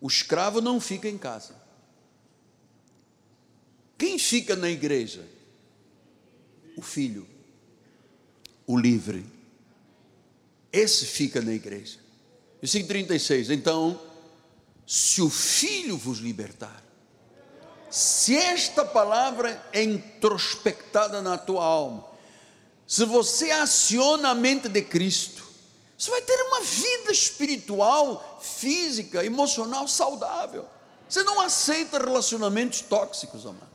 o 0.00 0.08
escravo 0.08 0.62
não 0.62 0.80
fica 0.80 1.06
em 1.06 1.18
casa. 1.18 1.54
Quem 3.98 4.18
fica 4.18 4.56
na 4.56 4.70
igreja? 4.70 5.22
O 6.78 6.82
filho, 6.82 7.26
o 8.66 8.78
livre. 8.78 9.26
Esse 10.72 11.04
fica 11.04 11.42
na 11.42 11.52
igreja. 11.52 11.98
Versículo 12.58 12.88
36. 12.88 13.50
Então, 13.50 14.00
se 14.86 15.20
o 15.20 15.28
filho 15.28 15.98
vos 15.98 16.18
libertar, 16.18 16.82
se 17.90 18.34
esta 18.34 18.82
palavra 18.82 19.62
é 19.74 19.82
introspectada 19.82 21.20
na 21.20 21.36
tua 21.36 21.62
alma, 21.62 22.13
se 22.86 23.04
você 23.04 23.50
aciona 23.50 24.30
a 24.30 24.34
mente 24.34 24.68
de 24.68 24.82
Cristo, 24.82 25.42
você 25.96 26.10
vai 26.10 26.22
ter 26.22 26.40
uma 26.42 26.60
vida 26.60 27.12
espiritual, 27.12 28.40
física, 28.42 29.24
emocional 29.24 29.88
saudável. 29.88 30.66
Você 31.08 31.22
não 31.22 31.40
aceita 31.40 31.98
relacionamentos 31.98 32.80
tóxicos, 32.82 33.46
amado. 33.46 33.74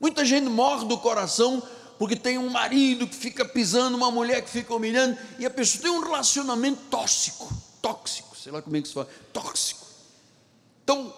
Muita 0.00 0.24
gente 0.24 0.48
morre 0.48 0.84
do 0.86 0.98
coração 0.98 1.62
porque 1.98 2.16
tem 2.16 2.36
um 2.36 2.48
marido 2.48 3.06
que 3.06 3.14
fica 3.14 3.44
pisando, 3.44 3.96
uma 3.96 4.10
mulher 4.10 4.42
que 4.42 4.50
fica 4.50 4.74
humilhando, 4.74 5.16
e 5.38 5.46
a 5.46 5.50
pessoa 5.50 5.82
tem 5.82 5.90
um 5.92 6.00
relacionamento 6.00 6.80
tóxico, 6.90 7.48
tóxico, 7.80 8.36
sei 8.36 8.50
lá 8.50 8.60
como 8.60 8.76
é 8.76 8.82
que 8.82 8.88
se 8.88 8.94
fala, 8.94 9.08
tóxico. 9.32 9.86
Então, 10.82 11.14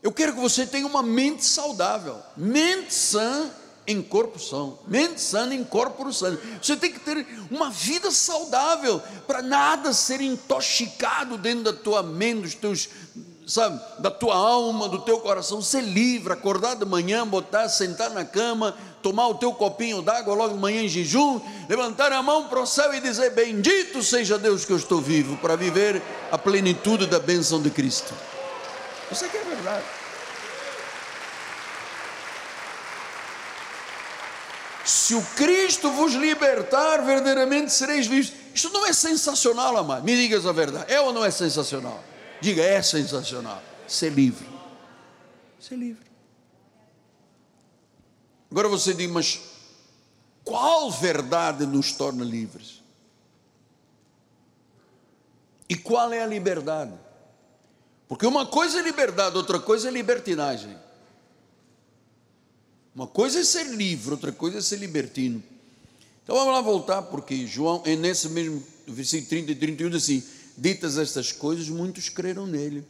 eu 0.00 0.12
quero 0.12 0.32
que 0.32 0.40
você 0.40 0.64
tenha 0.64 0.86
uma 0.86 1.02
mente 1.02 1.44
saudável, 1.44 2.22
mente 2.36 2.94
sã 2.94 3.50
em 3.90 4.02
corpo 4.02 4.38
são, 4.38 4.78
mente 4.86 5.20
sã 5.20 5.52
em 5.52 5.64
corpo 5.64 6.12
sã. 6.12 6.38
Você 6.60 6.76
tem 6.76 6.92
que 6.92 7.00
ter 7.00 7.26
uma 7.50 7.70
vida 7.70 8.10
saudável 8.10 9.02
para 9.26 9.42
nada 9.42 9.92
ser 9.92 10.20
intoxicado 10.20 11.36
dentro 11.36 11.64
da 11.64 11.72
tua 11.72 12.02
mente, 12.02 12.42
dos 12.42 12.54
teus 12.54 12.88
sabe, 13.50 13.80
da 13.98 14.10
tua 14.10 14.36
alma, 14.36 14.88
do 14.88 15.00
teu 15.00 15.18
coração, 15.18 15.60
ser 15.60 15.82
livre, 15.82 16.32
acordar 16.32 16.76
de 16.76 16.84
manhã, 16.84 17.26
botar, 17.26 17.68
sentar 17.68 18.10
na 18.10 18.24
cama, 18.24 18.76
tomar 19.02 19.26
o 19.26 19.34
teu 19.34 19.52
copinho 19.52 20.00
d'água 20.00 20.34
logo 20.34 20.54
de 20.54 20.60
manhã 20.60 20.82
em 20.82 20.88
jejum, 20.88 21.40
levantar 21.68 22.12
a 22.12 22.22
mão 22.22 22.48
para 22.48 22.60
o 22.60 22.66
céu 22.66 22.94
e 22.94 23.00
dizer: 23.00 23.30
Bendito 23.30 24.02
seja 24.02 24.38
Deus 24.38 24.64
que 24.64 24.72
eu 24.72 24.76
estou 24.76 25.00
vivo, 25.00 25.36
para 25.38 25.56
viver 25.56 26.00
a 26.30 26.38
plenitude 26.38 27.06
da 27.06 27.18
bênção 27.18 27.60
de 27.60 27.70
Cristo. 27.70 28.14
Isso 29.10 29.24
aqui 29.24 29.36
é 29.36 29.44
verdade. 29.44 29.99
Se 34.90 35.14
o 35.14 35.22
Cristo 35.36 35.88
vos 35.92 36.14
libertar, 36.14 37.04
verdadeiramente 37.04 37.72
sereis 37.72 38.06
livres. 38.06 38.32
Isso 38.52 38.70
não 38.70 38.84
é 38.84 38.92
sensacional, 38.92 39.76
amado. 39.76 40.02
Me 40.02 40.16
digas 40.16 40.44
a 40.44 40.50
verdade. 40.50 40.92
É 40.92 41.00
ou 41.00 41.12
não 41.12 41.24
é 41.24 41.30
sensacional? 41.30 42.02
Diga, 42.40 42.60
é 42.60 42.82
sensacional. 42.82 43.62
Ser 43.86 44.10
livre. 44.10 44.48
Ser 45.60 45.76
livre. 45.76 46.10
Agora 48.50 48.66
você 48.66 48.92
diz, 48.92 49.08
mas 49.08 49.40
qual 50.42 50.90
verdade 50.90 51.64
nos 51.66 51.92
torna 51.92 52.24
livres? 52.24 52.82
E 55.68 55.76
qual 55.76 56.12
é 56.12 56.20
a 56.20 56.26
liberdade? 56.26 56.94
Porque 58.08 58.26
uma 58.26 58.44
coisa 58.44 58.80
é 58.80 58.82
liberdade, 58.82 59.36
outra 59.36 59.60
coisa 59.60 59.86
é 59.86 59.92
libertinagem. 59.92 60.76
Uma 63.00 63.06
coisa 63.06 63.40
é 63.40 63.44
ser 63.44 63.64
livre, 63.64 64.10
outra 64.10 64.30
coisa 64.30 64.58
é 64.58 64.60
ser 64.60 64.76
libertino. 64.76 65.42
Então 66.22 66.36
vamos 66.36 66.52
lá 66.52 66.60
voltar, 66.60 67.00
porque 67.00 67.46
João, 67.46 67.82
é 67.86 67.96
nesse 67.96 68.28
mesmo 68.28 68.62
versículo 68.86 69.26
30 69.26 69.52
e 69.52 69.54
31, 69.54 69.88
diz 69.88 70.02
assim: 70.02 70.22
Ditas 70.54 70.98
estas 70.98 71.32
coisas, 71.32 71.70
muitos 71.70 72.10
creram 72.10 72.46
nele. 72.46 72.84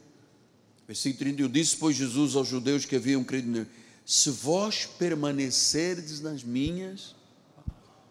Versículo 0.85 1.21
31 1.21 1.49
disse, 1.49 1.77
pois 1.77 1.95
Jesus 1.95 2.35
aos 2.35 2.49
judeus 2.49 2.85
que 2.85 2.97
haviam 2.97 3.23
crido 3.23 3.53
nele: 3.53 3.69
Se 4.05 4.31
vós 4.31 4.85
permanecerdes 4.85 6.21
nas 6.21 6.43
minhas, 6.43 7.15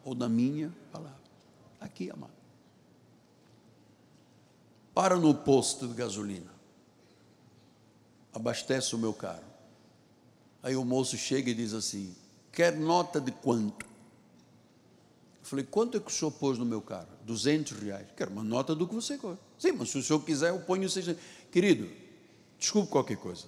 ou 0.05 0.15
na 0.15 0.29
minha 0.29 0.73
palavra. 0.93 1.19
Aqui, 1.81 2.09
amado. 2.09 2.31
Para 4.93 5.17
no 5.17 5.35
posto 5.35 5.85
de 5.85 5.95
gasolina. 5.95 6.53
Abastece 8.33 8.95
o 8.95 8.97
meu 8.97 9.11
carro. 9.11 9.48
Aí 10.61 10.75
o 10.75 10.83
moço 10.83 11.17
chega 11.17 11.49
e 11.49 11.53
diz 11.53 11.73
assim: 11.73 12.15
Quer 12.51 12.77
nota 12.77 13.19
de 13.19 13.31
quanto? 13.31 13.85
Eu 13.85 15.45
falei: 15.45 15.65
Quanto 15.65 15.97
é 15.97 15.99
que 15.99 16.11
o 16.11 16.13
senhor 16.13 16.31
pôs 16.31 16.57
no 16.57 16.65
meu 16.65 16.81
carro? 16.81 17.07
200 17.25 17.77
reais. 17.79 18.07
Quero 18.15 18.31
uma 18.31 18.43
nota 18.43 18.75
do 18.75 18.87
que 18.87 18.95
você 18.95 19.17
gosta. 19.17 19.43
Sim, 19.57 19.73
mas 19.73 19.89
se 19.89 19.97
o 19.97 20.03
senhor 20.03 20.19
quiser, 20.21 20.49
eu 20.49 20.59
ponho 20.59 20.89
600. 20.89 21.21
Querido, 21.51 21.89
desculpe 22.57 22.89
qualquer 22.89 23.17
coisa. 23.17 23.45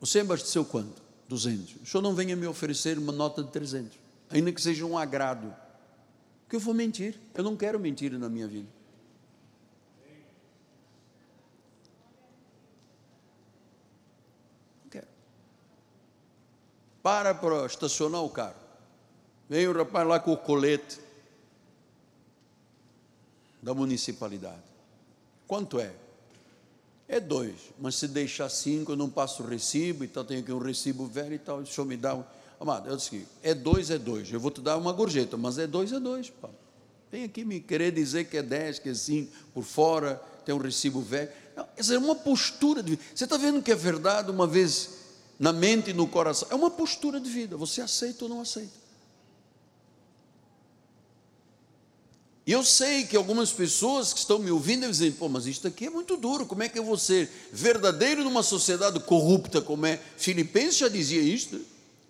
Você 0.00 0.20
abasteceu 0.20 0.64
quanto? 0.64 1.02
200. 1.28 1.82
O 1.82 1.86
senhor 1.86 2.02
não 2.02 2.14
venha 2.14 2.34
me 2.34 2.46
oferecer 2.46 2.98
uma 2.98 3.12
nota 3.12 3.42
de 3.42 3.50
300, 3.50 3.96
ainda 4.30 4.52
que 4.52 4.60
seja 4.60 4.84
um 4.84 4.96
agrado. 4.96 5.54
Porque 6.42 6.56
eu 6.56 6.60
vou 6.60 6.74
mentir. 6.74 7.18
Eu 7.34 7.44
não 7.44 7.56
quero 7.56 7.78
mentir 7.78 8.12
na 8.18 8.28
minha 8.28 8.48
vida. 8.48 8.68
Para 17.02 17.34
para 17.34 17.64
estacionar 17.66 18.22
o 18.22 18.30
carro. 18.30 18.54
Vem 19.48 19.66
o 19.66 19.72
rapaz 19.72 20.06
lá 20.06 20.20
com 20.20 20.32
o 20.32 20.36
colete 20.36 21.00
da 23.62 23.74
municipalidade. 23.74 24.62
Quanto 25.46 25.80
é? 25.80 25.92
É 27.08 27.18
dois, 27.18 27.56
mas 27.78 27.96
se 27.96 28.06
deixar 28.06 28.48
cinco, 28.48 28.92
eu 28.92 28.96
não 28.96 29.10
passo 29.10 29.42
o 29.42 29.46
recibo, 29.46 30.04
então 30.04 30.24
tenho 30.24 30.40
aqui 30.40 30.52
um 30.52 30.58
recibo 30.58 31.06
velho 31.06 31.34
e 31.34 31.38
tal, 31.38 31.58
o 31.58 31.66
senhor 31.66 31.84
me 31.84 31.96
dá 31.96 32.14
um. 32.14 32.22
Amado, 32.60 32.88
eu 32.88 32.96
disse, 32.96 33.26
é 33.42 33.52
dois, 33.52 33.90
é 33.90 33.98
dois. 33.98 34.30
Eu 34.30 34.38
vou 34.38 34.50
te 34.50 34.60
dar 34.60 34.76
uma 34.76 34.92
gorjeta, 34.92 35.36
mas 35.36 35.58
é 35.58 35.66
dois, 35.66 35.92
é 35.92 35.98
dois. 35.98 36.30
Pá. 36.30 36.48
Vem 37.10 37.24
aqui 37.24 37.44
me 37.44 37.58
querer 37.58 37.90
dizer 37.90 38.26
que 38.26 38.36
é 38.36 38.42
dez, 38.42 38.78
que 38.78 38.90
é 38.90 38.94
cinco, 38.94 39.32
por 39.52 39.64
fora, 39.64 40.22
tem 40.44 40.54
um 40.54 40.58
recibo 40.58 41.00
velho. 41.00 41.30
Não, 41.56 41.66
essa 41.76 41.94
é 41.94 41.98
uma 41.98 42.14
postura 42.14 42.82
de. 42.82 42.96
Você 43.12 43.24
está 43.24 43.36
vendo 43.36 43.60
que 43.60 43.72
é 43.72 43.74
verdade 43.74 44.30
uma 44.30 44.46
vez 44.46 44.99
na 45.40 45.54
mente 45.54 45.88
e 45.88 45.94
no 45.94 46.06
coração? 46.06 46.46
É 46.50 46.54
uma 46.54 46.70
postura 46.70 47.18
de 47.18 47.30
vida. 47.30 47.56
Você 47.56 47.80
aceita 47.80 48.26
ou 48.26 48.28
não 48.28 48.42
aceita? 48.42 48.78
E 52.46 52.52
eu 52.52 52.62
sei 52.62 53.04
que 53.04 53.16
algumas 53.16 53.50
pessoas 53.50 54.12
que 54.12 54.18
estão 54.18 54.38
me 54.38 54.50
ouvindo 54.50 54.86
dizem, 54.86 55.12
pô, 55.12 55.28
mas 55.28 55.46
isto 55.46 55.66
aqui 55.66 55.86
é 55.86 55.90
muito 55.90 56.16
duro, 56.16 56.44
como 56.44 56.62
é 56.62 56.68
que 56.68 56.78
eu 56.78 56.84
vou 56.84 56.98
ser 56.98 57.30
verdadeiro 57.52 58.22
numa 58.24 58.42
sociedade 58.42 59.00
corrupta 59.00 59.62
como 59.62 59.86
é? 59.86 60.00
Filipenses 60.16 60.78
já 60.78 60.88
dizia 60.88 61.22
isto, 61.22 61.60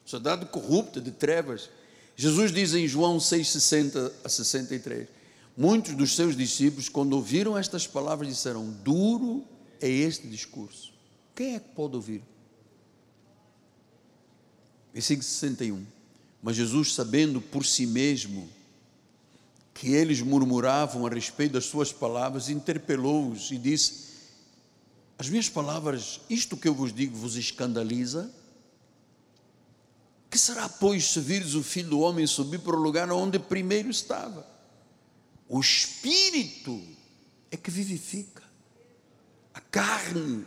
sociedade 0.05 0.47
corrupta, 0.47 1.01
de 1.01 1.11
trevas. 1.11 1.69
Jesus 2.17 2.53
diz 2.53 2.75
em 2.75 2.89
João 2.89 3.21
6, 3.21 3.49
60 3.49 4.13
a 4.25 4.29
63, 4.29 5.09
muitos 5.57 5.95
dos 5.95 6.17
seus 6.17 6.37
discípulos, 6.37 6.89
quando 6.89 7.13
ouviram 7.13 7.57
estas 7.57 7.87
palavras, 7.87 8.29
disseram, 8.29 8.67
duro 8.83 9.45
é 9.81 9.89
este 9.89 10.27
discurso. 10.27 10.93
Quem 11.35 11.57
é 11.57 11.61
que 11.61 11.69
pode 11.75 11.97
ouvir? 11.97 12.30
Versículo 14.93 15.25
61, 15.25 15.87
mas 16.43 16.57
Jesus 16.57 16.95
sabendo 16.95 17.41
por 17.41 17.65
si 17.65 17.87
mesmo, 17.87 18.49
que 19.73 19.93
eles 19.93 20.21
murmuravam 20.21 21.07
a 21.07 21.11
respeito 21.11 21.53
das 21.53 21.65
suas 21.65 21.93
palavras, 21.93 22.49
interpelou-os 22.49 23.51
e 23.51 23.57
disse: 23.57 24.09
As 25.19 25.29
minhas 25.29 25.49
palavras, 25.49 26.21
isto 26.29 26.57
que 26.57 26.69
eu 26.69 26.75
vos 26.75 26.93
digo, 26.93 27.17
vos 27.17 27.37
escandaliza? 27.37 28.31
Que 30.29 30.39
será, 30.39 30.69
pois, 30.69 31.07
se 31.07 31.21
vires 31.21 31.55
o 31.55 31.63
filho 31.63 31.91
do 31.91 32.01
homem 32.01 32.27
subir 32.27 32.61
para 32.61 32.77
o 32.77 32.81
lugar 32.81 33.11
onde 33.11 33.39
primeiro 33.39 33.91
estava? 33.91 34.47
O 35.49 35.59
espírito 35.59 36.81
é 37.51 37.57
que 37.57 37.71
vivifica, 37.71 38.43
a 39.53 39.61
carne 39.61 40.47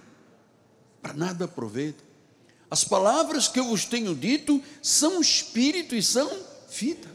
para 1.01 1.13
nada 1.13 1.45
aproveita. 1.45 2.02
As 2.74 2.84
palavras 2.84 3.47
que 3.47 3.59
eu 3.59 3.65
vos 3.65 3.86
tenho 3.86 4.15
dito 4.15 4.59
são 4.82 5.21
espírito 5.21 5.93
e 5.93 6.01
são 6.01 6.28
vida. 6.71 7.07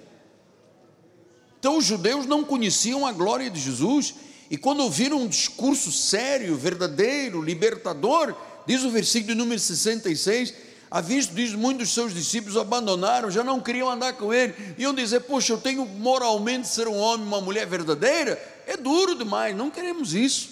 Então 1.58 1.78
os 1.78 1.84
judeus 1.84 2.26
não 2.26 2.44
conheciam 2.44 3.04
a 3.04 3.10
glória 3.10 3.50
de 3.50 3.58
Jesus, 3.58 4.14
e 4.48 4.56
quando 4.56 4.84
ouviram 4.84 5.20
um 5.20 5.26
discurso 5.26 5.90
sério, 5.90 6.56
verdadeiro, 6.56 7.42
libertador, 7.42 8.36
diz 8.68 8.84
o 8.84 8.90
versículo 8.90 9.34
número 9.34 9.58
66, 9.58 10.54
a 10.88 11.00
visto 11.00 11.34
diz 11.34 11.52
muitos 11.54 11.88
dos 11.88 11.94
seus 11.94 12.14
discípulos 12.14 12.56
abandonaram, 12.56 13.28
já 13.28 13.42
não 13.42 13.60
queriam 13.60 13.90
andar 13.90 14.12
com 14.12 14.32
ele, 14.32 14.54
iam 14.78 14.94
dizer, 14.94 15.22
poxa, 15.22 15.54
eu 15.54 15.58
tenho 15.58 15.84
moralmente 15.84 16.68
ser 16.68 16.86
um 16.86 16.96
homem, 16.96 17.26
uma 17.26 17.40
mulher 17.40 17.66
verdadeira, 17.66 18.40
é 18.64 18.76
duro 18.76 19.16
demais, 19.16 19.56
não 19.56 19.72
queremos 19.72 20.14
isso. 20.14 20.50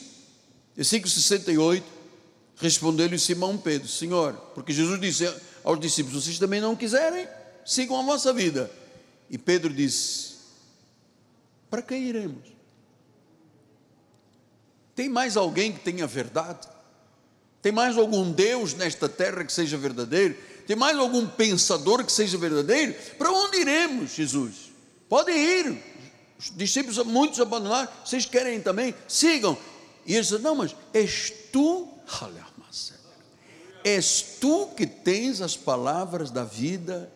Versículo 0.74 1.08
68, 1.08 1.95
respondeu-lhe 2.56 3.18
Simão 3.18 3.56
Pedro, 3.56 3.88
Senhor, 3.88 4.32
porque 4.54 4.72
Jesus 4.72 5.00
disse 5.00 5.32
aos 5.62 5.78
discípulos, 5.78 6.24
vocês 6.24 6.38
também 6.38 6.60
não 6.60 6.74
quiserem, 6.74 7.28
sigam 7.64 7.98
a 7.98 8.02
vossa 8.02 8.32
vida. 8.32 8.70
E 9.28 9.36
Pedro 9.36 9.72
disse, 9.72 10.36
para 11.70 11.82
quem 11.82 12.04
iremos? 12.04 12.56
Tem 14.94 15.08
mais 15.08 15.36
alguém 15.36 15.72
que 15.72 15.80
tenha 15.80 16.06
verdade? 16.06 16.66
Tem 17.60 17.72
mais 17.72 17.98
algum 17.98 18.30
Deus 18.30 18.74
nesta 18.74 19.08
terra 19.08 19.44
que 19.44 19.52
seja 19.52 19.76
verdadeiro? 19.76 20.36
Tem 20.66 20.76
mais 20.76 20.96
algum 20.98 21.26
pensador 21.26 22.04
que 22.04 22.12
seja 22.12 22.38
verdadeiro? 22.38 22.94
Para 23.18 23.30
onde 23.30 23.58
iremos, 23.58 24.12
Jesus? 24.12 24.72
Podem 25.08 25.36
ir. 25.36 25.82
Os 26.38 26.50
discípulos, 26.56 26.96
muitos 27.04 27.40
abandonaram. 27.40 27.88
Vocês 28.04 28.24
querem 28.24 28.60
também? 28.60 28.94
Sigam. 29.08 29.58
E 30.06 30.14
eles 30.14 30.26
disseram: 30.26 30.42
Não, 30.42 30.54
mas 30.54 30.74
és 30.94 31.32
tu, 31.52 31.88
és 33.84 34.38
tu 34.40 34.68
que 34.76 34.86
tens 34.86 35.40
as 35.40 35.56
palavras 35.56 36.30
da 36.30 36.44
vida 36.44 37.12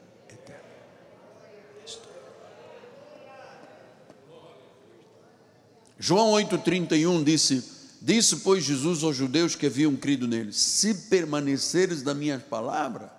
João 6.02 6.32
8,31 6.32 7.22
disse: 7.22 7.62
Disse, 8.00 8.36
pois, 8.36 8.64
Jesus 8.64 9.04
aos 9.04 9.14
judeus 9.14 9.54
que 9.54 9.66
haviam 9.66 9.94
crido 9.94 10.26
nele: 10.26 10.50
Se 10.50 10.94
permaneceres 10.94 12.02
da 12.02 12.14
minha 12.14 12.38
palavra, 12.38 13.12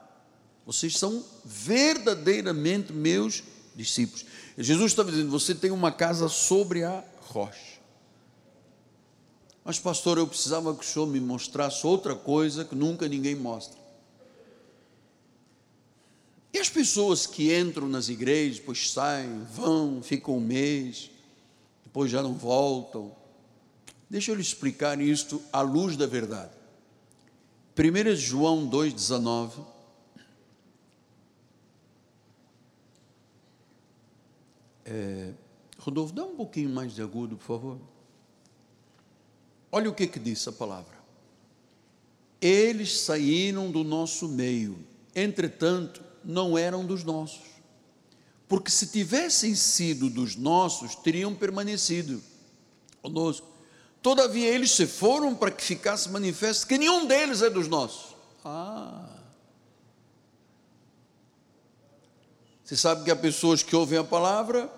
vocês 0.66 0.98
são 0.98 1.24
verdadeiramente 1.46 2.92
meus 2.92 3.44
discípulos. 3.76 4.26
Jesus 4.58 4.92
estava 4.92 5.12
dizendo: 5.12 5.30
Você 5.30 5.54
tem 5.54 5.70
uma 5.70 5.92
casa 5.92 6.28
sobre 6.28 6.84
a 6.84 7.04
rocha. 7.20 7.71
Mas, 9.64 9.80
pastor, 9.80 10.18
eu 10.18 10.28
precisava 10.28 10.74
que 10.74 10.84
o 10.84 10.88
senhor 10.88 11.06
me 11.06 11.20
mostrasse 11.20 11.86
outra 11.86 12.16
coisa 12.16 12.66
que 12.66 12.76
nunca 12.76 13.08
ninguém 13.08 13.36
mostra. 13.36 13.80
E 16.54 16.58
as 16.58 16.68
pessoas 16.68 17.26
que 17.26 17.56
entram 17.56 17.88
nas 17.88 18.10
igrejas, 18.10 18.58
depois 18.58 18.92
saem, 18.92 19.44
vão, 19.44 20.02
ficam 20.02 20.38
um 20.38 20.42
mês, 20.42 21.10
depois 21.84 22.12
já 22.12 22.22
não 22.22 22.34
voltam. 22.34 23.16
Deixa 24.10 24.32
eu 24.32 24.36
lhe 24.36 24.42
explicar 24.42 25.00
isto 25.00 25.42
à 25.54 25.62
luz 25.62 25.96
da 25.96 26.06
verdade. 26.06 26.52
1 27.78 28.16
João 28.16 28.70
2,19. 28.70 29.66
É, 34.84 35.34
Rodolfo, 35.78 36.14
dá 36.14 36.26
um 36.26 36.36
pouquinho 36.36 36.70
mais 36.70 36.94
de 36.94 37.02
agudo, 37.02 37.38
por 37.38 37.46
favor. 37.46 37.78
Olha 39.72 39.90
o 39.90 39.94
que, 39.94 40.08
que 40.08 40.20
diz 40.20 40.48
a 40.48 40.52
palavra. 40.52 41.00
Eles 42.42 43.02
saíram 43.02 43.72
do 43.72 43.84
nosso 43.84 44.28
meio, 44.28 44.78
entretanto, 45.16 46.04
não 46.24 46.58
eram 46.58 46.86
dos 46.86 47.04
nossos 47.04 47.52
porque 48.52 48.70
se 48.70 48.88
tivessem 48.88 49.56
sido 49.56 50.10
dos 50.10 50.36
nossos, 50.36 50.94
teriam 50.94 51.34
permanecido 51.34 52.22
conosco. 53.02 53.48
Todavia 54.02 54.46
eles 54.46 54.72
se 54.72 54.86
foram 54.86 55.34
para 55.34 55.52
que 55.52 55.64
ficasse 55.64 56.10
manifesto 56.10 56.68
que 56.68 56.78
nenhum 56.78 57.08
deles 57.08 57.42
é 57.42 57.50
dos 57.50 57.70
nossos. 57.70 58.14
Ah. 58.44 59.08
Você 62.62 62.76
sabe 62.76 63.06
que 63.06 63.12
há 63.12 63.16
pessoas 63.16 63.64
que 63.64 63.74
ouvem 63.74 63.98
a 63.98 64.04
palavra, 64.04 64.70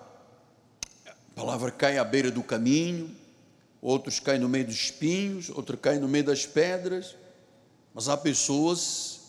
a 1.07 1.33
palavra 1.33 1.71
cai 1.71 1.97
à 1.97 2.03
beira 2.03 2.29
do 2.29 2.43
caminho, 2.43 3.09
outros 3.83 4.17
caem 4.17 4.39
no 4.39 4.47
meio 4.47 4.65
dos 4.65 4.75
espinhos, 4.75 5.49
outros 5.49 5.77
caem 5.81 5.99
no 5.99 6.07
meio 6.07 6.23
das 6.23 6.45
pedras, 6.45 7.15
mas 7.93 8.07
há 8.07 8.15
pessoas 8.15 9.19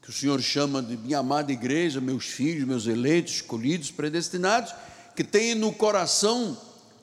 que 0.00 0.08
o 0.08 0.12
Senhor 0.12 0.40
chama 0.40 0.82
de 0.82 0.96
minha 0.96 1.18
amada 1.18 1.52
igreja, 1.52 2.00
meus 2.00 2.24
filhos, 2.24 2.66
meus 2.66 2.86
eleitos, 2.86 3.34
escolhidos, 3.34 3.90
predestinados, 3.90 4.74
que 5.14 5.22
tem 5.22 5.54
no 5.54 5.72
coração 5.72 6.56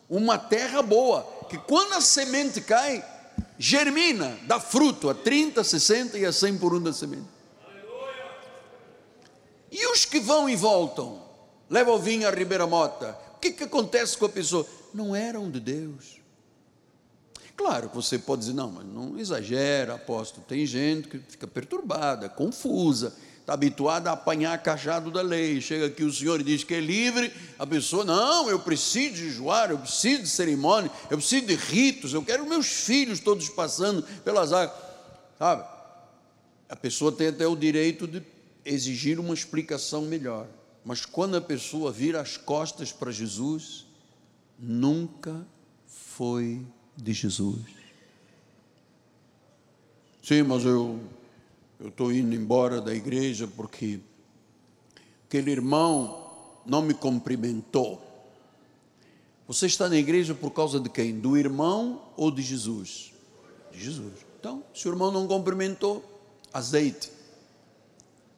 uma 0.10 0.39
terra 0.39 0.82
boa, 0.82 1.22
que 1.47 1.60
quando 1.60 1.93
a 1.93 2.01
semente 2.01 2.60
cai, 2.60 3.06
germina, 3.60 4.36
dá 4.47 4.60
fruto 4.60 5.08
a 5.08 5.14
30, 5.14 5.64
60 5.64 6.18
e 6.18 6.26
a 6.26 6.34
100 6.34 6.58
por 6.58 6.74
um 6.74 6.82
da 6.82 6.91
semente. 6.91 7.28
E 9.72 9.86
os 9.91 10.06
que 10.06 10.20
vão 10.20 10.49
e 10.49 10.56
voltam, 10.56 11.22
levam 11.70 11.95
o 11.95 11.99
vinho 11.99 12.28
à 12.28 12.32
Ribeira 12.32 12.66
Mota, 12.66 13.16
o 13.36 13.39
que, 13.39 13.51
que 13.51 13.64
acontece 13.66 14.18
com 14.18 14.26
a 14.26 14.30
pessoa? 14.30 14.66
Não 14.91 15.16
eram 15.16 15.51
de 15.51 15.60
Deus. 15.60 16.24
Claro 17.56 17.89
que 17.89 17.95
você 17.95 18.20
pode 18.20 18.41
dizer, 18.41 18.53
não, 18.53 18.72
mas 18.72 18.86
não 18.86 19.18
exagera, 19.18 19.95
apóstolo. 19.95 20.45
Tem 20.47 20.66
gente 20.66 21.08
que 21.08 21.18
fica 21.20 21.47
perturbada, 21.47 22.28
confusa, 22.28 23.16
está 23.39 23.53
habituada 23.53 24.10
a 24.10 24.14
apanhar 24.14 24.62
cajado 24.62 25.10
da 25.10 25.22
lei. 25.22 25.62
Chega 25.62 25.86
aqui 25.86 26.03
o 26.03 26.12
Senhor 26.12 26.41
e 26.41 26.43
diz 26.43 26.64
que 26.64 26.74
é 26.74 26.82
livre, 26.82 27.32
a 27.58 27.66
pessoa, 27.66 28.03
não, 28.03 28.49
eu 28.49 28.60
preciso 28.60 29.16
de 29.16 29.30
jejuar, 29.30 29.72
eu 29.72 29.78
preciso 29.78 30.24
de 30.24 30.30
cerimônia, 30.30 30.91
eu 31.10 31.18
preciso 31.18 31.45
de 31.45 31.56
ritos, 31.56 32.14
eu 32.14 32.24
quero 32.24 32.45
meus 32.45 32.68
filhos 32.68 33.20
todos 33.20 33.47
passando 33.47 34.03
pelas 34.24 34.51
águas. 34.51 34.78
Sabe? 35.39 35.64
A 36.68 36.76
pessoa 36.76 37.12
tem 37.12 37.28
até 37.28 37.47
o 37.47 37.56
direito 37.56 38.08
de 38.08 38.22
exigir 38.66 39.20
uma 39.20 39.34
explicação 39.34 40.01
melhor. 40.01 40.47
Mas 40.84 41.06
quando 41.06 41.38
a 41.38 41.41
pessoa 41.41 41.91
vira 41.91 42.20
as 42.20 42.38
costas 42.38 42.91
para 42.91 43.12
Jesus, 43.12 43.86
nunca 44.60 45.45
foi 45.88 46.66
de 46.95 47.13
Jesus. 47.13 47.59
Sim, 50.23 50.43
mas 50.43 50.65
eu 50.65 50.99
estou 51.83 52.11
indo 52.11 52.33
embora 52.33 52.81
da 52.81 52.93
igreja 52.93 53.47
porque 53.47 53.99
aquele 55.27 55.51
irmão 55.51 56.31
não 56.65 56.81
me 56.81 56.93
cumprimentou. 56.93 58.01
Você 59.47 59.67
está 59.67 59.87
na 59.87 59.97
igreja 59.97 60.33
por 60.33 60.51
causa 60.51 60.79
de 60.79 60.89
quem? 60.89 61.19
Do 61.19 61.37
irmão 61.37 62.01
ou 62.17 62.31
de 62.31 62.41
Jesus? 62.41 63.13
De 63.71 63.79
Jesus. 63.79 64.13
Então, 64.39 64.63
se 64.73 64.87
o 64.87 64.91
irmão 64.91 65.11
não 65.11 65.27
cumprimentou, 65.27 66.03
azeite. 66.51 67.11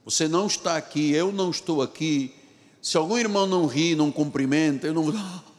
Você 0.04 0.28
não 0.28 0.48
está 0.48 0.76
aqui, 0.76 1.12
eu 1.12 1.32
não 1.32 1.50
estou 1.50 1.82
aqui. 1.82 2.34
Se 2.82 2.98
algum 2.98 3.18
irmão 3.18 3.46
não 3.46 3.66
ri, 3.66 3.96
não 3.96 4.12
cumprimenta, 4.12 4.88
eu 4.88 4.94
não 4.94 5.04
vou. 5.04 5.14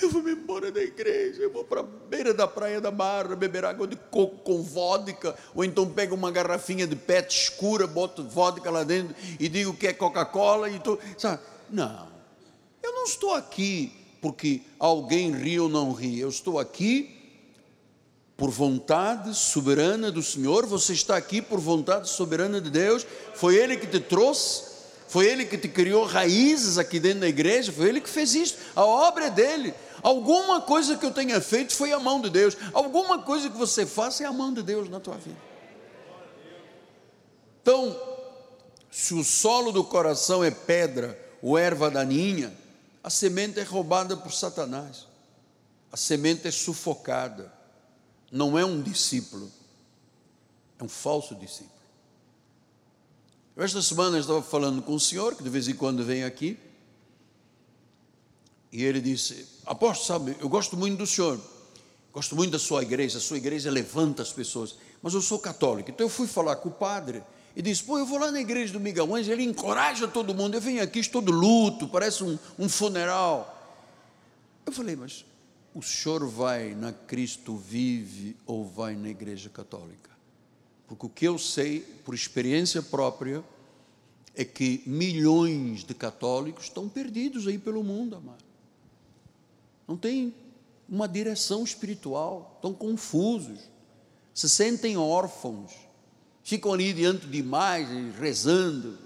Eu 0.00 0.10
vou 0.10 0.22
me 0.22 0.32
embora 0.32 0.70
da 0.70 0.80
igreja, 0.80 1.42
eu 1.42 1.52
vou 1.52 1.64
para 1.64 1.80
a 1.80 1.82
beira 1.82 2.32
da 2.32 2.46
praia 2.46 2.80
da 2.80 2.90
Barra 2.90 3.34
beber 3.34 3.64
água 3.64 3.86
de 3.86 3.96
coco 3.96 4.38
com 4.38 4.62
vodka, 4.62 5.36
ou 5.54 5.64
então 5.64 5.90
pego 5.90 6.14
uma 6.14 6.30
garrafinha 6.30 6.86
de 6.86 6.96
pet 6.96 7.34
escura, 7.34 7.86
boto 7.86 8.22
vodka 8.22 8.70
lá 8.70 8.84
dentro 8.84 9.14
e 9.38 9.48
digo 9.48 9.74
que 9.74 9.86
é 9.86 9.92
Coca-Cola 9.92 10.70
e 10.70 10.78
tô, 10.78 10.98
sabe? 11.18 11.42
Não, 11.68 12.08
eu 12.82 12.92
não 12.92 13.04
estou 13.04 13.34
aqui 13.34 13.92
porque 14.20 14.62
alguém 14.78 15.32
ri 15.32 15.58
ou 15.58 15.68
não 15.68 15.92
ri, 15.92 16.20
eu 16.20 16.28
estou 16.28 16.58
aqui 16.58 17.16
por 18.36 18.50
vontade 18.50 19.34
soberana 19.34 20.12
do 20.12 20.22
Senhor, 20.22 20.66
você 20.66 20.92
está 20.92 21.16
aqui 21.16 21.40
por 21.40 21.58
vontade 21.58 22.08
soberana 22.08 22.60
de 22.60 22.70
Deus, 22.70 23.06
foi 23.34 23.56
Ele 23.56 23.76
que 23.76 23.86
te 23.86 23.98
trouxe, 23.98 24.65
foi 25.08 25.26
Ele 25.26 25.44
que 25.44 25.56
te 25.56 25.68
criou 25.68 26.04
raízes 26.04 26.78
aqui 26.78 26.98
dentro 26.98 27.20
da 27.20 27.28
igreja, 27.28 27.72
foi 27.72 27.88
Ele 27.88 28.00
que 28.00 28.08
fez 28.08 28.34
isso, 28.34 28.56
a 28.74 28.84
obra 28.84 29.26
é 29.26 29.30
dele. 29.30 29.74
Alguma 30.02 30.60
coisa 30.60 30.96
que 30.96 31.06
eu 31.06 31.10
tenha 31.10 31.40
feito 31.40 31.74
foi 31.74 31.92
a 31.92 31.98
mão 31.98 32.20
de 32.20 32.30
Deus, 32.30 32.56
alguma 32.72 33.22
coisa 33.22 33.48
que 33.48 33.56
você 33.56 33.86
faça 33.86 34.22
é 34.22 34.26
a 34.26 34.32
mão 34.32 34.52
de 34.52 34.62
Deus 34.62 34.88
na 34.88 35.00
tua 35.00 35.16
vida. 35.16 35.38
Então, 37.62 37.98
se 38.90 39.14
o 39.14 39.24
solo 39.24 39.72
do 39.72 39.82
coração 39.82 40.44
é 40.44 40.50
pedra 40.50 41.18
ou 41.42 41.58
erva 41.58 41.90
daninha, 41.90 42.56
a 43.02 43.10
semente 43.10 43.58
é 43.58 43.62
roubada 43.62 44.16
por 44.16 44.32
Satanás, 44.32 45.06
a 45.90 45.96
semente 45.96 46.46
é 46.46 46.50
sufocada, 46.50 47.52
não 48.30 48.58
é 48.58 48.64
um 48.64 48.82
discípulo, 48.82 49.50
é 50.78 50.84
um 50.84 50.88
falso 50.88 51.34
discípulo. 51.34 51.75
Eu 53.56 53.64
esta 53.64 53.80
semana 53.80 54.18
estava 54.18 54.42
falando 54.42 54.82
com 54.82 54.94
o 54.94 55.00
senhor, 55.00 55.34
que 55.34 55.42
de 55.42 55.48
vez 55.48 55.66
em 55.66 55.74
quando 55.74 56.04
vem 56.04 56.24
aqui, 56.24 56.58
e 58.70 58.84
ele 58.84 59.00
disse: 59.00 59.48
Apóstolo, 59.64 60.06
sabe, 60.06 60.36
eu 60.38 60.48
gosto 60.48 60.76
muito 60.76 60.98
do 60.98 61.06
senhor, 61.06 61.40
gosto 62.12 62.36
muito 62.36 62.50
da 62.50 62.58
sua 62.58 62.82
igreja, 62.82 63.16
a 63.16 63.20
sua 63.20 63.38
igreja 63.38 63.70
levanta 63.70 64.20
as 64.20 64.30
pessoas, 64.30 64.76
mas 65.02 65.14
eu 65.14 65.22
sou 65.22 65.38
católico. 65.38 65.90
Então 65.90 66.04
eu 66.04 66.10
fui 66.10 66.26
falar 66.26 66.56
com 66.56 66.68
o 66.68 66.72
padre 66.72 67.22
e 67.56 67.62
disse: 67.62 67.82
Pô, 67.82 67.98
eu 67.98 68.04
vou 68.04 68.18
lá 68.18 68.30
na 68.30 68.42
igreja 68.42 68.74
do 68.74 68.80
Miguel 68.80 69.14
Anjo, 69.14 69.32
ele 69.32 69.44
encoraja 69.44 70.06
todo 70.06 70.34
mundo. 70.34 70.54
Eu 70.54 70.60
venho 70.60 70.82
aqui, 70.82 70.98
estou 70.98 71.22
de 71.22 71.32
luto, 71.32 71.88
parece 71.88 72.22
um, 72.22 72.38
um 72.58 72.68
funeral. 72.68 73.54
Eu 74.66 74.72
falei: 74.72 74.96
Mas 74.96 75.24
o 75.74 75.80
senhor 75.80 76.28
vai 76.28 76.74
na 76.74 76.92
Cristo 76.92 77.56
Vive 77.56 78.36
ou 78.44 78.66
vai 78.66 78.94
na 78.94 79.08
igreja 79.08 79.48
católica? 79.48 80.15
Porque 80.86 81.06
o 81.06 81.08
que 81.08 81.24
eu 81.26 81.38
sei, 81.38 81.80
por 82.04 82.14
experiência 82.14 82.80
própria, 82.80 83.44
é 84.34 84.44
que 84.44 84.82
milhões 84.86 85.82
de 85.82 85.94
católicos 85.94 86.64
estão 86.64 86.88
perdidos 86.88 87.46
aí 87.46 87.58
pelo 87.58 87.82
mundo, 87.82 88.16
amado. 88.16 88.44
Não 89.88 89.96
tem 89.96 90.34
uma 90.88 91.08
direção 91.08 91.64
espiritual, 91.64 92.52
estão 92.56 92.72
confusos, 92.72 93.58
se 94.34 94.48
sentem 94.48 94.96
órfãos, 94.96 95.72
ficam 96.44 96.72
ali 96.72 96.92
diante 96.92 97.26
de 97.26 97.38
imagens, 97.38 98.14
rezando, 98.16 98.98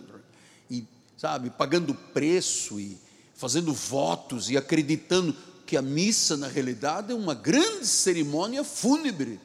e, 0.69 0.85
sabe, 1.17 1.51
pagando 1.51 1.95
preço 1.95 2.79
e 2.79 2.99
fazendo 3.35 3.73
votos 3.73 4.51
e 4.51 4.57
acreditando 4.57 5.35
que 5.65 5.77
a 5.77 5.83
missa, 5.83 6.37
na 6.37 6.49
realidade, 6.49 7.13
é 7.13 7.15
uma 7.15 7.35
grande 7.35 7.87
cerimônia 7.87 8.65
fúnebre 8.65 9.41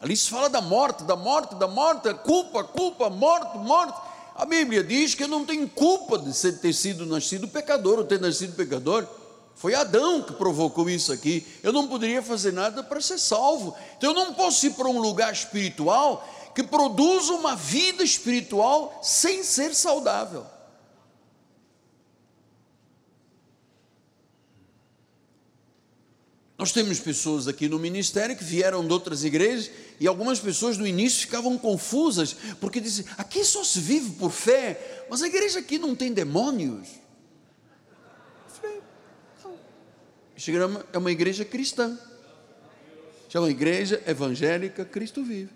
Ali 0.00 0.16
se 0.16 0.30
fala 0.30 0.48
da 0.48 0.62
morte, 0.62 1.04
da 1.04 1.14
morte, 1.14 1.54
da 1.56 1.68
morte, 1.68 2.12
culpa, 2.24 2.64
culpa, 2.64 3.10
morte, 3.10 3.58
morte. 3.58 4.00
A 4.34 4.46
Bíblia 4.46 4.82
diz 4.82 5.14
que 5.14 5.24
eu 5.24 5.28
não 5.28 5.44
tenho 5.44 5.68
culpa 5.68 6.18
de 6.18 6.52
ter 6.52 6.72
sido 6.72 7.04
nascido 7.04 7.46
pecador 7.46 7.98
ou 7.98 8.04
ter 8.04 8.18
nascido 8.18 8.56
pecador. 8.56 9.06
Foi 9.54 9.74
Adão 9.74 10.22
que 10.22 10.32
provocou 10.32 10.88
isso 10.88 11.12
aqui. 11.12 11.46
Eu 11.62 11.70
não 11.70 11.86
poderia 11.86 12.22
fazer 12.22 12.50
nada 12.50 12.82
para 12.82 12.98
ser 13.02 13.18
salvo. 13.18 13.76
Então 13.98 14.12
eu 14.12 14.14
não 14.14 14.32
posso 14.32 14.66
ir 14.66 14.70
para 14.70 14.88
um 14.88 14.98
lugar 14.98 15.34
espiritual 15.34 16.26
que 16.54 16.62
produza 16.62 17.34
uma 17.34 17.54
vida 17.54 18.02
espiritual 18.02 18.98
sem 19.02 19.44
ser 19.44 19.74
saudável. 19.74 20.46
Nós 26.60 26.72
temos 26.72 27.00
pessoas 27.00 27.48
aqui 27.48 27.70
no 27.70 27.78
ministério 27.78 28.36
que 28.36 28.44
vieram 28.44 28.86
de 28.86 28.92
outras 28.92 29.24
igrejas 29.24 29.70
e 29.98 30.06
algumas 30.06 30.38
pessoas 30.38 30.76
no 30.76 30.86
início 30.86 31.20
ficavam 31.20 31.56
confusas, 31.56 32.36
porque 32.60 32.78
dizem: 32.82 33.06
aqui 33.16 33.42
só 33.46 33.64
se 33.64 33.80
vive 33.80 34.10
por 34.16 34.30
fé, 34.30 35.06
mas 35.08 35.22
a 35.22 35.26
igreja 35.26 35.60
aqui 35.60 35.78
não 35.78 35.96
tem 35.96 36.12
demônios. 36.12 36.86
Eu 40.46 40.68
não. 40.68 40.84
É 40.92 40.98
uma 40.98 41.10
igreja 41.10 41.46
cristã, 41.46 41.98
chama 43.30 43.48
igreja 43.48 44.02
evangélica 44.06 44.84
Cristo 44.84 45.24
Vive. 45.24 45.48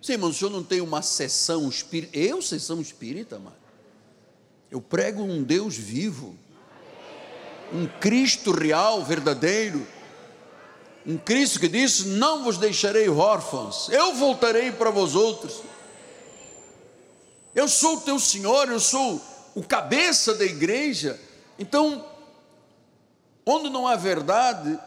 Sim, 0.00 0.16
mas 0.16 0.30
o 0.30 0.32
senhor 0.32 0.50
não 0.50 0.64
tem 0.64 0.80
uma 0.80 1.02
sessão 1.02 1.68
espírita? 1.68 2.16
Eu, 2.16 2.40
sessão 2.40 2.80
espírita, 2.80 3.38
mano. 3.38 3.56
Eu 4.70 4.80
prego 4.80 5.22
um 5.22 5.42
Deus 5.42 5.76
vivo, 5.76 6.34
um 7.70 7.86
Cristo 8.00 8.52
real, 8.52 9.04
verdadeiro 9.04 9.86
um 11.06 11.18
Cristo 11.18 11.60
que 11.60 11.68
disse: 11.68 12.08
Não 12.08 12.42
vos 12.44 12.58
deixarei 12.58 13.08
órfãos, 13.08 13.88
eu 13.90 14.14
voltarei 14.14 14.72
para 14.72 14.90
vós 14.90 15.14
outros. 15.14 15.62
Eu 17.54 17.68
sou 17.68 17.98
o 17.98 18.00
teu 18.00 18.18
Senhor, 18.18 18.68
eu 18.68 18.80
sou 18.80 19.20
o 19.54 19.62
cabeça 19.62 20.34
da 20.34 20.44
igreja. 20.44 21.20
Então, 21.58 22.04
onde 23.46 23.70
não 23.70 23.86
há 23.86 23.94
verdade, 23.94 24.78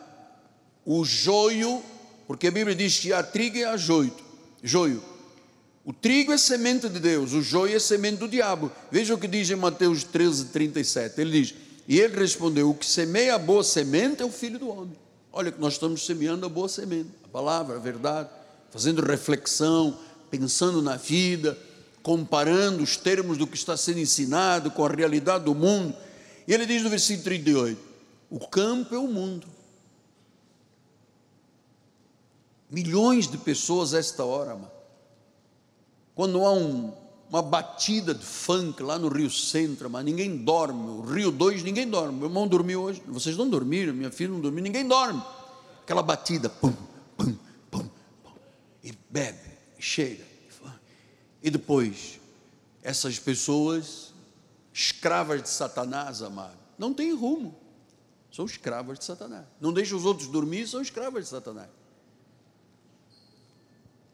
o 0.86 1.06
joio, 1.06 1.82
porque 2.28 2.48
a 2.48 2.52
Bíblia 2.52 2.76
diz 2.76 3.00
que 3.00 3.14
há 3.14 3.24
trigo 3.24 3.58
e 3.58 3.64
há 3.64 3.78
joio. 3.78 4.14
joio. 4.62 5.02
O 5.86 5.94
trigo 5.94 6.34
é 6.34 6.38
semente 6.38 6.90
de 6.90 7.00
Deus, 7.00 7.32
o 7.32 7.42
joio 7.42 7.74
é 7.74 7.80
semente 7.80 8.18
do 8.18 8.28
diabo. 8.28 8.70
Veja 8.92 9.14
o 9.14 9.18
que 9.18 9.28
diz 9.28 9.50
em 9.50 9.56
Mateus 9.56 10.04
13, 10.04 10.46
37. 10.48 11.22
Ele 11.22 11.42
diz: 11.42 11.56
E 11.88 11.98
ele 12.00 12.20
respondeu: 12.20 12.70
O 12.70 12.76
que 12.76 12.86
semeia 12.86 13.36
a 13.36 13.40
boa 13.40 13.64
semente 13.64 14.22
é 14.22 14.26
o 14.26 14.32
filho 14.32 14.60
do 14.60 14.68
homem. 14.68 15.07
Olha 15.32 15.52
que 15.52 15.60
nós 15.60 15.74
estamos 15.74 16.06
semeando 16.06 16.46
a 16.46 16.50
boa 16.50 16.70
semente, 16.70 17.12
a 17.24 17.28
palavra, 17.28 17.76
a 17.76 17.80
verdade, 17.80 18.30
fazendo 18.72 19.02
reflexão, 19.02 19.98
pensando 20.30 20.82
na 20.82 20.96
vida, 20.96 21.58
comparando 22.02 22.84
os 22.84 22.98
termos 22.98 23.38
do 23.38 23.46
que 23.46 23.58
está 23.58 23.76
sendo 23.76 24.00
ensinado 24.00 24.72
com 24.72 24.86
a 24.86 24.90
realidade 24.90 25.44
do 25.44 25.54
mundo. 25.54 25.96
E 26.48 26.54
ele 26.54 26.66
diz 26.66 26.82
no 26.82 26.90
versículo 26.90 27.24
38: 27.26 27.82
o 28.30 28.40
campo 28.48 28.94
é 28.94 28.98
o 28.98 29.08
mundo. 29.08 29.48
Milhões 32.70 33.28
de 33.28 33.38
pessoas 33.38 33.94
a 33.94 34.00
esta 34.00 34.26
hora, 34.26 34.56
mano. 34.56 34.72
quando 36.14 36.46
há 36.46 36.52
um, 36.52 36.94
uma 37.30 37.42
batida 37.42 38.14
de 38.14 38.26
funk 38.26 38.82
lá 38.82 38.98
no 38.98 39.10
Rio 39.10 39.30
Centro, 39.30 39.90
mas 39.90 40.06
ninguém 40.06 40.38
dorme. 40.38 40.90
O 40.90 41.02
Rio 41.02 41.32
2, 41.32 41.64
ninguém 41.64 41.88
dorme. 41.88 42.18
Meu 42.18 42.28
irmão 42.28 42.48
dormiu 42.48 42.82
hoje. 42.82 43.02
Vocês 43.08 43.36
não 43.36 43.50
dormiram, 43.50 43.94
minha 43.94 44.12
filha 44.12 44.32
não 44.32 44.40
dormiu, 44.40 44.64
ninguém 44.64 44.88
dorme. 44.88 45.22
Aquela 45.84 46.02
batida, 46.02 46.50
pum, 46.50 46.74
pum, 47.18 47.38
pum, 47.70 47.90
pum. 48.24 48.32
E 48.84 48.94
bebe, 49.10 49.40
e 49.78 49.82
cheira. 49.82 50.26
E 51.44 51.50
depois, 51.50 52.20
essas 52.82 53.20
pessoas, 53.20 54.14
escravas 54.74 55.44
de 55.44 55.50
Satanás, 55.50 56.22
amado, 56.22 56.58
não 56.78 56.94
tem 56.94 57.14
rumo. 57.14 57.56
São 58.32 58.46
escravas 58.46 59.00
de 59.00 59.06
Satanás. 59.06 59.46
Não 59.60 59.74
deixa 59.74 59.96
os 59.96 60.06
outros 60.06 60.28
dormir, 60.28 60.68
são 60.68 60.82
escravas 60.82 61.26
de 61.26 61.30
Satanás. 61.30 61.70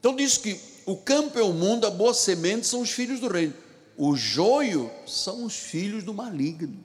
Então 0.04 0.14
diz 0.14 0.36
que 0.36 0.60
o 0.84 0.98
campo 0.98 1.38
é 1.38 1.42
o 1.42 1.54
mundo, 1.54 1.86
a 1.86 1.90
boa 1.90 2.12
semente 2.12 2.66
são 2.66 2.82
os 2.82 2.90
filhos 2.90 3.20
do 3.20 3.26
reino. 3.26 3.54
O 3.96 4.14
joio 4.14 4.90
são 5.06 5.46
os 5.46 5.56
filhos 5.56 6.04
do 6.04 6.12
maligno. 6.12 6.84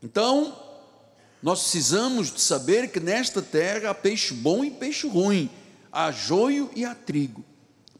Então, 0.00 0.56
nós 1.42 1.62
precisamos 1.62 2.32
de 2.32 2.40
saber 2.40 2.92
que 2.92 3.00
nesta 3.00 3.42
terra 3.42 3.90
há 3.90 3.94
peixe 3.94 4.32
bom 4.32 4.64
e 4.64 4.70
peixe 4.70 5.08
ruim, 5.08 5.50
há 5.90 6.12
joio 6.12 6.70
e 6.76 6.84
há 6.84 6.94
trigo. 6.94 7.44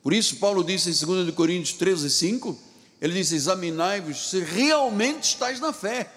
Por 0.00 0.12
isso, 0.12 0.36
Paulo 0.36 0.62
disse 0.62 0.90
em 0.90 1.06
2 1.06 1.34
Coríntios 1.34 1.76
13, 1.76 2.08
5, 2.08 2.56
ele 3.00 3.14
disse: 3.14 3.34
Examinai-vos 3.34 4.30
se 4.30 4.38
realmente 4.38 5.24
estáis 5.24 5.58
na 5.58 5.72
fé, 5.72 6.08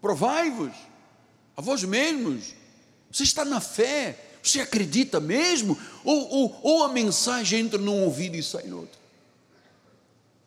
provai-vos 0.00 0.72
a 1.56 1.60
vós 1.60 1.82
mesmos, 1.82 2.54
você 3.10 3.24
está 3.24 3.44
na 3.44 3.60
fé, 3.60 4.28
você 4.42 4.60
acredita 4.60 5.20
mesmo? 5.20 5.78
Ou, 6.04 6.28
ou, 6.28 6.60
ou 6.62 6.84
a 6.84 6.88
mensagem 6.88 7.60
entra 7.60 7.78
num 7.78 8.02
ouvido 8.02 8.36
e 8.36 8.42
sai 8.42 8.64
no 8.64 8.80
outro? 8.80 8.98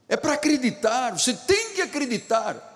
É 0.08 0.18
para 0.18 0.34
acreditar, 0.34 1.18
você 1.18 1.34
tem 1.34 1.74
que 1.74 1.82
acreditar. 1.82 2.74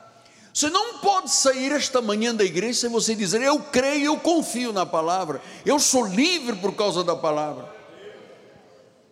Você 0.53 0.69
não 0.69 0.97
pode 0.97 1.31
sair 1.31 1.71
esta 1.71 2.01
manhã 2.01 2.33
da 2.33 2.43
igreja 2.43 2.81
sem 2.81 2.89
você 2.89 3.13
dizer: 3.13 3.41
Eu 3.41 3.59
creio, 3.59 4.05
eu 4.05 4.17
confio 4.17 4.73
na 4.73 4.85
palavra, 4.85 5.41
eu 5.65 5.79
sou 5.79 6.05
livre 6.05 6.55
por 6.55 6.75
causa 6.75 7.03
da 7.03 7.15
palavra. 7.15 7.77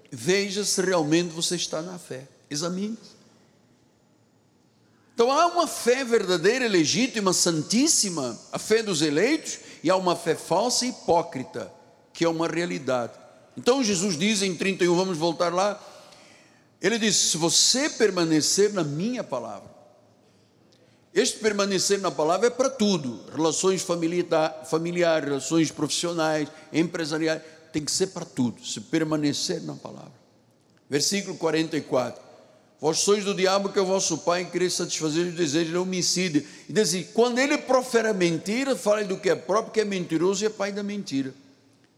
Veja 0.09 0.63
se 0.63 0.81
realmente 0.81 1.29
você 1.29 1.55
está 1.55 1.81
na 1.81 1.99
fé, 1.99 2.27
examine. 2.49 2.97
Então 5.13 5.31
há 5.31 5.47
uma 5.47 5.67
fé 5.67 6.03
verdadeira, 6.03 6.67
legítima, 6.67 7.33
santíssima, 7.33 8.39
a 8.51 8.59
fé 8.59 8.81
dos 8.81 9.01
eleitos, 9.01 9.59
e 9.83 9.89
há 9.89 9.95
uma 9.95 10.15
fé 10.15 10.35
falsa 10.35 10.85
e 10.85 10.89
hipócrita, 10.89 11.71
que 12.17 12.25
é 12.25 12.29
uma 12.29 12.47
realidade. 12.47 13.13
Então 13.55 13.83
Jesus 13.83 14.17
diz 14.17 14.41
em 14.41 14.55
31, 14.55 14.95
vamos 14.95 15.19
voltar 15.19 15.53
lá, 15.53 15.79
ele 16.81 16.97
diz: 16.97 17.15
Se 17.15 17.37
você 17.37 17.91
permanecer 17.91 18.73
na 18.73 18.83
minha 18.83 19.23
palavra, 19.23 19.69
este 21.13 21.37
permanecer 21.37 21.99
na 22.01 22.09
palavra 22.09 22.47
é 22.47 22.49
para 22.49 22.71
tudo: 22.71 23.23
relações 23.31 23.83
familiares, 23.83 24.67
familiar, 24.67 25.23
relações 25.23 25.69
profissionais, 25.69 26.49
empresariais, 26.73 27.43
tem 27.71 27.85
que 27.85 27.91
ser 27.91 28.07
para 28.07 28.25
tudo. 28.25 28.65
Se 28.65 28.81
permanecer 28.81 29.61
na 29.61 29.75
palavra. 29.75 30.17
Versículo 30.89 31.37
44. 31.37 32.19
Vós 32.81 32.97
sois 32.97 33.23
do 33.23 33.35
diabo 33.35 33.69
que 33.69 33.77
é 33.77 33.81
o 33.81 33.85
vosso 33.85 34.19
pai 34.19 34.45
quereis 34.45 34.73
satisfazer 34.73 35.27
os 35.27 35.35
desejos 35.35 35.69
de 35.69 35.77
homicídio. 35.77 36.43
E 36.67 36.73
diz 36.73 36.89
assim: 36.89 37.03
quando 37.13 37.37
ele 37.37 37.59
profere 37.59 38.07
a 38.07 38.13
mentira, 38.13 38.75
fale 38.75 39.03
do 39.03 39.17
que 39.17 39.29
é 39.29 39.35
próprio, 39.35 39.71
que 39.71 39.81
é 39.81 39.85
mentiroso 39.85 40.43
e 40.43 40.47
é 40.47 40.49
pai 40.49 40.71
da 40.71 40.81
mentira. 40.81 41.31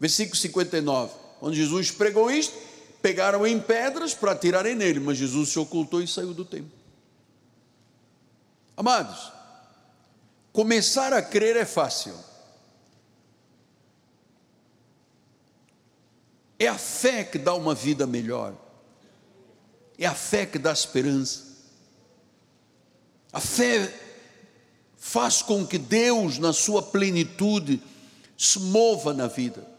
Versículo 0.00 0.36
59. 0.36 1.12
Quando 1.38 1.54
Jesus 1.54 1.90
pregou 1.90 2.30
isto, 2.30 2.54
pegaram 3.02 3.46
em 3.46 3.60
pedras 3.60 4.14
para 4.14 4.32
atirarem 4.32 4.74
nele, 4.74 4.98
mas 4.98 5.18
Jesus 5.18 5.50
se 5.50 5.58
ocultou 5.58 6.02
e 6.02 6.08
saiu 6.08 6.32
do 6.32 6.44
templo. 6.44 6.72
Amados, 8.76 9.30
começar 10.52 11.12
a 11.12 11.20
crer 11.20 11.56
é 11.56 11.66
fácil. 11.66 12.14
É 16.58 16.66
a 16.66 16.78
fé 16.78 17.24
que 17.24 17.38
dá 17.38 17.54
uma 17.54 17.74
vida 17.74 18.06
melhor. 18.06 18.54
É 19.98 20.06
a 20.06 20.14
fé 20.14 20.46
que 20.46 20.58
dá 20.58 20.72
esperança. 20.72 21.44
A 23.32 23.40
fé 23.40 23.92
faz 24.96 25.40
com 25.40 25.66
que 25.66 25.78
Deus, 25.78 26.38
na 26.38 26.52
sua 26.52 26.82
plenitude, 26.82 27.82
se 28.36 28.58
mova 28.58 29.14
na 29.14 29.26
vida. 29.26 29.69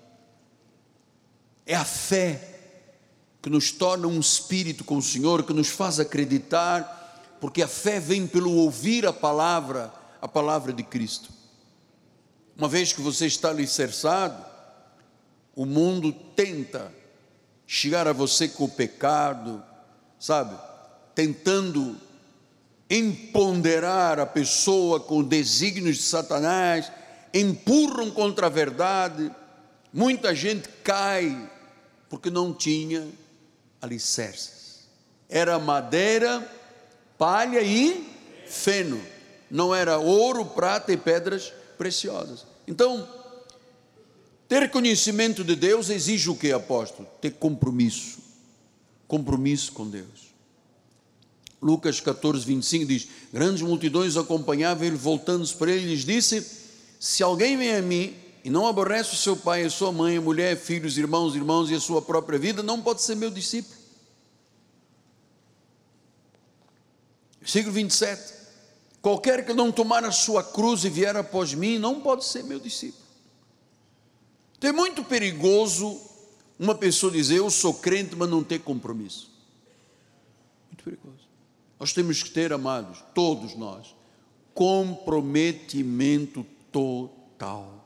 É 1.65 1.75
a 1.75 1.85
fé 1.85 2.49
que 3.41 3.49
nos 3.49 3.71
torna 3.71 4.07
um 4.07 4.19
espírito 4.19 4.83
com 4.83 4.97
o 4.97 5.01
Senhor, 5.01 5.43
que 5.43 5.53
nos 5.53 5.69
faz 5.69 5.99
acreditar 5.99 6.99
porque 7.41 7.63
a 7.63 7.67
fé 7.67 7.99
vem 7.99 8.27
pelo 8.27 8.53
ouvir 8.53 9.07
a 9.07 9.11
palavra, 9.11 9.91
a 10.21 10.27
palavra 10.27 10.71
de 10.71 10.83
Cristo. 10.83 11.31
Uma 12.55 12.67
vez 12.67 12.93
que 12.93 13.01
você 13.01 13.25
está 13.25 13.49
alicerçado, 13.49 14.45
o 15.55 15.65
mundo 15.65 16.13
tenta 16.13 16.93
chegar 17.65 18.07
a 18.07 18.13
você 18.13 18.47
com 18.47 18.65
o 18.65 18.69
pecado, 18.69 19.63
sabe? 20.19 20.55
Tentando 21.15 21.97
empoderar 22.87 24.19
a 24.19 24.25
pessoa 24.27 24.99
com 24.99 25.23
desígnios 25.23 25.97
de 25.97 26.03
Satanás, 26.03 26.91
empurram 27.33 28.11
contra 28.11 28.45
a 28.45 28.51
verdade. 28.51 29.31
Muita 29.93 30.33
gente 30.33 30.69
cai 30.83 31.49
porque 32.09 32.29
não 32.29 32.53
tinha 32.53 33.07
alicerces. 33.81 34.87
Era 35.29 35.57
madeira 35.59 36.45
palha 37.17 37.61
e 37.61 38.09
feno. 38.47 39.01
Não 39.49 39.75
era 39.75 39.99
ouro, 39.99 40.45
prata 40.45 40.91
e 40.91 40.97
pedras 40.97 41.53
preciosas. 41.77 42.45
Então, 42.67 43.07
ter 44.47 44.69
conhecimento 44.71 45.43
de 45.43 45.55
Deus 45.55 45.89
exige 45.89 46.29
o 46.29 46.35
que, 46.35 46.51
apóstolo? 46.51 47.07
Ter 47.21 47.31
compromisso. 47.31 48.19
Compromisso 49.07 49.71
com 49.73 49.89
Deus. 49.89 50.31
Lucas 51.61 51.99
14, 51.99 52.45
25 52.45 52.85
diz: 52.85 53.07
Grandes 53.31 53.61
multidões 53.61 54.17
acompanhavam 54.17 54.87
ele, 54.87 54.95
voltando-se 54.95 55.53
para 55.53 55.71
ele, 55.71 55.87
lhes 55.87 56.03
disse: 56.03 56.45
Se 56.99 57.21
alguém 57.21 57.55
vem 57.55 57.75
a 57.75 57.81
mim 57.81 58.15
e 58.43 58.49
não 58.49 58.67
aborrece 58.67 59.13
o 59.13 59.17
seu 59.17 59.37
pai, 59.37 59.63
a 59.63 59.69
sua 59.69 59.91
mãe, 59.91 60.17
a 60.17 60.21
mulher, 60.21 60.57
filhos, 60.57 60.97
irmãos, 60.97 61.35
irmãos 61.35 61.69
e 61.69 61.75
a 61.75 61.79
sua 61.79 62.01
própria 62.01 62.39
vida, 62.39 62.63
não 62.63 62.81
pode 62.81 63.01
ser 63.01 63.15
meu 63.15 63.29
discípulo. 63.29 63.79
Versículo 67.39 67.73
27. 67.73 68.33
Qualquer 69.01 69.45
que 69.45 69.53
não 69.53 69.71
tomar 69.71 70.03
a 70.05 70.11
sua 70.11 70.43
cruz 70.43 70.83
e 70.83 70.89
vier 70.89 71.15
após 71.15 71.53
mim, 71.53 71.79
não 71.79 72.01
pode 72.01 72.25
ser 72.25 72.43
meu 72.43 72.59
discípulo. 72.59 73.01
Então 74.57 74.69
é 74.69 74.73
muito 74.73 75.03
perigoso 75.03 75.99
uma 76.59 76.75
pessoa 76.75 77.11
dizer 77.11 77.37
eu 77.37 77.49
sou 77.49 77.73
crente, 77.73 78.15
mas 78.15 78.29
não 78.29 78.43
ter 78.43 78.59
compromisso. 78.59 79.31
Muito 80.67 80.83
perigoso. 80.83 81.27
Nós 81.79 81.93
temos 81.93 82.21
que 82.21 82.29
ter, 82.29 82.53
amados, 82.53 83.03
todos 83.15 83.55
nós, 83.55 83.95
comprometimento 84.53 86.45
total. 86.71 87.80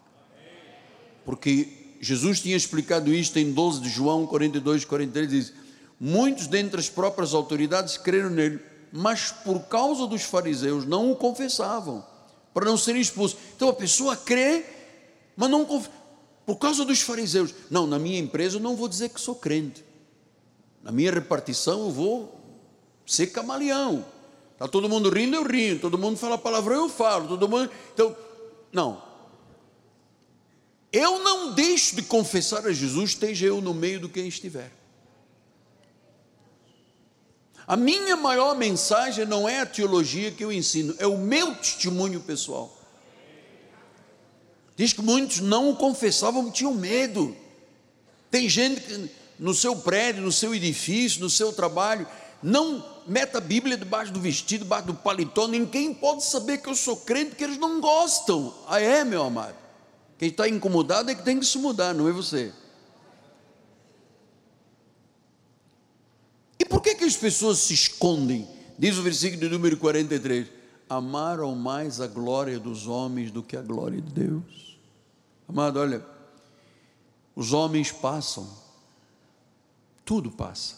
Porque 1.26 1.67
Jesus 1.99 2.39
tinha 2.39 2.55
explicado 2.55 3.13
isto 3.13 3.38
em 3.39 3.51
12 3.51 3.82
de 3.82 3.89
João 3.89 4.26
42, 4.26 4.86
43, 4.86 5.30
diz: 5.30 5.53
Muitos 5.99 6.47
dentre 6.47 6.80
as 6.80 6.88
próprias 6.88 7.34
autoridades 7.34 7.97
creram 7.97 8.30
nele 8.30 8.59
mas 8.97 9.30
por 9.30 9.63
causa 9.63 10.07
dos 10.07 10.23
fariseus 10.23 10.86
não 10.86 11.11
o 11.11 11.17
confessavam, 11.17 12.01
para 12.53 12.63
não 12.63 12.78
serem 12.78 13.01
expulsos. 13.01 13.38
Então 13.53 13.67
a 13.67 13.73
pessoa 13.73 14.15
crê, 14.15 14.65
mas 15.36 15.49
não 15.49 15.65
confessa. 15.65 15.91
Por 16.45 16.55
causa 16.55 16.86
dos 16.86 17.01
fariseus. 17.01 17.53
Não, 17.69 17.86
na 17.86 17.99
minha 17.99 18.19
empresa 18.19 18.55
eu 18.55 18.61
não 18.61 18.76
vou 18.76 18.88
dizer 18.88 19.09
que 19.09 19.19
sou 19.19 19.36
crente. 19.36 19.84
Na 20.82 20.93
minha 20.93 21.11
repartição 21.11 21.82
eu 21.82 21.91
vou 21.91 22.39
ser 23.05 23.28
camaleão. 23.28 24.05
Está 24.53 24.67
todo 24.67 24.88
mundo 24.88 25.09
rindo, 25.09 25.36
eu 25.36 25.43
rio. 25.43 25.80
Todo 25.80 25.97
mundo 25.97 26.17
fala 26.17 26.38
palavrão, 26.38 26.84
eu 26.84 26.89
falo. 26.89 27.28
Todo 27.28 27.49
mundo. 27.49 27.69
Então, 27.93 28.15
não. 28.71 29.01
Eu 30.95 31.19
não 31.19 31.51
deixo 31.51 31.97
de 31.97 32.03
confessar 32.03 32.65
a 32.65 32.71
Jesus, 32.71 33.09
esteja 33.09 33.47
eu 33.47 33.59
no 33.59 33.73
meio 33.73 33.99
do 33.99 34.07
quem 34.07 34.29
estiver. 34.29 34.71
A 37.67 37.75
minha 37.75 38.15
maior 38.15 38.55
mensagem 38.55 39.25
não 39.25 39.49
é 39.49 39.59
a 39.59 39.65
teologia 39.65 40.31
que 40.31 40.41
eu 40.41 40.53
ensino, 40.53 40.95
é 40.97 41.05
o 41.05 41.17
meu 41.17 41.53
testemunho 41.53 42.21
pessoal. 42.21 42.73
Diz 44.77 44.93
que 44.93 45.01
muitos 45.01 45.41
não 45.41 45.69
o 45.69 45.75
confessavam, 45.75 46.49
tinham 46.49 46.73
medo. 46.73 47.35
Tem 48.31 48.47
gente 48.47 48.79
que 48.79 49.11
no 49.37 49.53
seu 49.53 49.75
prédio, 49.75 50.23
no 50.23 50.31
seu 50.31 50.55
edifício, 50.55 51.19
no 51.19 51.29
seu 51.29 51.51
trabalho, 51.51 52.07
não 52.41 53.01
meta 53.05 53.39
a 53.39 53.41
Bíblia 53.41 53.75
debaixo 53.75 54.13
do 54.13 54.21
vestido, 54.21 54.63
debaixo 54.63 54.87
do 54.87 54.93
paletó, 54.93 55.45
ninguém 55.45 55.93
pode 55.93 56.23
saber 56.23 56.59
que 56.59 56.69
eu 56.69 56.75
sou 56.75 56.95
crente, 56.95 57.31
porque 57.31 57.43
eles 57.43 57.57
não 57.57 57.81
gostam. 57.81 58.55
Ah, 58.65 58.79
é, 58.79 59.03
meu 59.03 59.23
amado. 59.23 59.64
Quem 60.18 60.30
está 60.30 60.47
incomodado 60.47 61.09
é 61.09 61.16
que 61.16 61.24
tem 61.24 61.39
que 61.39 61.45
se 61.45 61.57
mudar, 61.57 61.93
não 61.93 62.07
é 62.07 62.11
você. 62.11 62.53
E 66.57 66.66
por 66.66 66.82
que, 66.82 66.95
que 66.95 67.03
as 67.03 67.18
pessoas 67.18 67.59
se 67.59 67.74
escondem? 67.74 68.47
Diz 68.78 68.97
o 68.97 69.03
versículo 69.03 69.41
de 69.41 69.49
número 69.49 69.78
43: 69.78 70.47
Amaram 70.89 71.53
mais 71.55 71.99
a 71.99 72.07
glória 72.07 72.59
dos 72.59 72.88
homens 72.88 73.32
do 73.32 73.43
que 73.43 73.57
a 73.57 73.61
glória 73.61 74.01
de 74.01 74.11
Deus. 74.11 74.78
Amado, 75.47 75.80
olha, 75.80 76.05
os 77.36 77.53
homens 77.53 77.91
passam, 77.91 78.49
tudo 80.03 80.32
passa, 80.32 80.76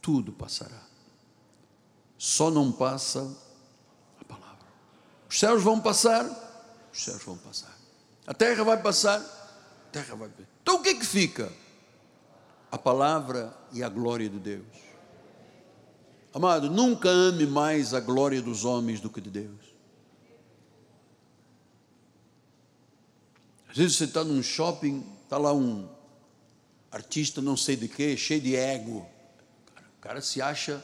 tudo 0.00 0.32
passará, 0.32 0.82
só 2.16 2.50
não 2.50 2.70
passa 2.70 3.36
a 4.20 4.24
palavra. 4.24 4.66
Os 5.28 5.38
céus 5.38 5.62
vão 5.62 5.80
passar, 5.80 6.24
os 6.92 7.02
céus 7.04 7.22
vão 7.24 7.36
passar. 7.36 7.71
A 8.26 8.32
terra 8.32 8.62
vai 8.62 8.80
passar, 8.80 9.18
a 9.18 9.90
terra 9.90 10.14
vai. 10.14 10.30
Então 10.62 10.76
o 10.76 10.82
que 10.82 10.90
é 10.90 10.94
que 10.94 11.06
fica? 11.06 11.52
A 12.70 12.78
palavra 12.78 13.54
e 13.72 13.82
a 13.82 13.88
glória 13.88 14.28
de 14.28 14.38
Deus. 14.38 14.66
Amado, 16.32 16.70
nunca 16.70 17.08
ame 17.08 17.46
mais 17.46 17.92
a 17.92 18.00
glória 18.00 18.40
dos 18.40 18.64
homens 18.64 19.00
do 19.00 19.10
que 19.10 19.20
de 19.20 19.28
Deus. 19.28 19.72
Às 23.68 23.76
vezes 23.76 23.96
você 23.96 24.04
está 24.04 24.22
num 24.22 24.42
shopping, 24.42 25.04
está 25.24 25.36
lá 25.36 25.52
um 25.52 25.88
artista 26.90 27.40
não 27.40 27.56
sei 27.56 27.74
de 27.76 27.88
quê, 27.88 28.16
cheio 28.16 28.40
de 28.40 28.54
ego. 28.54 29.06
O 29.98 30.00
cara 30.00 30.20
se 30.20 30.40
acha. 30.40 30.82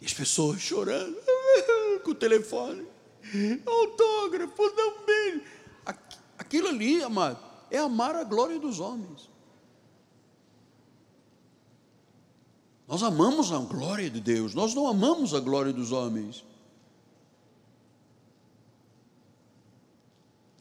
E 0.00 0.06
as 0.06 0.12
pessoas 0.12 0.60
chorando 0.60 1.16
com 2.04 2.10
o 2.10 2.14
telefone. 2.14 2.86
Autógrafo, 3.66 4.62
não 4.76 5.04
bem. 5.04 5.42
Aquilo 6.38 6.68
ali, 6.68 7.02
amado, 7.02 7.38
é 7.70 7.78
amar 7.78 8.14
a 8.16 8.24
glória 8.24 8.58
dos 8.58 8.80
homens. 8.80 9.28
Nós 12.86 13.02
amamos 13.02 13.52
a 13.52 13.58
glória 13.58 14.08
de 14.08 14.20
Deus, 14.20 14.54
nós 14.54 14.74
não 14.74 14.86
amamos 14.86 15.34
a 15.34 15.40
glória 15.40 15.72
dos 15.72 15.92
homens. 15.92 16.44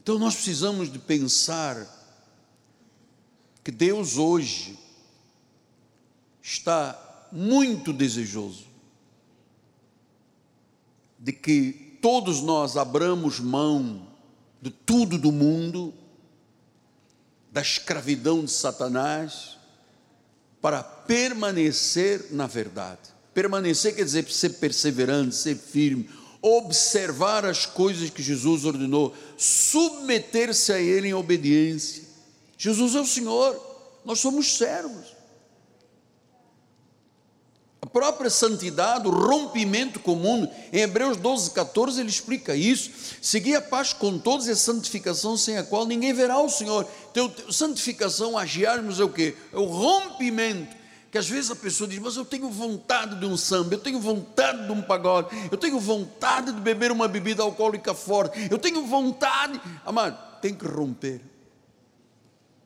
Então 0.01 0.19
nós 0.19 0.35
precisamos 0.35 0.91
de 0.91 0.99
pensar 0.99 1.85
que 3.63 3.71
Deus 3.71 4.17
hoje 4.17 4.77
está 6.41 7.27
muito 7.31 7.91
desejoso 7.91 8.67
de 11.19 11.33
que 11.33 11.97
todos 12.01 12.41
nós 12.41 12.77
abramos 12.77 13.39
mão 13.39 14.06
de 14.61 14.69
tudo 14.69 15.17
do 15.17 15.31
mundo, 15.31 15.93
da 17.51 17.61
escravidão 17.61 18.43
de 18.43 18.51
Satanás, 18.51 19.57
para 20.61 20.83
permanecer 20.83 22.27
na 22.31 22.47
verdade. 22.47 23.15
Permanecer 23.33 23.95
quer 23.95 24.03
dizer 24.03 24.29
ser 24.29 24.49
perseverante, 24.51 25.35
ser 25.35 25.55
firme, 25.55 26.09
observar 26.41 27.45
as 27.45 27.65
coisas 27.65 28.09
que 28.09 28.21
Jesus 28.21 28.65
ordenou, 28.65 29.15
submeter-se 29.37 30.71
a 30.71 30.79
Ele 30.79 31.09
em 31.09 31.13
obediência. 31.13 32.03
Jesus 32.57 32.95
é 32.95 33.01
o 33.01 33.05
Senhor, 33.05 33.59
nós 34.03 34.19
somos 34.19 34.57
servos. 34.57 35.16
Própria 37.97 38.29
santidade, 38.29 39.07
o 39.07 39.09
rompimento 39.09 39.99
com 39.99 40.13
o 40.13 40.15
mundo, 40.15 40.47
em 40.71 40.81
Hebreus 40.81 41.17
12, 41.17 41.49
14, 41.49 41.99
ele 41.99 42.11
explica 42.11 42.55
isso. 42.55 42.91
Seguir 43.19 43.55
a 43.55 43.61
paz 43.61 43.91
com 43.91 44.19
todos 44.19 44.47
a 44.47 44.55
santificação, 44.55 45.35
sem 45.35 45.57
a 45.57 45.63
qual 45.63 45.83
ninguém 45.83 46.13
verá 46.13 46.37
o 46.37 46.47
Senhor. 46.47 46.87
Então, 47.09 47.33
santificação, 47.49 48.37
agiarmos 48.37 48.99
é 48.99 49.03
o 49.03 49.09
que? 49.09 49.35
É 49.51 49.57
o 49.57 49.65
rompimento 49.65 50.77
que 51.11 51.17
às 51.17 51.27
vezes 51.27 51.49
a 51.49 51.55
pessoa 51.55 51.89
diz, 51.89 51.97
mas 51.97 52.15
eu 52.15 52.23
tenho 52.23 52.51
vontade 52.51 53.19
de 53.19 53.25
um 53.25 53.35
samba, 53.35 53.73
eu 53.73 53.79
tenho 53.79 53.99
vontade 53.99 54.67
de 54.67 54.71
um 54.71 54.83
pagode, 54.83 55.29
eu 55.51 55.57
tenho 55.57 55.79
vontade 55.79 56.51
de 56.51 56.61
beber 56.61 56.91
uma 56.91 57.07
bebida 57.07 57.41
alcoólica 57.41 57.95
forte, 57.95 58.47
eu 58.51 58.59
tenho 58.59 58.85
vontade, 58.85 59.59
amado, 59.83 60.39
tem 60.39 60.53
que 60.53 60.67
romper, 60.67 61.19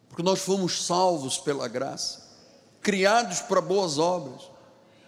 porque 0.09 0.23
nós 0.23 0.41
fomos 0.41 0.85
salvos 0.85 1.37
pela 1.37 1.69
graça, 1.69 2.29
criados 2.81 3.39
para 3.39 3.61
boas 3.61 3.97
obras, 3.97 4.50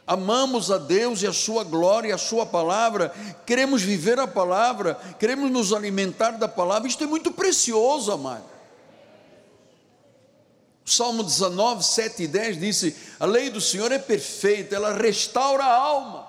amamos 0.05 0.69
a 0.71 0.77
Deus 0.77 1.21
e 1.21 1.27
a 1.27 1.33
Sua 1.33 1.63
glória 1.63 2.09
e 2.09 2.11
a 2.11 2.17
Sua 2.17 2.45
palavra, 2.45 3.13
queremos 3.45 3.81
viver 3.81 4.19
a 4.19 4.27
palavra, 4.27 4.95
queremos 5.19 5.49
nos 5.49 5.73
alimentar 5.73 6.31
da 6.31 6.47
palavra, 6.47 6.87
isto 6.87 7.03
é 7.03 7.07
muito 7.07 7.31
precioso, 7.31 8.11
amado. 8.11 8.53
Salmo 10.85 11.23
19, 11.23 11.83
7 11.83 12.23
e 12.23 12.27
10 12.27 12.59
disse: 12.59 12.95
A 13.19 13.25
lei 13.25 13.49
do 13.49 13.61
Senhor 13.61 13.91
é 13.91 13.99
perfeita, 13.99 14.75
ela 14.75 14.93
restaura 14.93 15.63
a 15.63 15.75
alma. 15.75 16.27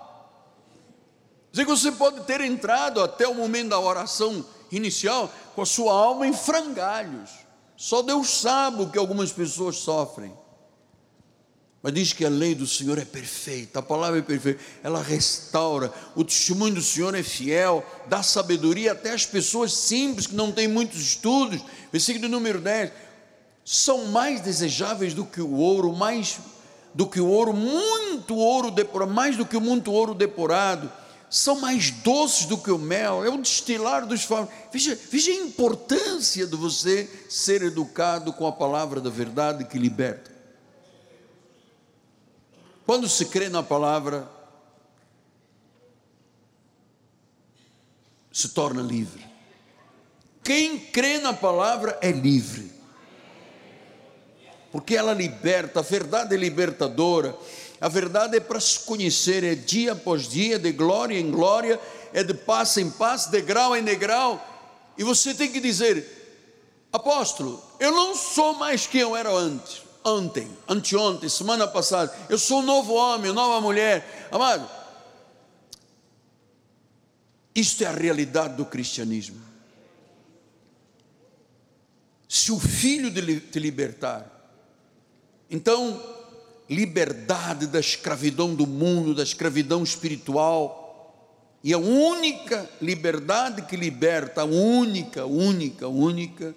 Dizer 1.50 1.64
que 1.64 1.70
você 1.70 1.92
pode 1.92 2.20
ter 2.22 2.40
entrado 2.40 3.00
até 3.02 3.26
o 3.26 3.34
momento 3.34 3.70
da 3.70 3.80
oração 3.80 4.44
inicial 4.70 5.30
com 5.54 5.62
a 5.62 5.66
sua 5.66 5.92
alma 5.92 6.26
em 6.26 6.32
frangalhos. 6.32 7.30
Só 7.76 8.02
Deus 8.02 8.28
sabe 8.28 8.82
o 8.82 8.90
que 8.90 8.98
algumas 8.98 9.32
pessoas 9.32 9.76
sofrem. 9.76 10.36
Mas 11.84 11.92
diz 11.92 12.14
que 12.14 12.24
a 12.24 12.30
lei 12.30 12.54
do 12.54 12.66
Senhor 12.66 12.96
é 12.96 13.04
perfeita, 13.04 13.80
a 13.80 13.82
palavra 13.82 14.18
é 14.18 14.22
perfeita, 14.22 14.58
ela 14.82 15.02
restaura, 15.02 15.92
o 16.16 16.24
testemunho 16.24 16.76
do 16.76 16.82
Senhor 16.82 17.14
é 17.14 17.22
fiel, 17.22 17.84
dá 18.08 18.22
sabedoria 18.22 18.92
até 18.92 19.12
às 19.12 19.26
pessoas 19.26 19.74
simples 19.74 20.26
que 20.26 20.34
não 20.34 20.50
têm 20.50 20.66
muitos 20.66 20.98
estudos. 20.98 21.60
Versículo 21.92 22.26
número 22.26 22.58
10: 22.58 22.90
são 23.66 24.06
mais 24.06 24.40
desejáveis 24.40 25.12
do 25.12 25.26
que 25.26 25.42
o 25.42 25.56
ouro, 25.56 25.92
mais 25.92 26.38
do 26.94 27.06
que 27.06 27.20
o 27.20 27.26
ouro, 27.26 27.52
muito 27.52 28.34
ouro 28.34 28.70
depurado, 28.70 29.12
mais 29.12 29.36
do 29.36 29.44
que 29.44 29.58
muito 29.58 29.92
ouro 29.92 30.14
depurado, 30.14 30.90
são 31.28 31.60
mais 31.60 31.90
doces 31.90 32.46
do 32.46 32.56
que 32.56 32.70
o 32.70 32.78
mel, 32.78 33.22
é 33.22 33.28
o 33.28 33.36
destilar 33.36 34.06
dos 34.06 34.24
favos. 34.24 34.48
Veja, 34.72 34.98
veja 35.10 35.30
a 35.30 35.34
importância 35.34 36.46
de 36.46 36.56
você 36.56 37.10
ser 37.28 37.60
educado 37.60 38.32
com 38.32 38.46
a 38.46 38.52
palavra 38.52 39.02
da 39.02 39.10
verdade 39.10 39.66
que 39.66 39.78
liberta. 39.78 40.33
Quando 42.86 43.08
se 43.08 43.26
crê 43.26 43.48
na 43.48 43.62
palavra, 43.62 44.28
se 48.32 48.48
torna 48.48 48.82
livre. 48.82 49.24
Quem 50.42 50.78
crê 50.78 51.18
na 51.18 51.32
palavra 51.32 51.98
é 52.02 52.10
livre. 52.10 52.72
Porque 54.70 54.96
ela 54.96 55.14
liberta, 55.14 55.80
a 55.80 55.82
verdade 55.82 56.34
é 56.34 56.38
libertadora, 56.38 57.36
a 57.80 57.88
verdade 57.88 58.36
é 58.36 58.40
para 58.40 58.58
se 58.58 58.80
conhecer, 58.80 59.44
é 59.44 59.54
dia 59.54 59.92
após 59.92 60.28
dia, 60.28 60.58
de 60.58 60.72
glória 60.72 61.18
em 61.18 61.30
glória, 61.30 61.80
é 62.12 62.24
de 62.24 62.34
passo 62.34 62.80
em 62.80 62.90
passo, 62.90 63.30
de 63.30 63.40
grau 63.40 63.76
em 63.76 63.84
degrau, 63.84 64.44
e 64.96 65.04
você 65.04 65.34
tem 65.34 65.50
que 65.50 65.60
dizer, 65.60 66.06
apóstolo, 66.92 67.62
eu 67.80 67.92
não 67.92 68.14
sou 68.14 68.54
mais 68.54 68.86
quem 68.86 69.00
eu 69.00 69.16
era 69.16 69.30
antes, 69.30 69.82
ontem, 70.04 70.48
anteontem, 70.68 71.28
semana 71.28 71.66
passada, 71.66 72.14
eu 72.28 72.38
sou 72.38 72.60
um 72.60 72.62
novo 72.62 72.92
homem, 72.92 73.32
nova 73.32 73.60
mulher, 73.60 74.28
amado, 74.30 74.68
isto 77.54 77.82
é 77.84 77.86
a 77.86 77.92
realidade 77.92 78.56
do 78.56 78.66
cristianismo. 78.66 79.40
Se 82.28 82.50
o 82.52 82.58
Filho 82.58 83.12
te 83.40 83.60
libertar, 83.60 84.30
então, 85.48 86.02
liberdade 86.68 87.66
da 87.66 87.78
escravidão 87.78 88.54
do 88.54 88.66
mundo, 88.66 89.14
da 89.14 89.22
escravidão 89.22 89.84
espiritual, 89.84 90.82
e 91.62 91.72
a 91.72 91.78
única 91.78 92.68
liberdade 92.82 93.62
que 93.62 93.76
liberta, 93.76 94.42
a 94.42 94.44
única, 94.44 95.24
única, 95.24 95.86
única, 95.88 96.54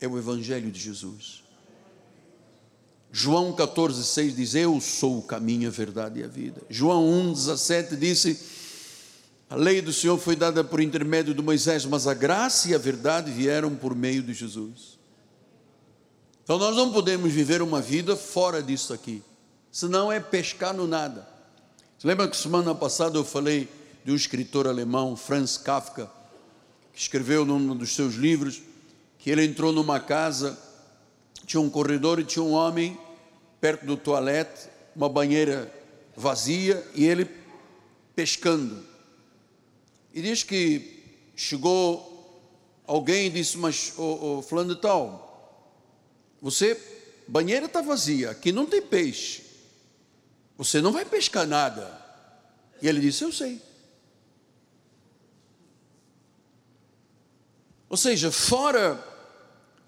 é 0.00 0.08
o 0.08 0.18
Evangelho 0.18 0.70
de 0.70 0.80
Jesus. 0.80 1.42
João 3.14 3.52
14,6 3.52 4.34
diz: 4.34 4.54
Eu 4.54 4.80
sou 4.80 5.18
o 5.18 5.22
caminho, 5.22 5.68
a 5.68 5.70
verdade 5.70 6.20
e 6.20 6.24
a 6.24 6.26
vida. 6.26 6.62
João 6.70 7.04
1,17 7.34 7.94
disse: 7.94 8.40
A 9.50 9.54
lei 9.54 9.82
do 9.82 9.92
Senhor 9.92 10.18
foi 10.18 10.34
dada 10.34 10.64
por 10.64 10.80
intermédio 10.80 11.34
de 11.34 11.42
Moisés, 11.42 11.84
mas 11.84 12.06
a 12.06 12.14
graça 12.14 12.70
e 12.70 12.74
a 12.74 12.78
verdade 12.78 13.30
vieram 13.30 13.76
por 13.76 13.94
meio 13.94 14.22
de 14.22 14.32
Jesus. 14.32 14.98
Então 16.42 16.58
nós 16.58 16.74
não 16.74 16.90
podemos 16.90 17.30
viver 17.30 17.60
uma 17.60 17.82
vida 17.82 18.16
fora 18.16 18.62
disso 18.62 18.94
aqui, 18.94 19.22
senão 19.70 20.10
é 20.10 20.18
pescar 20.18 20.72
no 20.74 20.86
nada. 20.88 21.28
Você 21.98 22.08
lembra 22.08 22.26
que 22.26 22.36
semana 22.36 22.74
passada 22.74 23.18
eu 23.18 23.24
falei 23.24 23.68
de 24.04 24.10
um 24.10 24.16
escritor 24.16 24.66
alemão, 24.66 25.14
Franz 25.16 25.58
Kafka, 25.58 26.10
que 26.94 27.00
escreveu 27.00 27.44
num 27.44 27.76
dos 27.76 27.94
seus 27.94 28.14
livros 28.14 28.62
que 29.18 29.30
ele 29.30 29.44
entrou 29.44 29.70
numa 29.70 30.00
casa, 30.00 30.58
tinha 31.46 31.60
um 31.60 31.70
corredor 31.70 32.18
e 32.18 32.24
tinha 32.24 32.42
um 32.42 32.52
homem 32.52 32.98
perto 33.60 33.84
do 33.86 33.96
toalete, 33.96 34.68
uma 34.94 35.08
banheira 35.08 35.72
vazia 36.16 36.84
e 36.94 37.04
ele 37.04 37.28
pescando. 38.14 38.84
E 40.12 40.20
diz 40.20 40.42
que 40.42 41.02
chegou 41.34 42.12
alguém 42.86 43.26
e 43.26 43.30
disse: 43.30 43.56
Mas, 43.58 43.94
o, 43.96 44.38
o 44.38 44.42
fulano 44.42 44.74
de 44.74 44.80
tal, 44.80 45.22
você, 46.40 46.80
banheira 47.26 47.66
está 47.66 47.80
vazia, 47.80 48.30
aqui 48.30 48.52
não 48.52 48.66
tem 48.66 48.82
peixe. 48.82 49.42
Você 50.56 50.80
não 50.80 50.92
vai 50.92 51.04
pescar 51.04 51.46
nada. 51.46 52.00
E 52.80 52.88
ele 52.88 53.00
disse: 53.00 53.24
Eu 53.24 53.32
sei. 53.32 53.60
Ou 57.88 57.96
seja, 57.96 58.32
fora 58.32 59.11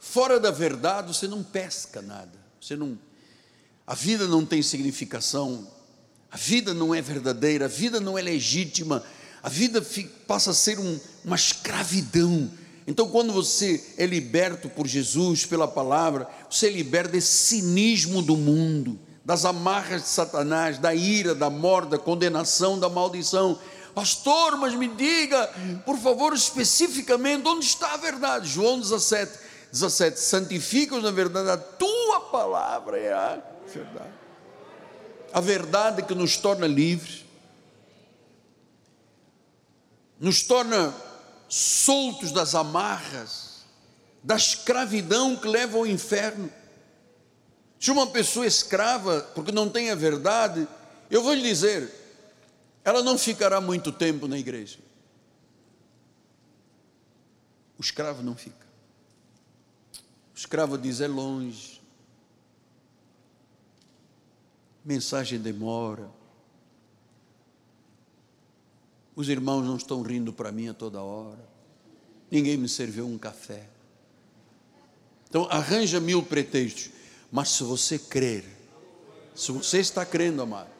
fora 0.04 0.38
da 0.38 0.50
verdade, 0.50 1.08
você 1.08 1.26
não 1.26 1.42
pesca 1.42 2.02
nada. 2.02 2.38
Você 2.60 2.76
não 2.76 2.98
a 3.86 3.94
vida 3.94 4.26
não 4.26 4.46
tem 4.46 4.62
significação. 4.62 5.66
A 6.30 6.36
vida 6.36 6.72
não 6.72 6.94
é 6.94 7.02
verdadeira, 7.02 7.66
a 7.66 7.68
vida 7.68 8.00
não 8.00 8.18
é 8.18 8.22
legítima. 8.22 9.04
A 9.42 9.48
vida 9.48 9.84
passa 10.26 10.50
a 10.50 10.54
ser 10.54 10.78
um, 10.78 10.98
uma 11.24 11.36
escravidão. 11.36 12.50
Então, 12.86 13.08
quando 13.08 13.32
você 13.32 13.92
é 13.98 14.06
liberto 14.06 14.68
por 14.68 14.86
Jesus, 14.86 15.44
pela 15.44 15.68
palavra, 15.68 16.26
você 16.50 16.66
é 16.66 16.70
liberta 16.70 17.12
desse 17.12 17.46
cinismo 17.46 18.22
do 18.22 18.36
mundo, 18.36 18.98
das 19.24 19.44
amarras 19.44 20.02
de 20.02 20.08
Satanás, 20.08 20.78
da 20.78 20.94
ira, 20.94 21.34
da 21.34 21.50
morte, 21.50 21.90
da 21.90 21.98
condenação, 21.98 22.78
da 22.78 22.88
maldição. 22.88 23.58
Pastor, 23.94 24.56
mas 24.56 24.74
me 24.74 24.88
diga, 24.88 25.46
por 25.84 25.98
favor, 25.98 26.34
especificamente, 26.34 27.46
onde 27.46 27.64
está 27.64 27.94
a 27.94 27.98
verdade? 27.98 28.48
João 28.48 28.80
17, 28.80 29.43
17. 29.74 30.20
Santifica-os 30.20 31.02
na 31.02 31.10
verdade, 31.10 31.50
a 31.50 31.56
tua 31.56 32.20
palavra 32.30 32.96
é 32.96 33.12
a 33.12 33.42
verdade. 33.66 34.14
A 35.32 35.40
verdade 35.40 36.02
que 36.04 36.14
nos 36.14 36.36
torna 36.36 36.64
livres, 36.64 37.24
nos 40.20 40.44
torna 40.44 40.94
soltos 41.48 42.30
das 42.30 42.54
amarras, 42.54 43.64
da 44.22 44.36
escravidão 44.36 45.34
que 45.34 45.48
leva 45.48 45.76
ao 45.76 45.86
inferno. 45.86 46.48
Se 47.80 47.90
uma 47.90 48.06
pessoa 48.06 48.46
escrava, 48.46 49.22
porque 49.34 49.50
não 49.50 49.68
tem 49.68 49.90
a 49.90 49.96
verdade, 49.96 50.68
eu 51.10 51.20
vou 51.20 51.34
lhe 51.34 51.42
dizer, 51.42 51.92
ela 52.84 53.02
não 53.02 53.18
ficará 53.18 53.60
muito 53.60 53.90
tempo 53.90 54.28
na 54.28 54.38
igreja. 54.38 54.78
O 57.76 57.82
escravo 57.82 58.22
não 58.22 58.36
fica. 58.36 58.63
O 60.34 60.38
escravo 60.38 60.76
diz: 60.76 61.00
é 61.00 61.06
longe. 61.06 61.80
Mensagem 64.84 65.38
demora. 65.38 66.10
Os 69.16 69.28
irmãos 69.28 69.62
não 69.62 69.76
estão 69.76 70.02
rindo 70.02 70.32
para 70.32 70.50
mim 70.50 70.68
a 70.68 70.74
toda 70.74 71.00
hora. 71.00 71.48
Ninguém 72.30 72.56
me 72.56 72.68
serviu 72.68 73.06
um 73.06 73.16
café. 73.16 73.68
Então 75.28 75.46
arranja 75.50 76.00
mil 76.00 76.22
pretextos. 76.22 76.90
Mas 77.30 77.50
se 77.50 77.62
você 77.62 77.98
crer, 77.98 78.44
se 79.34 79.52
você 79.52 79.78
está 79.78 80.04
crendo, 80.04 80.42
amado, 80.42 80.70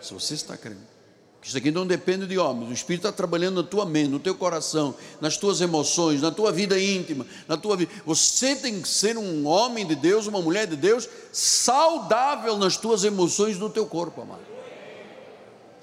se 0.00 0.12
você 0.12 0.34
está 0.34 0.56
crendo, 0.56 0.82
isso 1.44 1.58
aqui 1.58 1.70
não 1.70 1.86
depende 1.86 2.26
de 2.26 2.38
homens. 2.38 2.70
O 2.70 2.72
Espírito 2.72 3.06
está 3.06 3.12
trabalhando 3.14 3.62
na 3.62 3.68
tua 3.68 3.84
mente, 3.84 4.08
no 4.08 4.18
teu 4.18 4.34
coração, 4.34 4.94
nas 5.20 5.36
tuas 5.36 5.60
emoções, 5.60 6.22
na 6.22 6.30
tua 6.30 6.50
vida 6.50 6.80
íntima, 6.80 7.26
na 7.46 7.56
tua 7.56 7.76
vida. 7.76 7.92
Você 8.06 8.56
tem 8.56 8.80
que 8.80 8.88
ser 8.88 9.18
um 9.18 9.46
homem 9.46 9.86
de 9.86 9.94
Deus, 9.94 10.26
uma 10.26 10.40
mulher 10.40 10.66
de 10.66 10.74
Deus, 10.74 11.06
saudável 11.30 12.56
nas 12.56 12.78
tuas 12.78 13.04
emoções, 13.04 13.58
no 13.58 13.68
teu 13.68 13.84
corpo, 13.84 14.22
amado. 14.22 14.53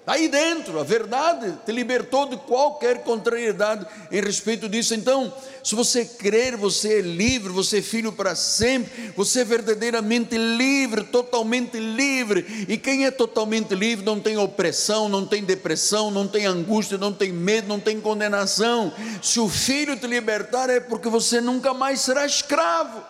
Tá 0.04 0.14
aí 0.14 0.28
dentro, 0.28 0.80
a 0.80 0.84
verdade 0.84 1.56
te 1.64 1.72
libertou 1.72 2.28
de 2.28 2.36
qualquer 2.36 3.04
contrariedade 3.04 3.86
em 4.12 4.20
respeito 4.20 4.68
disso. 4.68 4.96
Então, 4.96 5.32
se 5.64 5.76
você 5.76 6.04
crer, 6.04 6.58
você 6.58 6.98
é 6.98 7.02
livre, 7.02 7.52
você 7.52 7.78
é 7.78 7.82
filho 7.84 8.12
para 8.12 8.34
sempre, 8.34 9.14
você 9.16 9.42
é 9.42 9.46
verdadeiramente 9.46 10.36
livre, 10.36 11.04
totalmente 11.04 11.78
livre. 11.78 12.66
E 12.68 12.80
quem 12.80 13.06
é 13.06 13.12
totalmente 13.12 13.76
livre 13.76 14.04
não 14.04 14.20
tem 14.20 14.38
opressão, 14.38 15.08
não 15.08 15.24
tem 15.24 15.44
depressão, 15.44 16.10
não 16.10 16.28
tem 16.28 16.48
angústia, 16.48 16.98
não 16.98 17.14
tem 17.14 17.32
medo, 17.32 17.68
não 17.68 17.80
tem 17.80 18.02
condenação. 18.02 18.92
Se 19.22 19.40
o 19.40 19.48
filho 19.48 19.96
te 19.96 20.08
libertar, 20.08 20.68
é 20.68 20.80
porque 20.80 21.10
você 21.10 21.40
nunca 21.40 21.76
mais 21.76 22.02
será 22.02 22.26
escravo. 22.26 23.04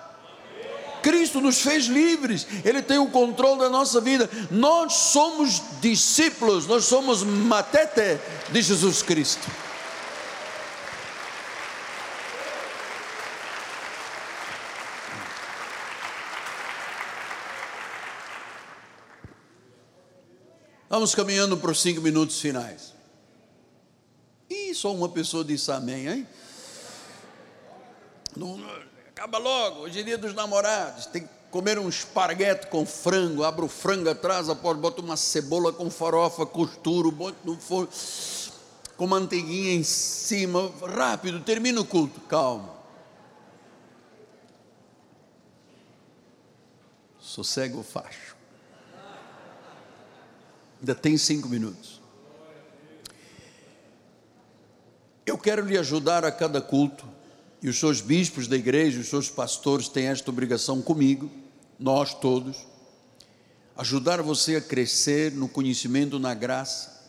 Cristo 1.02 1.41
nos 1.41 1.62
fez 1.62 1.86
livres, 1.86 2.47
Ele 2.64 2.82
tem 2.82 2.97
o 2.97 3.10
controle 3.10 3.60
da 3.60 3.70
nossa 3.70 3.99
vida. 3.99 4.30
Nós 4.49 4.93
somos 4.93 5.62
discípulos, 5.82 6.68
nós 6.68 6.86
somos 6.86 7.24
matete 7.24 8.20
de 8.52 8.62
Jesus 8.62 9.02
Cristo. 9.02 9.47
Vamos 20.91 21.16
caminhando 21.16 21.56
para 21.56 21.72
os 21.72 21.82
cinco 21.82 22.02
minutos 22.02 22.41
finais. 22.41 22.93
E 24.49 24.76
só 24.76 24.93
uma 24.93 25.08
pessoa 25.08 25.41
disse 25.41 25.72
amém, 25.72 26.08
hein? 26.10 26.28
Não, 28.36 28.60
Acaba 29.22 29.38
logo, 29.38 29.82
hoje 29.82 29.99
é 29.99 30.03
dia 30.03 30.17
dos 30.17 30.34
namorados, 30.34 31.05
tem 31.05 31.22
que 31.22 31.30
comer 31.51 31.78
um 31.78 31.88
esparguete 31.88 32.65
com 32.65 32.84
frango, 32.88 33.43
abre 33.43 33.63
o 33.63 33.67
frango 33.67 34.09
atrás, 34.09 34.47
bota 34.47 34.99
uma 34.99 35.15
cebola 35.15 35.72
com 35.72 35.91
farofa, 35.91 36.43
costuro, 36.43 37.11
bota 37.11 37.38
no 37.43 37.55
forno, 37.55 37.88
com 38.97 39.05
manteiguinha 39.05 39.74
em 39.74 39.84
cima, 39.84 40.72
rápido, 40.97 41.39
termina 41.39 41.80
o 41.80 41.86
culto, 41.86 42.19
calma. 42.22 42.74
Sossega 47.19 47.78
o 47.78 47.84
facho. 47.84 48.36
Ainda 50.80 50.95
tem 50.95 51.15
cinco 51.15 51.47
minutos. 51.47 52.01
Eu 55.28 55.38
quero 55.38 55.63
lhe 55.63 55.78
ajudar 55.78 56.26
a 56.26 56.32
cada 56.32 56.59
culto 56.59 57.11
e 57.62 57.70
os 57.70 57.80
seus 57.80 58.01
bispos 58.01 58.47
da 58.47 58.55
igreja, 58.55 58.99
os 58.99 59.07
seus 59.07 59.30
pastores 59.30 59.88
têm 59.88 60.07
esta 60.07 60.32
obrigação 60.32 60.82
comigo, 60.82 61.30
nós 61.80 62.14
todos, 62.14 62.66
ajudar 63.78 64.22
você 64.22 64.55
a 64.55 64.62
crescer 64.62 65.32
no 65.32 65.47
conhecimento, 65.47 66.18
na 66.18 66.34
graça, 66.34 67.01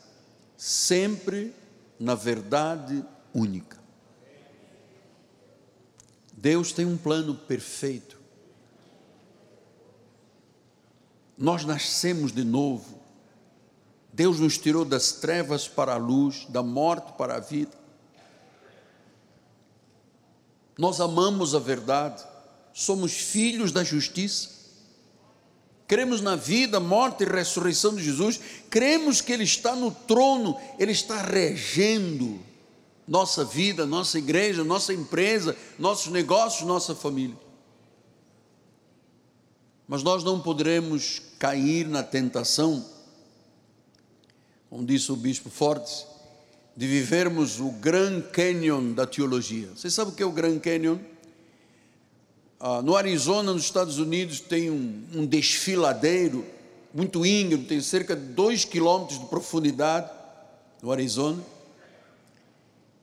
sempre 0.56 1.54
na 1.98 2.14
verdade 2.14 3.04
única. 3.32 3.80
Deus 6.32 6.72
tem 6.72 6.84
um 6.84 6.96
plano 6.96 7.34
perfeito. 7.34 8.20
Nós 11.38 11.64
nascemos 11.64 12.32
de 12.32 12.44
novo. 12.44 13.00
Deus 14.12 14.38
nos 14.38 14.58
tirou 14.58 14.84
das 14.84 15.12
trevas 15.12 15.66
para 15.66 15.94
a 15.94 15.96
luz, 15.96 16.46
da 16.48 16.62
morte 16.62 17.12
para 17.16 17.36
a 17.36 17.40
vida. 17.40 17.81
Nós 20.82 21.00
amamos 21.00 21.54
a 21.54 21.60
verdade, 21.60 22.24
somos 22.74 23.12
filhos 23.12 23.70
da 23.70 23.84
justiça, 23.84 24.48
cremos 25.86 26.20
na 26.20 26.34
vida, 26.34 26.80
morte 26.80 27.22
e 27.22 27.24
ressurreição 27.24 27.94
de 27.94 28.02
Jesus, 28.02 28.40
cremos 28.68 29.20
que 29.20 29.32
Ele 29.32 29.44
está 29.44 29.76
no 29.76 29.92
trono, 29.92 30.58
Ele 30.80 30.90
está 30.90 31.22
regendo 31.22 32.40
nossa 33.06 33.44
vida, 33.44 33.86
nossa 33.86 34.18
igreja, 34.18 34.64
nossa 34.64 34.92
empresa, 34.92 35.56
nossos 35.78 36.10
negócios, 36.10 36.66
nossa 36.66 36.96
família. 36.96 37.38
Mas 39.86 40.02
nós 40.02 40.24
não 40.24 40.40
poderemos 40.40 41.22
cair 41.38 41.86
na 41.86 42.02
tentação, 42.02 42.84
como 44.68 44.84
disse 44.84 45.12
o 45.12 45.16
bispo 45.16 45.48
Fortes, 45.48 46.04
de 46.76 46.86
vivermos 46.86 47.60
o 47.60 47.70
Grand 47.70 48.22
Canyon 48.32 48.92
da 48.92 49.06
teologia. 49.06 49.68
Você 49.74 49.90
sabe 49.90 50.10
o 50.10 50.14
que 50.14 50.22
é 50.22 50.26
o 50.26 50.32
Grand 50.32 50.58
Canyon? 50.58 50.98
Ah, 52.58 52.80
no 52.80 52.96
Arizona, 52.96 53.52
nos 53.52 53.64
Estados 53.64 53.98
Unidos, 53.98 54.40
tem 54.40 54.70
um, 54.70 55.04
um 55.14 55.26
desfiladeiro 55.26 56.44
muito 56.94 57.24
íngreme, 57.26 57.64
tem 57.64 57.80
cerca 57.80 58.14
de 58.14 58.22
2 58.22 58.64
quilômetros 58.64 59.18
de 59.18 59.26
profundidade 59.26 60.10
no 60.82 60.92
Arizona. 60.92 61.42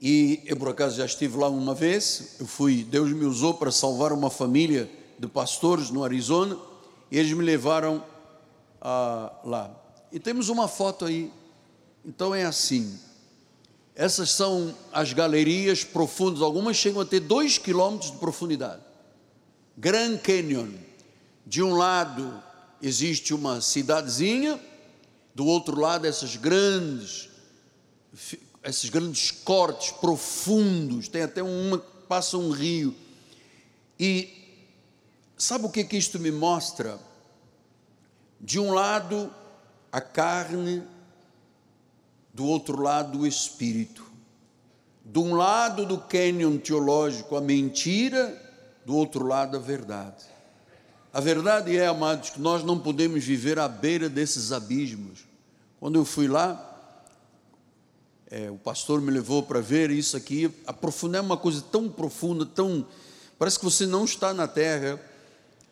E 0.01 0.41
eu, 0.45 0.55
por 0.55 0.69
acaso, 0.69 0.95
já 0.95 1.05
estive 1.05 1.37
lá 1.37 1.49
uma 1.49 1.75
vez. 1.75 2.37
Eu 2.39 2.47
fui, 2.47 2.83
Deus 2.83 3.11
me 3.11 3.25
usou 3.25 3.53
para 3.53 3.71
salvar 3.71 4.13
uma 4.13 4.29
família 4.29 4.89
de 5.17 5.27
pastores 5.27 5.89
no 5.89 6.03
Arizona. 6.03 6.57
E 7.11 7.17
eles 7.17 7.33
me 7.33 7.43
levaram 7.43 8.03
ah, 8.81 9.31
lá. 9.43 9.71
E 10.11 10.19
temos 10.19 10.47
uma 10.47 10.67
foto 10.67 11.05
aí. 11.05 11.31
Então 12.05 12.33
é 12.33 12.45
assim: 12.45 12.97
essas 13.99 14.31
são 14.31 14.73
as 14.93 15.11
galerias 15.11 15.83
profundas, 15.83 16.41
algumas 16.41 16.77
chegam 16.77 17.01
a 17.01 17.05
ter 17.05 17.19
dois 17.19 17.57
quilômetros 17.57 18.11
de 18.11 18.17
profundidade. 18.17 18.81
Grand 19.75 20.17
Canyon. 20.19 20.69
De 21.45 21.61
um 21.61 21.75
lado 21.75 22.41
existe 22.81 23.33
uma 23.33 23.59
cidadezinha, 23.59 24.57
do 25.35 25.45
outro 25.45 25.77
lado 25.77 26.07
essas 26.07 26.37
grandes, 26.37 27.27
esses 28.63 28.89
grandes 28.89 29.31
cortes 29.31 29.91
profundos, 29.91 31.09
tem 31.09 31.23
até 31.23 31.43
uma 31.43 31.77
passa 32.07 32.37
um 32.37 32.51
rio. 32.51 32.95
E 33.99 34.29
sabe 35.37 35.65
o 35.65 35.69
que 35.69 35.83
que 35.83 35.97
isto 35.97 36.17
me 36.19 36.31
mostra? 36.31 36.97
De 38.39 38.61
um 38.61 38.71
lado 38.71 39.29
a 39.91 39.99
carne 39.99 40.83
do 42.39 42.45
outro 42.45 42.81
lado 42.81 43.19
o 43.19 43.27
espírito. 43.27 44.01
De 45.03 45.19
um 45.19 45.35
lado 45.35 45.85
do 45.85 45.97
cânion 45.97 46.57
teológico 46.57 47.35
a 47.35 47.41
mentira, 47.41 48.33
do 48.85 48.95
outro 48.95 49.27
lado 49.27 49.57
a 49.57 49.59
verdade. 49.59 50.23
A 51.11 51.19
verdade 51.19 51.75
é, 51.75 51.87
amados, 51.87 52.29
que 52.29 52.39
nós 52.39 52.63
não 52.63 52.79
podemos 52.79 53.25
viver 53.25 53.59
à 53.59 53.67
beira 53.67 54.07
desses 54.07 54.53
abismos. 54.53 55.27
Quando 55.81 55.99
eu 55.99 56.05
fui 56.05 56.29
lá, 56.29 56.65
é, 58.31 58.49
o 58.49 58.55
pastor 58.55 59.01
me 59.01 59.11
levou 59.11 59.43
para 59.43 59.59
ver 59.59 59.91
isso 59.91 60.15
aqui, 60.15 60.49
aprofundar 60.65 61.21
uma 61.21 61.35
coisa 61.35 61.61
tão 61.61 61.89
profunda, 61.89 62.45
tão. 62.45 62.87
Parece 63.37 63.59
que 63.59 63.65
você 63.65 63.85
não 63.85 64.05
está 64.05 64.33
na 64.33 64.47
terra. 64.47 64.97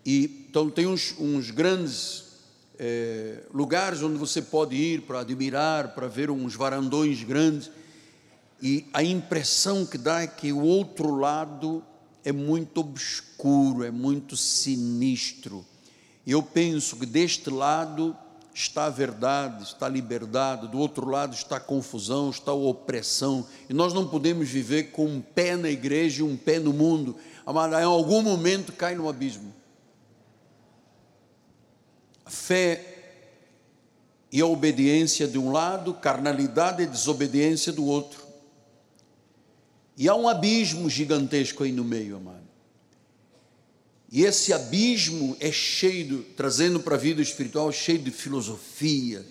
E, 0.06 0.48
então, 0.50 0.70
tem 0.70 0.86
uns, 0.86 1.16
uns 1.18 1.50
grandes 1.50 2.26
é, 2.80 3.44
lugares 3.54 4.02
onde 4.02 4.18
você 4.18 4.42
pode 4.42 4.76
ir 4.76 5.02
para 5.02 5.22
admirar, 5.22 5.96
para 5.96 6.08
ver 6.08 6.30
uns 6.30 6.56
varandões 6.56 7.24
grandes. 7.24 7.72
E 8.62 8.86
a 8.94 9.04
impressão 9.04 9.86
que 9.86 9.98
dá 9.98 10.22
é 10.22 10.28
que 10.28 10.52
o 10.52 10.62
outro 10.62 11.16
lado 11.16 11.84
é 12.24 12.32
muito 12.32 12.82
obscuro, 12.82 13.84
é 13.84 13.92
muito 13.92 14.36
sinistro. 14.36 15.66
E 16.26 16.32
eu 16.32 16.44
penso 16.44 16.98
que 16.98 17.06
deste 17.06 17.50
lado 17.50 18.16
está 18.54 18.86
a 18.86 18.90
verdade, 18.90 19.64
está 19.64 19.86
a 19.86 19.90
liberdade, 19.90 20.68
do 20.68 20.80
outro 20.80 21.08
lado 21.08 21.36
está 21.36 21.58
a 21.58 21.60
confusão, 21.60 22.32
está 22.32 22.52
a 22.52 22.56
opressão, 22.56 23.46
e 23.70 23.74
nós 23.74 23.94
não 23.94 24.08
podemos 24.08 24.50
viver 24.50 24.92
com 24.92 25.06
um 25.06 25.22
pé 25.22 25.56
na 25.56 25.70
igreja 25.70 26.22
e 26.22 26.24
um 26.24 26.36
pé 26.36 26.58
no 26.58 26.74
mundo, 26.74 27.16
amado, 27.46 27.76
em 27.76 27.84
algum 27.84 28.22
momento 28.24 28.74
cai 28.74 28.96
no 28.96 29.08
abismo. 29.08 29.54
Fé 32.28 32.98
e 34.32 34.44
obediência 34.44 35.28
de 35.28 35.38
um 35.38 35.52
lado, 35.52 35.94
carnalidade 35.94 36.84
e 36.84 36.88
desobediência 36.88 37.72
do 37.72 37.86
outro. 37.86 38.26
E 39.98 40.08
há 40.08 40.16
um 40.16 40.28
abismo 40.28 40.90
gigantesco 40.90 41.64
aí 41.64 41.72
no 41.72 41.84
meio, 41.84 42.18
amado. 42.18 42.48
E 44.12 44.24
esse 44.24 44.54
abismo 44.54 45.36
é 45.40 45.52
cheio, 45.52 46.24
trazendo 46.36 46.80
para 46.80 46.96
a 46.96 47.00
vida 47.00 47.22
espiritual, 47.22 47.72
cheio 47.72 48.00
de 48.00 48.12
filosofia, 48.12 49.26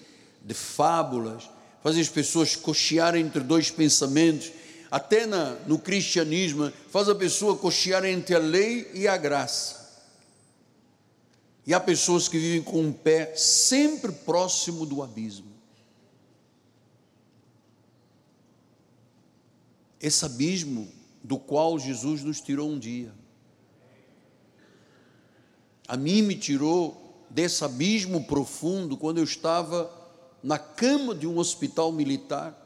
de 0.44 0.54
fábulas, 0.54 1.48
faz 1.82 1.96
as 1.96 2.08
pessoas 2.08 2.56
cochearem 2.56 3.24
entre 3.24 3.40
dois 3.40 3.70
pensamentos, 3.70 4.50
até 4.90 5.24
na, 5.24 5.56
no 5.66 5.78
cristianismo, 5.78 6.72
faz 6.90 7.08
a 7.08 7.14
pessoa 7.14 7.56
cochear 7.56 8.04
entre 8.04 8.34
a 8.34 8.38
lei 8.38 8.90
e 8.92 9.08
a 9.08 9.16
graça. 9.16 9.85
E 11.66 11.74
há 11.74 11.80
pessoas 11.80 12.28
que 12.28 12.38
vivem 12.38 12.62
com 12.62 12.80
um 12.80 12.92
pé 12.92 13.34
sempre 13.34 14.12
próximo 14.12 14.86
do 14.86 15.02
abismo. 15.02 15.52
Esse 20.00 20.24
abismo 20.24 20.88
do 21.24 21.38
qual 21.38 21.78
Jesus 21.78 22.22
nos 22.22 22.40
tirou 22.40 22.70
um 22.70 22.78
dia 22.78 23.12
a 25.88 25.96
mim 25.96 26.22
me 26.22 26.34
tirou 26.34 27.24
desse 27.30 27.64
abismo 27.64 28.24
profundo 28.24 28.96
quando 28.96 29.18
eu 29.18 29.24
estava 29.24 29.90
na 30.42 30.58
cama 30.58 31.14
de 31.14 31.26
um 31.26 31.38
hospital 31.38 31.92
militar, 31.92 32.62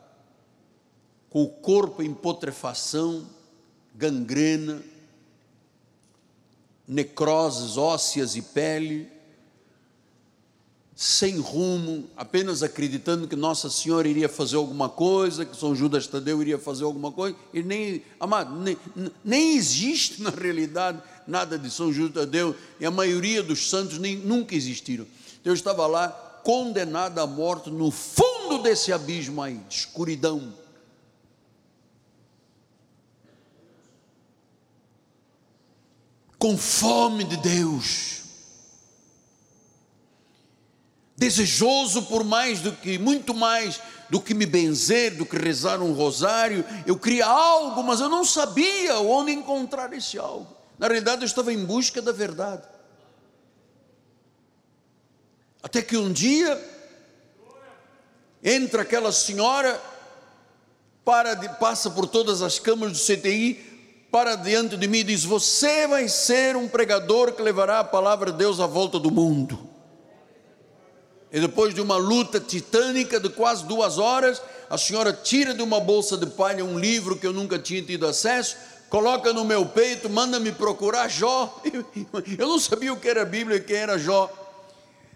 com 1.29 1.43
o 1.43 1.49
corpo 1.49 2.03
em 2.03 2.15
putrefação, 2.15 3.27
gangrena, 3.95 4.83
necroses 6.91 7.77
ósseas 7.77 8.35
e 8.35 8.43
pele, 8.43 9.09
sem 10.97 11.39
rumo, 11.39 12.11
apenas 12.17 12.65
acreditando 12.65 13.29
que 13.29 13.37
Nossa 13.37 13.71
Senhora 13.71 14.09
iria 14.09 14.29
fazer 14.29 14.57
alguma 14.57 14.89
coisa, 14.89 15.47
que 15.47 15.57
São 15.57 15.75
Judas 15.75 16.09
Tadeu 16.09 16.43
iria 16.43 16.59
fazer 16.59 16.83
alguma 16.83 17.13
coisa, 17.13 17.37
e 17.55 17.63
nem, 17.63 18.03
amado, 18.19 18.57
nem, 18.57 18.77
nem 19.25 19.57
existe 19.57 20.21
na 20.21 20.31
realidade 20.31 21.01
nada 21.29 21.57
de 21.57 21.71
São 21.71 21.93
Judas 21.93 22.25
Tadeu, 22.25 22.57
e 22.81 22.85
a 22.85 22.91
maioria 22.91 23.41
dos 23.41 23.71
santos 23.71 23.99
nem, 23.99 24.17
nunca 24.17 24.57
existiram. 24.57 25.07
Eu 25.45 25.55
estava 25.55 25.87
lá, 25.87 26.09
condenado 26.43 27.21
à 27.21 27.27
morte, 27.27 27.71
no 27.71 27.93
fundo 27.93 28.59
desse 28.63 28.93
abismo 28.93 29.41
aí, 29.41 29.59
de 29.69 29.77
escuridão. 29.77 30.53
Com 36.41 36.59
fome 36.59 37.23
de 37.23 37.37
Deus 37.37 38.21
desejoso 41.21 42.05
por 42.05 42.25
mais 42.25 42.61
do 42.61 42.73
que, 42.73 42.99
muito 42.99 43.35
mais 43.35 43.79
do 44.09 44.19
que 44.19 44.33
me 44.33 44.47
benzer, 44.47 45.15
do 45.15 45.27
que 45.27 45.37
rezar 45.37 45.83
um 45.83 45.93
rosário. 45.93 46.65
Eu 46.87 46.99
queria 46.99 47.27
algo, 47.27 47.83
mas 47.83 48.01
eu 48.01 48.09
não 48.09 48.25
sabia 48.25 48.99
onde 49.01 49.31
encontrar 49.31 49.93
esse 49.93 50.19
algo. 50.19 50.57
Na 50.79 50.87
realidade, 50.87 51.21
eu 51.21 51.27
estava 51.27 51.53
em 51.53 51.63
busca 51.63 52.01
da 52.01 52.11
verdade. 52.11 52.63
Até 55.63 55.83
que 55.83 55.95
um 55.95 56.11
dia 56.11 56.59
entra 58.43 58.81
aquela 58.81 59.13
senhora, 59.13 59.79
para 61.05 61.35
de, 61.35 61.51
passa 61.59 61.91
por 61.91 62.07
todas 62.07 62.41
as 62.41 62.59
câmaras 62.59 62.99
do 62.99 63.05
CTI, 63.05 63.70
para 64.11 64.35
diante 64.35 64.77
de 64.77 64.89
mim 64.89 64.99
e 64.99 65.05
diz: 65.05 65.25
Você 65.25 65.87
vai 65.87 66.09
ser 66.09 66.57
um 66.57 66.69
pregador 66.69 67.33
que 67.33 67.43
levará 67.43 67.81
a 67.81 67.85
palavra 67.85 68.33
de 68.33 68.39
Deus 68.39 68.61
à 68.61 68.67
volta 68.67 68.99
do 68.99 69.11
mundo. 69.11 69.59
E 71.33 71.41
depois 71.41 71.73
de 71.73 71.81
uma 71.81 71.97
luta 71.97 72.41
titânica 72.41 73.21
de 73.21 73.29
quase 73.29 73.65
duas 73.65 73.99
horas, 73.99 74.43
a 74.69 74.77
senhora 74.77 75.13
tira 75.13 75.55
de 75.55 75.63
uma 75.63 75.79
bolsa 75.79 76.17
de 76.17 76.27
palha 76.27 76.65
um 76.65 76.79
livro 76.79 77.17
que 77.17 77.27
eu 77.27 77.33
nunca 77.33 77.57
tinha 77.59 77.81
tido 77.81 78.05
acesso, 78.07 78.57
coloca 78.89 79.33
no 79.33 79.45
meu 79.45 79.65
peito, 79.65 80.11
manda 80.11 80.41
me 80.41 80.51
procurar 80.51 81.09
Jó. 81.09 81.63
Eu 82.37 82.49
não 82.49 82.59
sabia 82.59 82.93
o 82.93 82.97
que 82.97 83.09
era 83.09 83.25
Bíblia 83.25 83.59
e 83.59 83.61
quem 83.61 83.77
era 83.77 83.97
Jó. 83.97 84.29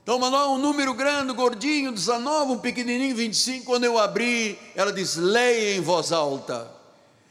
Então 0.04 0.18
mandou 0.18 0.54
um 0.54 0.58
número 0.58 0.92
grande, 0.92 1.32
gordinho, 1.32 1.90
19, 1.90 2.52
um 2.52 2.58
pequenininho, 2.58 3.16
25. 3.16 3.64
Quando 3.64 3.84
eu 3.84 3.98
abri, 3.98 4.58
ela 4.76 4.92
disse: 4.92 5.18
leia 5.18 5.76
em 5.76 5.80
voz 5.80 6.12
alta. 6.12 6.70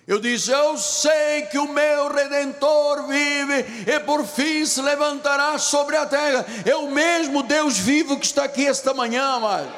Eu 0.05 0.19
disse: 0.19 0.51
Eu 0.51 0.77
sei 0.77 1.43
que 1.43 1.57
o 1.57 1.67
meu 1.67 2.13
redentor 2.13 3.07
vive 3.07 3.65
e 3.87 3.99
por 4.01 4.25
fim 4.25 4.65
se 4.65 4.81
levantará 4.81 5.57
sobre 5.57 5.95
a 5.95 6.05
terra. 6.05 6.45
É 6.65 6.75
o 6.75 6.91
mesmo 6.91 7.41
Deus 7.41 7.77
vivo 7.77 8.19
que 8.19 8.25
está 8.25 8.43
aqui 8.43 8.65
esta 8.65 8.93
manhã, 8.93 9.23
amado. 9.23 9.71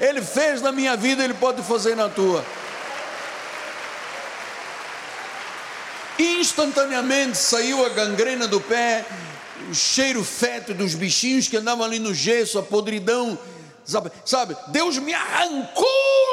Ele 0.00 0.20
fez 0.20 0.60
na 0.60 0.72
minha 0.72 0.96
vida, 0.96 1.22
ele 1.22 1.34
pode 1.34 1.62
fazer 1.62 1.94
na 1.94 2.08
tua. 2.08 2.44
Instantaneamente 6.18 7.38
saiu 7.38 7.86
a 7.86 7.88
gangrena 7.88 8.48
do 8.48 8.60
pé, 8.60 9.04
o 9.70 9.74
cheiro 9.74 10.24
feto 10.24 10.74
dos 10.74 10.94
bichinhos 10.94 11.46
que 11.46 11.56
andavam 11.56 11.84
ali 11.84 12.00
no 12.00 12.12
gesso, 12.12 12.58
a 12.58 12.62
podridão 12.62 13.38
Sabe, 13.84 14.12
sabe, 14.24 14.56
Deus 14.68 14.98
me 14.98 15.12
arrancou 15.12 15.84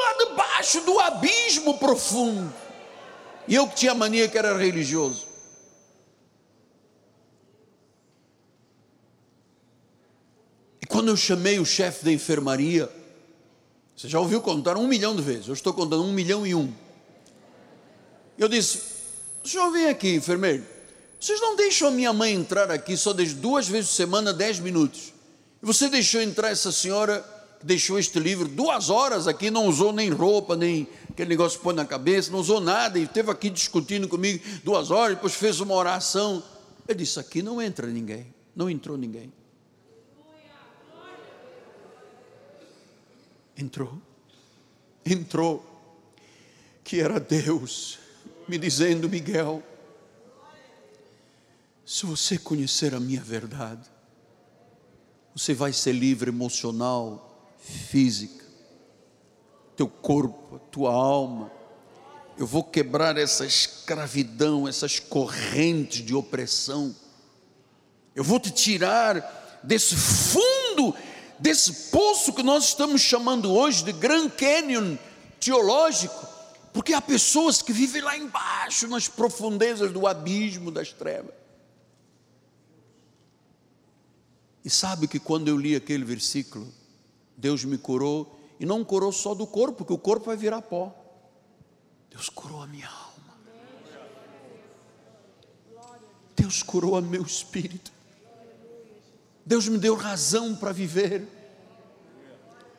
lá 0.02 0.24
debaixo 0.24 0.80
do 0.82 0.98
abismo 1.00 1.78
profundo. 1.78 2.52
E 3.48 3.54
eu 3.54 3.66
que 3.66 3.74
tinha 3.74 3.94
mania 3.94 4.28
que 4.28 4.38
era 4.38 4.56
religioso. 4.56 5.26
E 10.80 10.86
quando 10.86 11.08
eu 11.08 11.16
chamei 11.16 11.58
o 11.58 11.66
chefe 11.66 12.04
da 12.04 12.12
enfermaria, 12.12 12.88
você 13.96 14.08
já 14.08 14.20
ouviu 14.20 14.40
contar 14.40 14.76
um 14.76 14.86
milhão 14.86 15.16
de 15.16 15.22
vezes, 15.22 15.48
eu 15.48 15.54
estou 15.54 15.74
contando 15.74 16.04
um 16.04 16.12
milhão 16.12 16.46
e 16.46 16.54
um. 16.54 16.72
Eu 18.38 18.48
disse: 18.48 18.80
o 19.42 19.48
senhor 19.48 19.70
vem 19.70 19.88
aqui, 19.88 20.14
enfermeiro. 20.14 20.64
Vocês 21.18 21.40
não 21.40 21.56
deixam 21.56 21.88
a 21.88 21.90
minha 21.90 22.12
mãe 22.12 22.32
entrar 22.32 22.70
aqui 22.70 22.96
só 22.96 23.12
desde 23.12 23.34
duas 23.34 23.68
vezes 23.68 23.90
por 23.90 23.96
semana, 23.96 24.32
dez 24.32 24.58
minutos. 24.58 25.12
E 25.62 25.66
você 25.66 25.88
deixou 25.88 26.22
entrar 26.22 26.48
essa 26.48 26.72
senhora 26.72 27.22
deixou 27.62 27.98
este 27.98 28.18
livro 28.18 28.48
duas 28.48 28.90
horas 28.90 29.26
aqui, 29.26 29.50
não 29.50 29.66
usou 29.66 29.92
nem 29.92 30.10
roupa, 30.10 30.56
nem 30.56 30.88
aquele 31.08 31.30
negócio 31.30 31.58
que 31.58 31.64
põe 31.64 31.74
na 31.74 31.84
cabeça, 31.84 32.30
não 32.30 32.38
usou 32.38 32.60
nada, 32.60 32.98
e 32.98 33.02
esteve 33.02 33.30
aqui 33.30 33.50
discutindo 33.50 34.08
comigo 34.08 34.42
duas 34.64 34.90
horas, 34.90 35.16
depois 35.16 35.34
fez 35.34 35.60
uma 35.60 35.74
oração. 35.74 36.42
Eu 36.88 36.94
disse: 36.94 37.20
aqui 37.20 37.42
não 37.42 37.60
entra 37.60 37.86
ninguém, 37.86 38.34
não 38.54 38.68
entrou 38.70 38.96
ninguém. 38.96 39.32
Entrou, 43.56 44.00
entrou, 45.04 45.62
que 46.82 46.98
era 46.98 47.20
Deus 47.20 47.98
me 48.48 48.56
dizendo, 48.56 49.08
Miguel, 49.08 49.62
se 51.84 52.06
você 52.06 52.38
conhecer 52.38 52.94
a 52.94 53.00
minha 53.00 53.20
verdade, 53.20 53.86
você 55.34 55.52
vai 55.52 55.72
ser 55.72 55.92
livre 55.92 56.30
emocional, 56.30 57.29
física, 57.60 58.44
teu 59.76 59.86
corpo, 59.86 60.58
tua 60.70 60.92
alma. 60.92 61.52
Eu 62.36 62.46
vou 62.46 62.64
quebrar 62.64 63.16
essa 63.18 63.44
escravidão, 63.44 64.66
essas 64.66 64.98
correntes 64.98 66.04
de 66.04 66.14
opressão. 66.14 66.94
Eu 68.14 68.24
vou 68.24 68.40
te 68.40 68.50
tirar 68.50 69.60
desse 69.62 69.94
fundo, 69.94 70.94
desse 71.38 71.90
poço 71.90 72.32
que 72.32 72.42
nós 72.42 72.64
estamos 72.64 73.02
chamando 73.02 73.52
hoje 73.52 73.84
de 73.84 73.92
Grand 73.92 74.30
Canyon 74.30 74.96
teológico, 75.38 76.26
porque 76.72 76.92
há 76.92 77.00
pessoas 77.00 77.62
que 77.62 77.72
vivem 77.72 78.02
lá 78.02 78.16
embaixo, 78.16 78.88
nas 78.88 79.08
profundezas 79.08 79.92
do 79.92 80.06
abismo 80.06 80.70
das 80.70 80.92
trevas. 80.92 81.34
E 84.64 84.70
sabe 84.70 85.08
que 85.08 85.18
quando 85.18 85.48
eu 85.48 85.56
li 85.56 85.74
aquele 85.74 86.04
versículo, 86.04 86.72
Deus 87.40 87.64
me 87.64 87.78
curou 87.78 88.38
e 88.60 88.66
não 88.66 88.84
curou 88.84 89.10
só 89.10 89.34
do 89.34 89.46
corpo, 89.46 89.78
porque 89.78 89.94
o 89.94 89.98
corpo 89.98 90.26
vai 90.26 90.36
virar 90.36 90.60
pó. 90.60 90.94
Deus 92.10 92.28
curou 92.28 92.62
a 92.62 92.66
minha 92.66 92.86
alma. 92.86 93.34
Deus 96.36 96.62
curou 96.62 96.98
o 96.98 97.00
meu 97.02 97.22
espírito. 97.22 97.90
Deus 99.44 99.66
me 99.66 99.78
deu 99.78 99.94
razão 99.94 100.54
para 100.54 100.70
viver. 100.70 101.26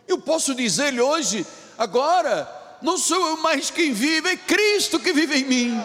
Eu 0.07 0.21
posso 0.21 0.53
dizer-lhe 0.53 1.01
hoje, 1.01 1.43
agora, 1.75 2.77
não 2.83 2.99
sou 2.99 3.29
eu 3.29 3.37
mais 3.37 3.71
quem 3.71 3.93
vive, 3.93 4.29
é 4.29 4.37
Cristo 4.37 4.99
que 4.99 5.11
vive 5.11 5.39
em 5.39 5.45
mim. 5.45 5.83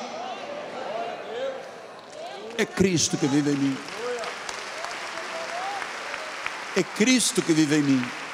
É 2.59 2.67
Cristo 2.67 3.17
que 3.17 3.27
vive 3.27 3.53
em 3.53 3.57
mim. 3.57 3.77
É 6.77 6.83
Cristo 6.83 7.41
que 7.41 7.55
vive 7.55 7.77
em 7.77 7.83
mim. 7.83 8.26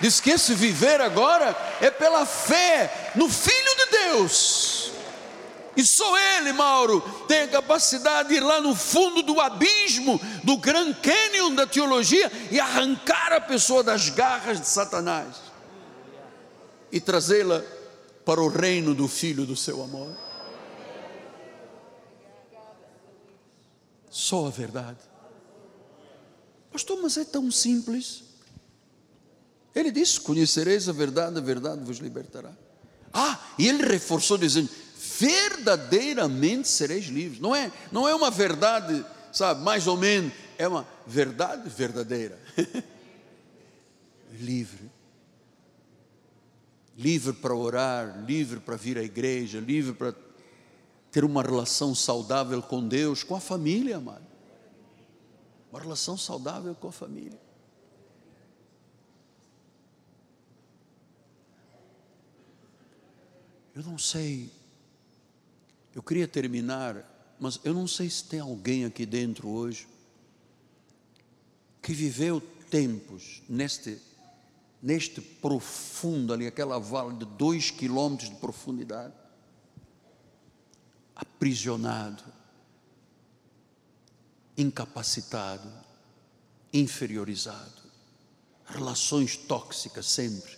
Diz 0.00 0.20
que 0.20 0.30
esse 0.30 0.54
viver 0.54 1.00
agora 1.00 1.56
é 1.80 1.90
pela 1.90 2.24
fé 2.24 3.12
no 3.14 3.28
Filho 3.28 3.76
de 3.76 3.86
Deus. 3.90 4.92
E 5.76 5.84
só 5.84 6.18
Ele, 6.36 6.52
Mauro, 6.52 7.00
tem 7.28 7.42
a 7.42 7.48
capacidade 7.48 8.30
de 8.30 8.36
ir 8.36 8.40
lá 8.40 8.60
no 8.60 8.74
fundo 8.74 9.22
do 9.22 9.40
abismo, 9.40 10.20
do 10.42 10.56
Grand 10.56 10.92
Canyon 10.94 11.54
da 11.54 11.66
teologia, 11.66 12.30
e 12.50 12.58
arrancar 12.58 13.32
a 13.32 13.40
pessoa 13.40 13.82
das 13.82 14.08
garras 14.08 14.60
de 14.60 14.66
Satanás 14.66 15.36
e 16.90 17.00
trazê-la 17.00 17.62
para 18.24 18.40
o 18.40 18.48
reino 18.48 18.94
do 18.94 19.06
Filho 19.06 19.46
do 19.46 19.54
seu 19.56 19.82
amor. 19.82 20.16
Só 24.10 24.46
a 24.46 24.50
verdade. 24.50 24.98
Pastor, 26.72 27.00
mas 27.00 27.16
é 27.16 27.24
tão 27.24 27.50
simples. 27.50 28.24
Ele 29.74 29.90
disse: 29.90 30.20
Conhecereis 30.20 30.88
a 30.88 30.92
verdade, 30.92 31.38
a 31.38 31.42
verdade 31.42 31.84
vos 31.84 31.98
libertará. 31.98 32.52
Ah, 33.12 33.40
e 33.58 33.68
ele 33.68 33.86
reforçou 33.86 34.36
dizendo: 34.38 34.68
verdadeiramente 35.18 36.68
sereis 36.68 37.06
livres. 37.06 37.40
Não 37.40 37.54
é, 37.54 37.72
não 37.90 38.06
é 38.08 38.14
uma 38.14 38.30
verdade, 38.30 39.04
sabe, 39.32 39.62
mais 39.62 39.86
ou 39.86 39.96
menos, 39.96 40.32
é 40.56 40.66
uma 40.68 40.86
verdade 41.06 41.68
verdadeira. 41.68 42.38
livre. 44.38 44.90
Livre 46.96 47.32
para 47.32 47.54
orar, 47.54 48.24
livre 48.24 48.60
para 48.60 48.76
vir 48.76 48.98
à 48.98 49.02
igreja, 49.02 49.60
livre 49.60 49.92
para 49.92 50.14
ter 51.10 51.24
uma 51.24 51.42
relação 51.42 51.94
saudável 51.94 52.60
com 52.60 52.86
Deus, 52.86 53.22
com 53.22 53.34
a 53.36 53.40
família, 53.40 53.96
amado. 53.96 54.26
Uma 55.70 55.80
relação 55.80 56.16
saudável 56.16 56.74
com 56.74 56.88
a 56.88 56.92
família. 56.92 57.38
Eu 63.78 63.84
não 63.84 63.96
sei, 63.96 64.50
eu 65.94 66.02
queria 66.02 66.26
terminar, 66.26 66.96
mas 67.38 67.60
eu 67.62 67.72
não 67.72 67.86
sei 67.86 68.10
se 68.10 68.24
tem 68.24 68.40
alguém 68.40 68.84
aqui 68.84 69.06
dentro 69.06 69.48
hoje 69.48 69.86
que 71.80 71.94
viveu 71.94 72.40
tempos 72.68 73.40
neste, 73.48 73.96
neste 74.82 75.20
profundo 75.20 76.32
ali, 76.32 76.48
aquela 76.48 76.80
vala 76.80 77.14
de 77.14 77.24
dois 77.24 77.70
quilômetros 77.70 78.30
de 78.30 78.34
profundidade 78.34 79.14
aprisionado, 81.14 82.24
incapacitado, 84.56 85.72
inferiorizado, 86.72 87.80
relações 88.66 89.36
tóxicas 89.36 90.06
sempre. 90.06 90.57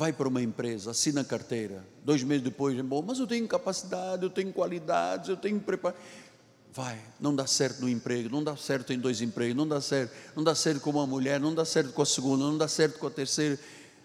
Vai 0.00 0.14
para 0.14 0.28
uma 0.28 0.40
empresa, 0.40 0.92
assina 0.92 1.20
a 1.20 1.24
carteira, 1.24 1.86
dois 2.02 2.22
meses 2.22 2.42
depois, 2.42 2.74
bom, 2.80 3.04
mas 3.06 3.18
eu 3.18 3.26
tenho 3.26 3.46
capacidade, 3.46 4.22
eu 4.22 4.30
tenho 4.30 4.50
qualidades, 4.50 5.28
eu 5.28 5.36
tenho 5.36 5.60
preparo. 5.60 5.94
Vai, 6.72 6.98
não 7.20 7.36
dá 7.36 7.46
certo 7.46 7.82
no 7.82 7.88
emprego, 7.88 8.30
não 8.30 8.42
dá 8.42 8.56
certo 8.56 8.94
em 8.94 8.98
dois 8.98 9.20
empregos, 9.20 9.54
não 9.54 9.68
dá 9.68 9.78
certo, 9.78 10.14
não 10.34 10.42
dá 10.42 10.54
certo 10.54 10.80
com 10.80 10.88
uma 10.88 11.06
mulher, 11.06 11.38
não 11.38 11.54
dá 11.54 11.66
certo 11.66 11.92
com 11.92 12.00
a 12.00 12.06
segunda, 12.06 12.44
não 12.44 12.56
dá 12.56 12.66
certo 12.66 12.98
com 12.98 13.08
a 13.08 13.10
terceira. 13.10 13.60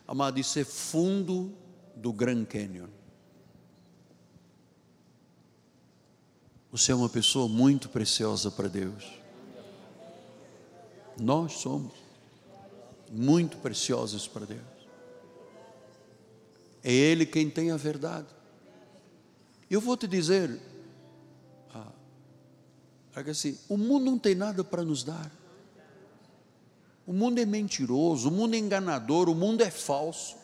Amado, 0.06 0.38
isso 0.38 0.60
é 0.60 0.66
fundo 0.66 1.54
do 1.96 2.12
Grand 2.12 2.44
Canyon. 2.44 2.90
Você 6.74 6.92
é 6.92 6.96
uma 6.96 7.08
pessoa 7.08 7.48
muito 7.48 7.88
preciosa 7.88 8.52
para 8.52 8.68
Deus. 8.68 9.14
Nós 11.18 11.54
somos 11.54 11.94
muito 13.10 13.56
preciosos 13.60 14.28
para 14.28 14.46
Deus. 14.46 14.75
É 16.88 16.94
Ele 16.94 17.26
quem 17.26 17.49
tem 17.49 17.72
a 17.72 17.78
verdade. 17.78 18.28
Eu 19.68 19.82
vou 19.82 19.98
te 19.98 20.07
dizer, 20.07 20.62
ah, 21.74 21.91
assim, 23.28 23.57
o 23.68 23.76
mundo 23.76 24.06
não 24.06 24.20
tem 24.20 24.36
nada 24.36 24.64
para 24.64 24.84
nos 24.84 25.03
dar. 25.03 25.32
O 27.07 27.12
mundo 27.12 27.40
é 27.40 27.45
mentiroso, 27.45 28.30
o 28.30 28.32
mundo 28.32 28.53
é 28.53 28.60
enganador, 28.60 29.28
o 29.30 29.34
mundo 29.34 29.64
é 29.64 29.72
falso. 29.72 30.38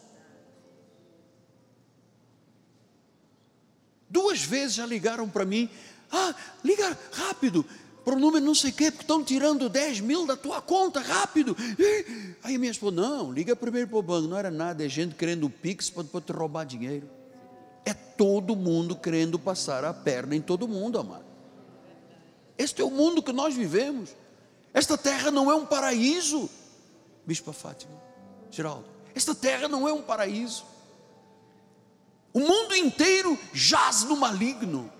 Duas 4.09 4.41
vezes 4.41 4.73
já 4.73 4.85
ligaram 4.87 5.29
para 5.29 5.45
mim, 5.45 5.69
ah, 6.11 6.33
liga 6.63 6.97
rápido 7.11 7.63
para 8.03 8.15
o 8.15 8.19
número 8.19 8.43
não 8.43 8.55
sei 8.55 8.71
o 8.71 8.73
quê, 8.73 8.89
porque 8.89 9.03
estão 9.03 9.23
tirando 9.23 9.69
10 9.69 10.01
mil 10.01 10.25
da 10.25 10.35
tua 10.35 10.61
conta, 10.61 10.99
rápido. 10.99 11.55
Aí 12.43 12.57
minha 12.57 12.71
esposa, 12.71 12.95
não, 12.95 13.31
liga 13.31 13.55
primeiro 13.55 13.87
para 13.87 13.97
o 13.99 14.01
banco. 14.01 14.27
Não 14.27 14.37
era 14.37 14.49
nada, 14.49 14.83
é 14.85 14.89
gente 14.89 15.15
querendo 15.15 15.45
o 15.45 15.49
Pix 15.49 15.89
para 15.89 16.03
depois 16.03 16.25
te 16.25 16.31
roubar 16.31 16.65
dinheiro. 16.65 17.07
É 17.85 17.93
todo 17.93 18.55
mundo 18.55 18.95
querendo 18.95 19.37
passar 19.37 19.83
a 19.83 19.93
perna 19.93 20.35
em 20.35 20.41
todo 20.41 20.67
mundo, 20.67 20.99
amado. 20.99 21.25
Este 22.57 22.81
é 22.81 22.85
o 22.85 22.91
mundo 22.91 23.21
que 23.21 23.31
nós 23.31 23.55
vivemos. 23.55 24.15
Esta 24.73 24.97
terra 24.97 25.31
não 25.31 25.51
é 25.51 25.55
um 25.55 25.65
paraíso. 25.65 26.49
Bispa 27.25 27.53
Fátima, 27.53 27.93
Geraldo, 28.49 28.85
esta 29.13 29.35
terra 29.35 29.67
não 29.67 29.87
é 29.87 29.93
um 29.93 30.01
paraíso. 30.01 30.65
O 32.33 32.39
mundo 32.39 32.75
inteiro 32.75 33.37
jaz 33.53 34.03
no 34.03 34.15
maligno. 34.15 34.91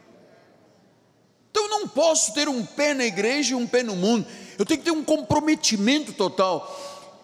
Então 1.52 1.64
eu 1.66 1.70
não 1.70 1.88
posso 1.88 2.34
ter 2.34 2.48
um 2.48 2.66
pé 2.66 2.94
na 2.94 3.06
igreja 3.06 3.52
e 3.52 3.56
um 3.56 3.68
pé 3.68 3.84
no 3.84 3.96
mundo. 3.96 4.26
Eu 4.58 4.66
tenho 4.66 4.80
que 4.80 4.86
ter 4.86 4.92
um 4.92 5.04
comprometimento 5.04 6.14
total. 6.14 6.80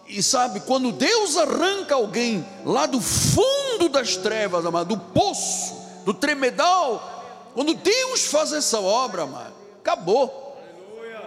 E 0.06 0.22
sabe, 0.22 0.60
quando 0.60 0.92
Deus 0.92 1.36
arranca 1.36 1.94
alguém 1.94 2.46
lá 2.64 2.86
do 2.86 3.00
fundo 3.00 3.88
das 3.88 4.16
trevas, 4.16 4.64
amado, 4.64 4.96
do 4.96 4.98
poço, 4.98 5.74
do 6.04 6.14
tremedal, 6.14 7.50
quando 7.54 7.74
Deus 7.74 8.26
faz 8.26 8.52
essa 8.52 8.80
obra, 8.80 9.22
amado, 9.22 9.54
acabou. 9.80 10.56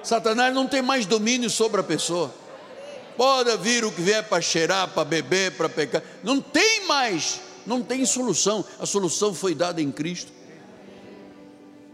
Satanás 0.04 0.54
não 0.54 0.68
tem 0.68 0.82
mais 0.82 1.06
domínio 1.06 1.50
sobre 1.50 1.82
a 1.82 1.84
pessoa. 1.84 2.34
Pode 3.18 3.56
vir 3.58 3.84
o 3.84 3.92
que 3.92 4.02
vier 4.02 4.24
para 4.28 4.42
cheirar, 4.42 4.88
para 4.90 5.06
beber, 5.06 5.56
para 5.56 5.70
pecar. 5.70 6.02
Não 6.24 6.42
tem 6.42 6.88
mais, 6.88 7.40
não 7.66 7.84
tem 7.84 8.06
solução. 8.06 8.66
A 8.80 8.86
solução 8.86 9.34
foi 9.34 9.54
dada 9.54 9.82
em 9.82 9.92
Cristo. 9.92 10.32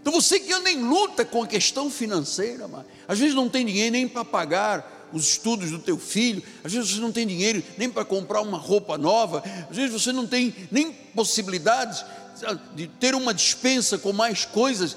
Então 0.07 0.21
você 0.21 0.39
que 0.39 0.53
anda 0.53 0.71
em 0.71 0.81
luta 0.81 1.25
com 1.25 1.43
a 1.43 1.47
questão 1.47 1.91
financeira, 1.91 2.65
mas 2.65 2.85
às 3.05 3.19
vezes 3.19 3.35
não 3.35 3.49
tem 3.49 3.65
dinheiro 3.65 3.91
nem 3.91 4.07
para 4.07 4.23
pagar 4.23 5.09
os 5.11 5.31
estudos 5.31 5.69
do 5.69 5.79
teu 5.79 5.97
filho, 5.97 6.41
às 6.63 6.71
vezes 6.71 6.91
você 6.91 7.01
não 7.01 7.11
tem 7.11 7.27
dinheiro 7.27 7.61
nem 7.77 7.89
para 7.89 8.05
comprar 8.05 8.39
uma 8.39 8.57
roupa 8.57 8.97
nova, 8.97 9.43
às 9.69 9.75
vezes 9.75 9.91
você 9.91 10.13
não 10.13 10.25
tem 10.25 10.55
nem 10.71 10.93
possibilidades 10.93 12.05
de 12.73 12.87
ter 12.87 13.15
uma 13.15 13.33
dispensa 13.33 13.97
com 13.97 14.13
mais 14.13 14.45
coisas, 14.45 14.95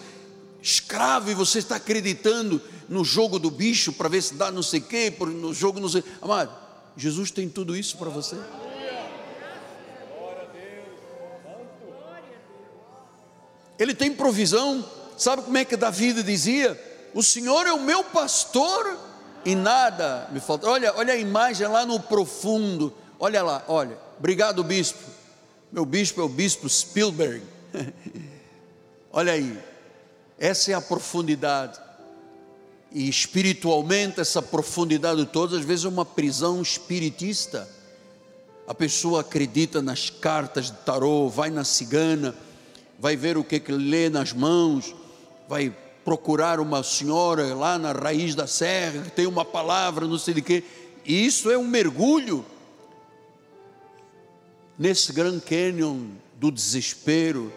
escravo 0.62 1.28
e 1.28 1.34
você 1.34 1.58
está 1.58 1.74
acreditando 1.74 2.62
no 2.88 3.04
jogo 3.04 3.40
do 3.40 3.50
bicho 3.50 3.92
para 3.92 4.08
ver 4.08 4.22
se 4.22 4.34
dá 4.34 4.52
não 4.52 4.62
sei 4.62 4.78
o 4.78 4.84
quê, 4.84 5.12
no 5.18 5.52
jogo 5.52 5.80
não 5.80 5.88
sei. 5.88 6.04
Amado, 6.22 6.56
Jesus 6.96 7.32
tem 7.32 7.48
tudo 7.48 7.76
isso 7.76 7.98
para 7.98 8.10
você. 8.10 8.36
Ele 13.76 13.92
tem 13.92 14.14
provisão 14.14 14.84
Sabe 15.20 15.42
como 15.42 15.58
é 15.58 15.66
que 15.66 15.76
Davi 15.76 16.14
dizia? 16.22 16.82
O 17.12 17.22
Senhor 17.22 17.66
é 17.66 17.72
o 17.74 17.82
meu 17.82 18.02
pastor 18.02 18.98
e 19.44 19.54
nada 19.54 20.26
me 20.32 20.40
falta. 20.40 20.66
Olha, 20.66 20.94
olha 20.96 21.12
a 21.12 21.16
imagem 21.18 21.66
lá 21.66 21.84
no 21.84 22.00
profundo. 22.00 22.90
Olha 23.18 23.42
lá, 23.42 23.62
olha. 23.68 23.98
Obrigado, 24.18 24.64
bispo. 24.64 25.10
Meu 25.70 25.84
bispo 25.84 26.22
é 26.22 26.24
o 26.24 26.28
bispo 26.28 26.66
Spielberg. 26.70 27.42
olha 29.12 29.34
aí. 29.34 29.58
Essa 30.38 30.72
é 30.72 30.74
a 30.74 30.80
profundidade. 30.80 31.78
E 32.90 33.06
espiritualmente, 33.06 34.22
essa 34.22 34.40
profundidade 34.40 35.26
toda, 35.26 35.58
às 35.58 35.66
vezes 35.66 35.84
é 35.84 35.88
uma 35.88 36.06
prisão 36.06 36.62
espiritista. 36.62 37.68
A 38.66 38.72
pessoa 38.72 39.20
acredita 39.20 39.82
nas 39.82 40.08
cartas 40.08 40.70
de 40.70 40.78
tarô, 40.78 41.28
vai 41.28 41.50
na 41.50 41.62
cigana, 41.62 42.34
vai 42.98 43.16
ver 43.16 43.36
o 43.36 43.44
que, 43.44 43.60
que 43.60 43.70
lê 43.70 44.08
nas 44.08 44.32
mãos, 44.32 44.94
vai 45.50 45.74
procurar 46.04 46.60
uma 46.60 46.80
senhora 46.84 47.52
lá 47.56 47.76
na 47.76 47.90
raiz 47.90 48.36
da 48.36 48.46
serra, 48.46 49.02
que 49.02 49.10
tem 49.10 49.26
uma 49.26 49.44
palavra, 49.44 50.06
não 50.06 50.16
sei 50.16 50.34
de 50.34 50.42
quê. 50.42 50.62
Isso 51.04 51.50
é 51.50 51.58
um 51.58 51.66
mergulho 51.66 52.46
nesse 54.78 55.12
Grand 55.12 55.40
Canyon 55.40 56.04
do 56.36 56.52
desespero. 56.52 57.52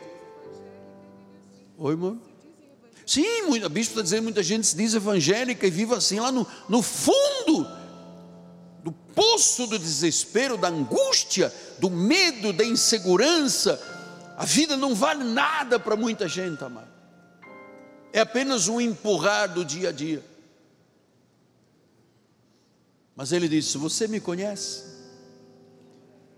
Oi, 1.78 1.92
irmão? 1.92 2.20
Sim, 3.06 3.28
a 3.64 3.70
bispo 3.70 3.92
está 3.92 4.02
dizendo, 4.02 4.24
muita 4.24 4.42
gente 4.42 4.66
se 4.66 4.76
diz 4.76 4.96
evangélica 4.96 5.68
e 5.68 5.70
vive 5.70 5.94
assim 5.94 6.20
lá 6.20 6.32
no, 6.32 6.48
no 6.68 6.82
fundo 6.82 7.68
do 8.84 8.92
poço 8.92 9.68
do 9.68 9.78
desespero, 9.78 10.58
da 10.58 10.70
angústia, 10.70 11.54
do 11.78 11.92
medo, 11.92 12.52
da 12.54 12.66
insegurança. 12.66 13.80
A 14.36 14.46
vida 14.46 14.76
não 14.76 14.96
vale 14.96 15.24
nada 15.24 15.80
para 15.80 15.96
muita 15.96 16.28
gente, 16.28 16.64
amado. 16.64 16.93
É 18.14 18.20
apenas 18.20 18.68
um 18.68 18.80
empurrar 18.80 19.52
do 19.52 19.66
dia 19.66 19.90
a 19.90 19.92
dia. 19.92 20.24
Mas 23.16 23.32
ele 23.32 23.50
disse: 23.50 23.72
se 23.72 23.78
você 23.80 24.08
me 24.08 24.20
conhece, 24.20 24.84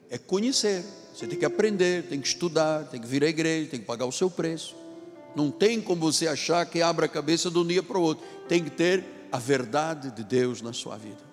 é 0.09 0.17
conhecer. 0.17 0.85
Você 1.13 1.27
tem 1.27 1.37
que 1.37 1.45
aprender, 1.45 2.07
tem 2.07 2.19
que 2.19 2.27
estudar, 2.27 2.85
tem 2.85 2.99
que 2.99 3.07
vir 3.07 3.23
à 3.23 3.27
igreja, 3.27 3.69
tem 3.69 3.79
que 3.81 3.85
pagar 3.85 4.05
o 4.05 4.11
seu 4.11 4.29
preço. 4.29 4.75
Não 5.35 5.51
tem 5.51 5.81
como 5.81 6.01
você 6.01 6.27
achar 6.27 6.65
que 6.65 6.81
abre 6.81 7.05
a 7.05 7.09
cabeça 7.09 7.51
de 7.51 7.57
um 7.57 7.67
dia 7.67 7.83
para 7.83 7.97
o 7.97 8.01
outro. 8.01 8.25
Tem 8.47 8.63
que 8.63 8.69
ter 8.69 9.03
a 9.29 9.37
verdade 9.37 10.11
de 10.11 10.23
Deus 10.23 10.61
na 10.61 10.71
sua 10.71 10.97
vida. 10.97 11.23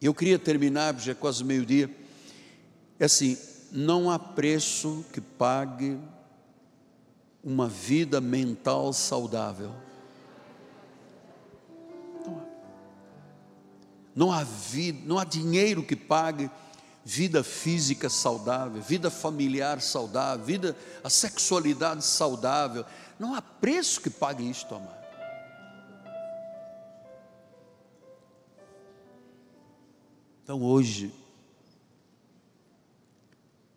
Eu 0.00 0.14
queria 0.14 0.38
terminar, 0.38 0.98
já 0.98 1.12
é 1.12 1.14
quase 1.14 1.44
meio-dia. 1.44 1.90
É 2.98 3.04
assim: 3.04 3.36
não 3.70 4.10
há 4.10 4.18
preço 4.18 5.04
que 5.12 5.20
pague 5.20 5.98
uma 7.46 7.68
vida 7.68 8.20
mental 8.20 8.92
saudável. 8.92 9.70
Não 12.26 12.38
há. 12.38 12.42
Não 14.16 14.32
há, 14.32 14.42
vida, 14.42 14.98
não 15.06 15.16
há 15.16 15.24
dinheiro 15.24 15.84
que 15.84 15.94
pague 15.94 16.50
vida 17.04 17.44
física 17.44 18.10
saudável, 18.10 18.82
vida 18.82 19.12
familiar 19.12 19.80
saudável, 19.80 20.44
vida, 20.44 20.76
a 21.04 21.08
sexualidade 21.08 22.04
saudável. 22.04 22.84
Não 23.16 23.32
há 23.32 23.40
preço 23.40 24.00
que 24.00 24.10
pague 24.10 24.50
isto, 24.50 24.74
amado. 24.74 25.06
Então 30.42 30.60
hoje, 30.62 31.14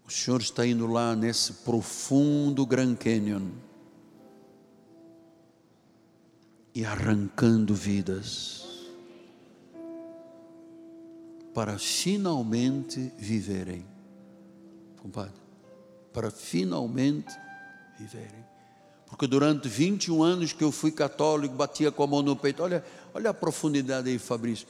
o 0.09 0.11
Senhor 0.11 0.41
está 0.41 0.65
indo 0.65 0.87
lá 0.87 1.15
nesse 1.15 1.53
profundo 1.53 2.65
Grand 2.65 2.95
Canyon 2.95 3.49
e 6.73 6.83
arrancando 6.83 7.75
vidas 7.75 8.65
para 11.53 11.77
finalmente 11.77 13.13
viverem. 13.19 13.85
Compadre, 14.97 15.39
para 16.11 16.31
finalmente 16.31 17.31
viverem. 17.99 18.43
Porque 19.05 19.27
durante 19.27 19.69
21 19.69 20.23
anos 20.23 20.53
que 20.53 20.63
eu 20.63 20.71
fui 20.71 20.91
católico, 20.91 21.53
batia 21.53 21.91
com 21.91 22.01
a 22.01 22.07
mão 22.07 22.23
no 22.23 22.35
peito. 22.35 22.63
Olha, 22.63 22.83
olha 23.13 23.29
a 23.29 23.33
profundidade 23.33 24.09
aí, 24.09 24.17
Fabrício. 24.17 24.67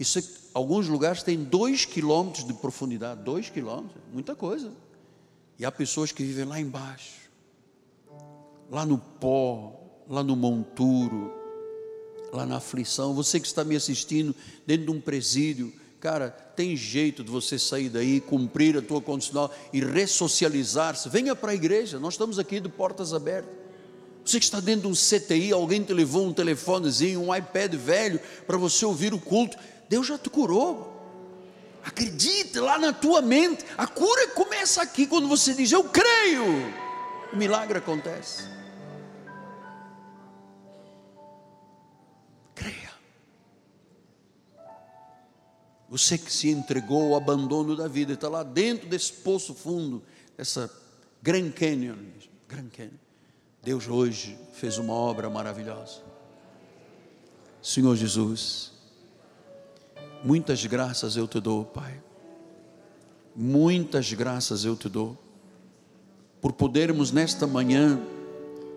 Isso, 0.00 0.18
é, 0.18 0.22
alguns 0.54 0.88
lugares 0.88 1.22
têm 1.22 1.44
dois 1.44 1.84
quilômetros 1.84 2.46
de 2.46 2.54
profundidade, 2.54 3.22
dois 3.22 3.50
quilômetros, 3.50 4.02
muita 4.10 4.34
coisa. 4.34 4.72
E 5.58 5.64
há 5.66 5.70
pessoas 5.70 6.10
que 6.10 6.24
vivem 6.24 6.46
lá 6.46 6.58
embaixo, 6.58 7.28
lá 8.70 8.86
no 8.86 8.96
pó, 8.96 9.78
lá 10.08 10.24
no 10.24 10.34
monturo, 10.34 11.30
lá 12.32 12.46
na 12.46 12.56
aflição. 12.56 13.12
Você 13.12 13.38
que 13.38 13.46
está 13.46 13.62
me 13.62 13.76
assistindo 13.76 14.34
dentro 14.66 14.86
de 14.86 14.90
um 14.90 15.00
presídio, 15.02 15.70
cara, 16.00 16.30
tem 16.30 16.74
jeito 16.74 17.22
de 17.22 17.30
você 17.30 17.58
sair 17.58 17.90
daí, 17.90 18.22
cumprir 18.22 18.78
a 18.78 18.82
tua 18.82 19.02
condicional 19.02 19.52
e 19.70 19.84
ressocializar-se. 19.84 21.10
Venha 21.10 21.36
para 21.36 21.52
a 21.52 21.54
igreja, 21.54 22.00
nós 22.00 22.14
estamos 22.14 22.38
aqui 22.38 22.58
de 22.58 22.70
portas 22.70 23.12
abertas. 23.12 23.60
Você 24.24 24.38
que 24.38 24.44
está 24.44 24.60
dentro 24.60 24.82
de 24.82 24.88
um 24.88 24.94
CTI, 24.94 25.52
alguém 25.52 25.82
te 25.82 25.92
levou 25.92 26.26
um 26.26 26.32
telefonezinho, 26.32 27.20
um 27.20 27.34
iPad 27.34 27.74
velho 27.74 28.20
para 28.46 28.56
você 28.56 28.86
ouvir 28.86 29.12
o 29.12 29.18
culto. 29.18 29.58
Deus 29.90 30.06
já 30.06 30.16
te 30.16 30.30
curou. 30.30 30.88
Acredite 31.84 32.60
lá 32.60 32.78
na 32.78 32.92
tua 32.92 33.20
mente. 33.20 33.64
A 33.76 33.88
cura 33.88 34.28
começa 34.28 34.80
aqui 34.80 35.04
quando 35.04 35.26
você 35.26 35.52
diz: 35.52 35.72
Eu 35.72 35.82
creio. 35.82 36.44
O 37.32 37.36
milagre 37.36 37.78
acontece. 37.78 38.44
Creia. 42.54 42.92
Você 45.88 46.16
que 46.16 46.32
se 46.32 46.48
entregou 46.50 47.12
ao 47.12 47.16
abandono 47.20 47.74
da 47.74 47.88
vida, 47.88 48.12
está 48.12 48.28
lá 48.28 48.44
dentro 48.44 48.88
desse 48.88 49.12
poço 49.12 49.56
fundo, 49.56 50.04
dessa 50.36 50.70
Grand 51.20 51.50
Canyon. 51.50 51.96
Grand 52.46 52.68
Canyon. 52.68 53.00
Deus 53.60 53.88
hoje 53.88 54.38
fez 54.52 54.78
uma 54.78 54.92
obra 54.92 55.28
maravilhosa. 55.28 56.00
Senhor 57.60 57.96
Jesus, 57.96 58.79
Muitas 60.22 60.64
graças 60.66 61.16
eu 61.16 61.26
te 61.26 61.40
dou, 61.40 61.64
Pai. 61.64 61.98
Muitas 63.34 64.12
graças 64.12 64.64
eu 64.64 64.76
te 64.76 64.88
dou 64.88 65.16
por 66.42 66.52
podermos 66.52 67.10
nesta 67.10 67.46
manhã 67.46 67.98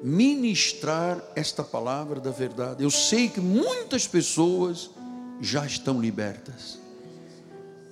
ministrar 0.01 1.21
esta 1.35 1.61
palavra 1.63 2.21
da 2.21 2.31
verdade. 2.31 2.83
Eu 2.83 2.89
sei 2.89 3.27
que 3.27 3.41
muitas 3.41 4.07
pessoas 4.07 4.89
já 5.41 5.65
estão 5.65 5.99
libertas. 5.99 6.79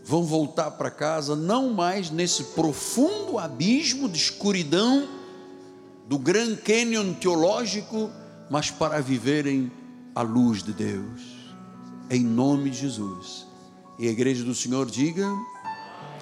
Vão 0.04 0.24
voltar 0.24 0.72
para 0.72 0.90
casa 0.90 1.36
não 1.36 1.74
mais 1.74 2.10
nesse 2.10 2.44
profundo 2.56 3.38
abismo 3.38 4.08
de 4.08 4.18
escuridão 4.18 5.08
do 6.08 6.18
Grand 6.18 6.56
Canyon 6.56 7.14
teológico, 7.14 8.10
mas 8.50 8.72
para 8.72 9.02
viverem 9.02 9.72
a 10.16 10.22
luz 10.22 10.64
de 10.64 10.74
Deus 10.74 11.31
em 12.12 12.24
nome 12.24 12.70
de 12.70 12.78
Jesus. 12.78 13.48
E 13.98 14.08
a 14.08 14.12
igreja 14.12 14.44
do 14.44 14.54
Senhor 14.54 14.86
diga: 14.86 15.28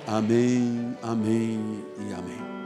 Amém, 0.08 0.96
amém 1.02 1.84
e 2.00 2.14
amém. 2.14 2.59